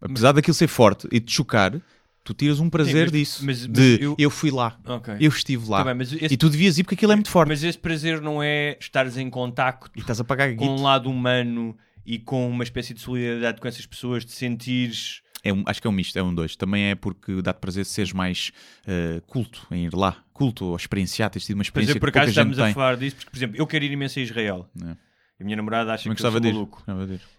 Apesar 0.00 0.32
daquilo 0.32 0.54
ser 0.54 0.68
forte 0.68 1.08
e 1.10 1.18
te 1.20 1.32
chocar, 1.32 1.80
tu 2.22 2.32
tiras 2.32 2.60
um 2.60 2.70
prazer 2.70 3.04
mas- 3.06 3.12
disso. 3.12 3.44
mas- 3.44 3.66
mas 3.66 3.72
de 3.78 3.98
eu- 4.02 4.14
eu... 4.18 4.30
fui 4.30 4.50
lá, 4.50 4.78
Ok. 4.86 5.14
eu 5.20 5.28
estive 5.30 5.68
lá. 5.68 5.82
Tá 5.84 5.92
bem, 5.92 6.02
esse, 6.02 6.32
E 6.32 6.36
tu 6.36 6.48
devias 6.48 6.78
ir 6.78 6.84
porque 6.84 6.94
aquilo 6.94 7.12
é 7.12 7.16
muito 7.16 7.30
forte. 7.30 7.48
mas 7.48 7.64
esse 7.64 7.78
prazer 7.78 8.20
não 8.20 8.40
é 8.42 8.76
estares 8.80 9.16
em 9.16 9.28
contacto 9.28 9.90
E 9.96 10.00
estás 10.00 10.20
a 10.20 10.24
pagar 10.24 10.54
com 10.54 10.66
um 10.66 10.82
lado 10.82 11.10
humano 11.10 11.76
e 12.06 12.18
com 12.18 12.48
uma 12.48 12.62
espécie 12.62 12.94
de 12.94 13.00
solidariedade 13.00 13.60
com 13.60 13.66
essas 13.68 13.84
pessoas, 13.86 14.24
de 14.24 14.32
sentires. 14.32 15.20
É 15.44 15.52
um- 15.52 15.62
acho 15.66 15.80
que 15.80 15.86
é 15.86 15.90
um 15.90 15.92
misto, 15.92 16.18
é 16.18 16.22
um 16.22 16.34
dois. 16.34 16.56
Também 16.56 16.86
é 16.90 16.94
porque 16.94 17.40
dá-te 17.42 17.58
prazer 17.60 17.84
seres 17.84 18.12
mais 18.12 18.50
eh, 18.86 19.20
culto 19.26 19.66
em 19.70 19.84
ir 19.86 19.94
lá. 19.94 20.16
Culto 20.32 20.66
ou 20.66 20.76
experienciar, 20.76 21.30
tens 21.30 21.44
tido 21.46 21.56
uma 21.56 21.62
experiência 21.62 21.92
exemplo, 21.92 22.00
por 22.06 22.12
que 22.12 22.18
acaso 22.18 22.30
estamos 22.30 22.58
a 22.58 22.74
falar 22.74 22.96
disso, 22.96 23.16
porque, 23.16 23.30
por 23.30 23.36
exemplo, 23.36 23.56
eu 23.56 23.66
quero 23.66 23.84
ir 23.84 23.92
imenso 23.92 24.18
a 24.18 24.22
Israel. 24.22 24.68
É. 24.84 24.96
E 25.38 25.42
a 25.42 25.44
minha 25.44 25.56
namorada 25.56 25.92
acha 25.94 26.02
Também 26.04 26.16
que 26.16 26.22
eu 26.22 26.30
gostava 26.30 26.42
sou 26.42 26.52
maluco. 26.52 26.82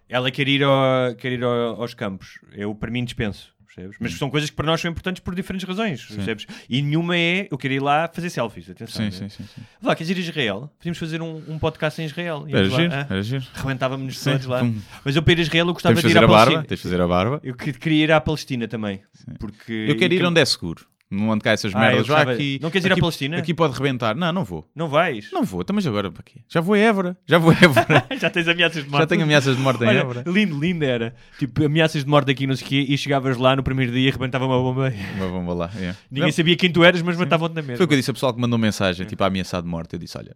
Ela 0.07 0.31
quer 0.31 0.47
ir, 0.47 0.63
ao- 0.63 1.13
quer 1.15 1.33
ir 1.33 1.43
ao- 1.43 1.81
aos 1.81 1.93
campos. 1.93 2.39
Eu, 2.53 2.73
para 2.73 2.89
mim, 2.89 3.03
dispenso. 3.03 3.53
Percebes? 3.75 3.97
Mas 3.99 4.13
são 4.15 4.29
coisas 4.31 4.49
que 4.49 4.55
para 4.55 4.65
nós 4.65 4.81
são 4.81 4.89
importantes 4.89 5.21
por 5.21 5.35
diferentes 5.35 5.67
razões. 5.67 6.03
Percebes? 6.05 6.47
E 6.67 6.81
nenhuma 6.81 7.15
é 7.15 7.47
eu 7.51 7.57
quero 7.57 7.73
ir 7.75 7.79
lá 7.81 8.09
fazer 8.11 8.29
selfies. 8.31 8.67
Atenção. 8.69 8.97
Sim, 9.11 9.21
né? 9.23 9.29
sim, 9.29 9.29
sim. 9.29 9.43
sim. 9.55 9.61
Vá, 9.79 9.95
queres 9.95 10.09
ir 10.09 10.17
a 10.17 10.19
Israel? 10.19 10.71
Podíamos 10.77 10.97
fazer 10.97 11.21
um, 11.21 11.43
um 11.47 11.59
podcast 11.59 12.01
em 12.01 12.05
Israel. 12.05 12.45
Era 12.49 12.61
lá, 12.67 12.69
giro, 12.69 12.93
ah, 12.93 13.07
era 13.09 13.21
giro. 13.23 13.45
Rebentávamos-nos 13.53 14.17
Sim, 14.17 14.31
todos 14.31 14.45
lá. 14.47 14.59
pum. 14.61 14.75
Mas 15.05 15.15
eu 15.15 15.21
para 15.21 15.33
ir 15.33 15.39
a 15.39 15.41
Israel 15.43 15.67
eu 15.67 15.73
gostava 15.73 16.01
de 16.01 16.07
ir 16.07 16.17
à 16.17 16.19
a 16.19 16.27
barba, 16.27 16.35
Palestina. 16.35 16.63
tens 16.65 16.77
de 16.77 16.83
fazer 16.83 17.01
a 17.01 17.07
barba. 17.07 17.39
Eu 17.43 17.55
que- 17.55 17.73
queria 17.73 18.03
ir 18.05 18.11
à 18.11 18.19
Palestina 18.19 18.67
também. 18.67 19.01
Porque 19.39 19.85
Eu 19.87 19.95
quero 19.97 20.13
ir 20.13 20.25
onde 20.25 20.41
é 20.41 20.45
seguro. 20.45 20.85
Não 21.11 21.29
onde 21.29 21.41
cá 21.43 21.51
essas 21.51 21.73
Ah, 21.73 21.79
merdas. 21.79 21.99
eu 22.01 22.05
Já 22.05 22.13
gostava- 22.13 22.31
aqui, 22.33 22.59
Não 22.61 22.69
queres 22.69 22.85
ir 22.85 22.89
à 22.89 22.93
aqui, 22.93 23.01
Palestina? 23.01 23.37
Aqui 23.39 23.53
pode 23.53 23.73
rebentar. 23.75 24.15
Não, 24.15 24.31
não 24.31 24.43
vou. 24.43 24.69
Não 24.75 24.87
vais? 24.87 25.31
Não 25.31 25.43
vou. 25.43 25.61
Então, 25.61 25.75
mas 25.75 25.87
agora 25.87 26.11
para 26.11 26.21
quê? 26.21 26.41
Já 26.47 26.61
vou 26.61 26.75
a 26.75 26.77
Évora. 26.77 27.17
Já 27.25 27.39
vou 27.39 27.51
a 27.51 27.55
Évora. 27.55 28.05
Já 28.21 28.29
tens 28.29 28.47
ameaças 28.47 28.83
de 28.83 28.89
morte. 28.89 29.01
Já 29.01 29.07
tenho 29.07 29.23
ameaças 29.23 29.55
de 29.57 29.61
morte 29.63 29.83
em 29.83 29.87
Olha, 29.87 29.99
Évora. 30.01 30.23
lindo, 30.27 30.59
lindo 30.59 30.85
era. 30.85 31.15
Tipo, 31.39 31.65
ameaças 31.65 32.03
de 32.03 32.09
morte 32.09 32.29
aqui, 32.29 32.45
não 32.45 32.55
sei 32.55 32.65
o 32.65 32.69
quê, 32.69 32.85
e 32.87 32.95
chegavas 32.95 33.37
lá 33.37 33.55
no 33.55 33.63
primeiro 33.63 33.91
dia 33.91 34.07
e 34.07 34.11
rebentava 34.11 34.45
uma 34.45 34.59
bomba. 34.59 34.93
Mas 35.17 35.31
vamos 35.31 35.57
lá. 35.57 35.71
é. 35.77 35.95
Ninguém 36.11 36.27
Não, 36.27 36.31
sabia 36.31 36.55
quem 36.55 36.71
tu 36.71 36.83
eras, 36.83 37.01
mas 37.01 37.17
matavam-te 37.17 37.55
na 37.55 37.61
mesma. 37.63 37.77
Foi 37.77 37.85
o 37.85 37.87
que 37.87 37.95
eu 37.95 37.97
disse 37.97 38.11
ao 38.11 38.13
pessoal 38.13 38.31
que 38.33 38.39
mandou 38.39 38.59
mensagem, 38.59 39.05
tipo, 39.07 39.23
a 39.23 39.27
ameaçar 39.27 39.63
de 39.63 39.67
morte. 39.67 39.93
Eu 39.93 39.99
disse: 39.99 40.15
Olha, 40.15 40.35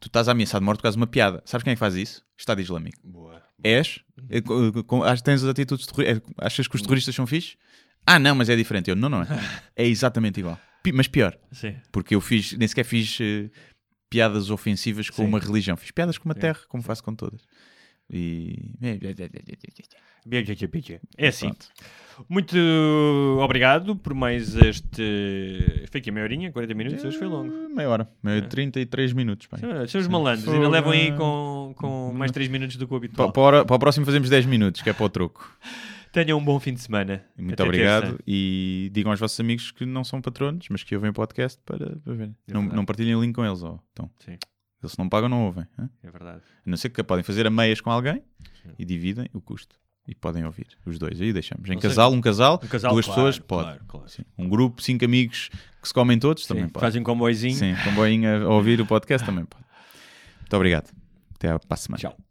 tu 0.00 0.06
estás 0.06 0.26
a 0.26 0.32
ameaçar 0.32 0.58
de 0.58 0.64
morte 0.64 0.78
por 0.78 0.84
causa 0.84 0.96
de 0.96 1.00
uma 1.02 1.06
piada. 1.06 1.42
Sabes 1.44 1.62
quem 1.64 1.72
é 1.72 1.74
que 1.74 1.80
faz 1.80 1.94
isso? 1.96 2.22
Estado 2.38 2.62
Islâmico. 2.62 2.96
Boa. 3.04 3.42
És? 3.62 4.00
É, 4.30 4.40
co- 4.40 4.82
co- 4.84 5.04
ach- 5.04 5.20
Tens 5.22 5.42
as 5.42 5.48
atitudes 5.50 5.86
terroristas? 5.86 6.22
Achas 6.38 6.66
que 6.66 6.76
os 6.76 6.80
terroristas 6.82 7.14
são 7.14 7.26
fixes? 7.26 7.56
Ah, 8.06 8.18
não, 8.18 8.34
mas 8.34 8.48
é 8.48 8.56
diferente. 8.56 8.90
Eu, 8.90 8.96
não, 8.96 9.08
não 9.08 9.22
é. 9.22 9.26
É 9.76 9.86
exatamente 9.86 10.40
igual. 10.40 10.58
Pi- 10.82 10.92
Mas 10.92 11.08
pior, 11.08 11.36
Sim. 11.50 11.74
porque 11.90 12.14
eu 12.14 12.20
fiz, 12.20 12.52
nem 12.52 12.68
sequer 12.68 12.84
fiz 12.84 13.18
eh, 13.20 13.48
piadas 14.10 14.50
ofensivas 14.50 15.08
com 15.08 15.22
Sim. 15.22 15.28
uma 15.28 15.38
religião. 15.38 15.76
Fiz 15.76 15.90
piadas 15.90 16.18
com 16.18 16.28
uma 16.28 16.34
terra, 16.34 16.60
como 16.68 16.82
faço 16.82 17.02
com 17.02 17.14
todas. 17.14 17.40
E. 18.10 18.72
É 21.16 21.28
assim. 21.28 21.46
Pronto. 21.48 21.66
Muito 22.28 22.56
obrigado 23.42 23.96
por 23.96 24.14
mais 24.14 24.54
este. 24.56 25.86
Foi 25.90 26.00
aqui 26.00 26.10
a 26.10 26.12
meia 26.12 26.24
horinha, 26.24 26.52
40 26.52 26.74
minutos, 26.74 27.04
hoje 27.04 27.18
foi 27.18 27.26
longo. 27.26 27.68
Meia 27.70 27.88
hora. 27.88 28.08
Meia 28.22 28.42
33 28.42 29.12
minutos. 29.14 29.48
os 30.00 30.06
malandros, 30.08 30.46
ainda 30.48 30.68
levam 30.68 30.92
aí 30.92 31.12
com, 31.16 31.74
com 31.76 32.12
mais 32.12 32.30
3 32.30 32.48
minutos 32.48 32.76
do 32.76 32.86
que 32.86 32.92
o 32.92 32.96
habitual. 32.96 33.32
para, 33.32 33.64
para 33.64 33.76
o 33.76 33.78
próximo 33.78 34.04
fazemos 34.06 34.28
10 34.30 34.46
minutos, 34.46 34.82
que 34.82 34.90
é 34.90 34.92
para 34.92 35.04
o 35.06 35.08
troco. 35.08 35.50
Tenham 36.14 36.38
um 36.38 36.44
bom 36.44 36.60
fim 36.60 36.72
de 36.72 36.80
semana. 36.80 37.24
Muito 37.36 37.54
Até 37.54 37.64
obrigado. 37.64 38.02
terça. 38.04 38.18
E 38.24 38.88
digam 38.92 39.10
aos 39.10 39.18
vossos 39.18 39.38
amigos 39.40 39.72
que 39.72 39.84
não 39.84 40.04
são 40.04 40.22
patronos, 40.22 40.68
mas 40.70 40.84
que 40.84 40.94
ouvem 40.94 41.10
o 41.10 41.12
podcast 41.12 41.60
para, 41.66 41.96
para 41.96 42.14
verem. 42.14 42.36
É 42.46 42.52
não, 42.54 42.62
não 42.62 42.84
partilhem 42.84 43.16
o 43.16 43.20
link 43.20 43.34
com 43.34 43.44
eles. 43.44 43.64
ó. 43.64 43.80
Então, 43.92 44.08
Sim, 44.24 44.38
eles 44.80 44.96
não 44.96 45.08
pagam, 45.08 45.28
não 45.28 45.44
ouvem. 45.46 45.66
hã? 45.76 45.90
é 46.04 46.10
verdade. 46.12 46.40
A 46.64 46.70
não 46.70 46.76
ser 46.76 46.90
que 46.90 47.02
podem 47.02 47.24
fazer 47.24 47.48
a 47.48 47.50
meias 47.50 47.80
com 47.80 47.90
alguém 47.90 48.22
Sim. 48.62 48.70
e 48.78 48.84
dividem 48.84 49.28
o 49.34 49.40
custo. 49.40 49.74
E 50.06 50.14
podem 50.14 50.44
ouvir 50.44 50.68
os 50.86 50.98
dois. 51.00 51.20
Aí 51.20 51.32
deixamos. 51.32 51.68
Em 51.68 51.78
casal, 51.78 52.12
um 52.12 52.20
casal, 52.20 52.60
Um 52.62 52.68
casal, 52.68 52.92
duas 52.92 53.06
claro, 53.06 53.20
pessoas, 53.22 53.38
pode. 53.40 53.64
Claro, 53.64 53.84
claro. 53.88 54.06
Um 54.38 54.48
grupo, 54.48 54.82
cinco 54.82 55.04
amigos 55.04 55.48
que 55.82 55.88
se 55.88 55.94
comem 55.94 56.16
todos, 56.18 56.46
também 56.46 56.64
Sim, 56.64 56.70
pode. 56.70 56.80
Fazem 56.84 57.00
um 57.00 57.04
comboizinho. 57.04 57.54
Sim, 57.56 57.74
comboinho 57.82 58.46
a 58.46 58.48
ouvir 58.50 58.80
o 58.80 58.86
podcast 58.86 59.26
também 59.26 59.44
pode. 59.44 59.64
Muito 60.40 60.54
obrigado. 60.54 60.92
Até 61.34 61.58
para 61.58 61.66
a 61.70 61.76
semana. 61.76 62.00
Tchau. 62.00 62.23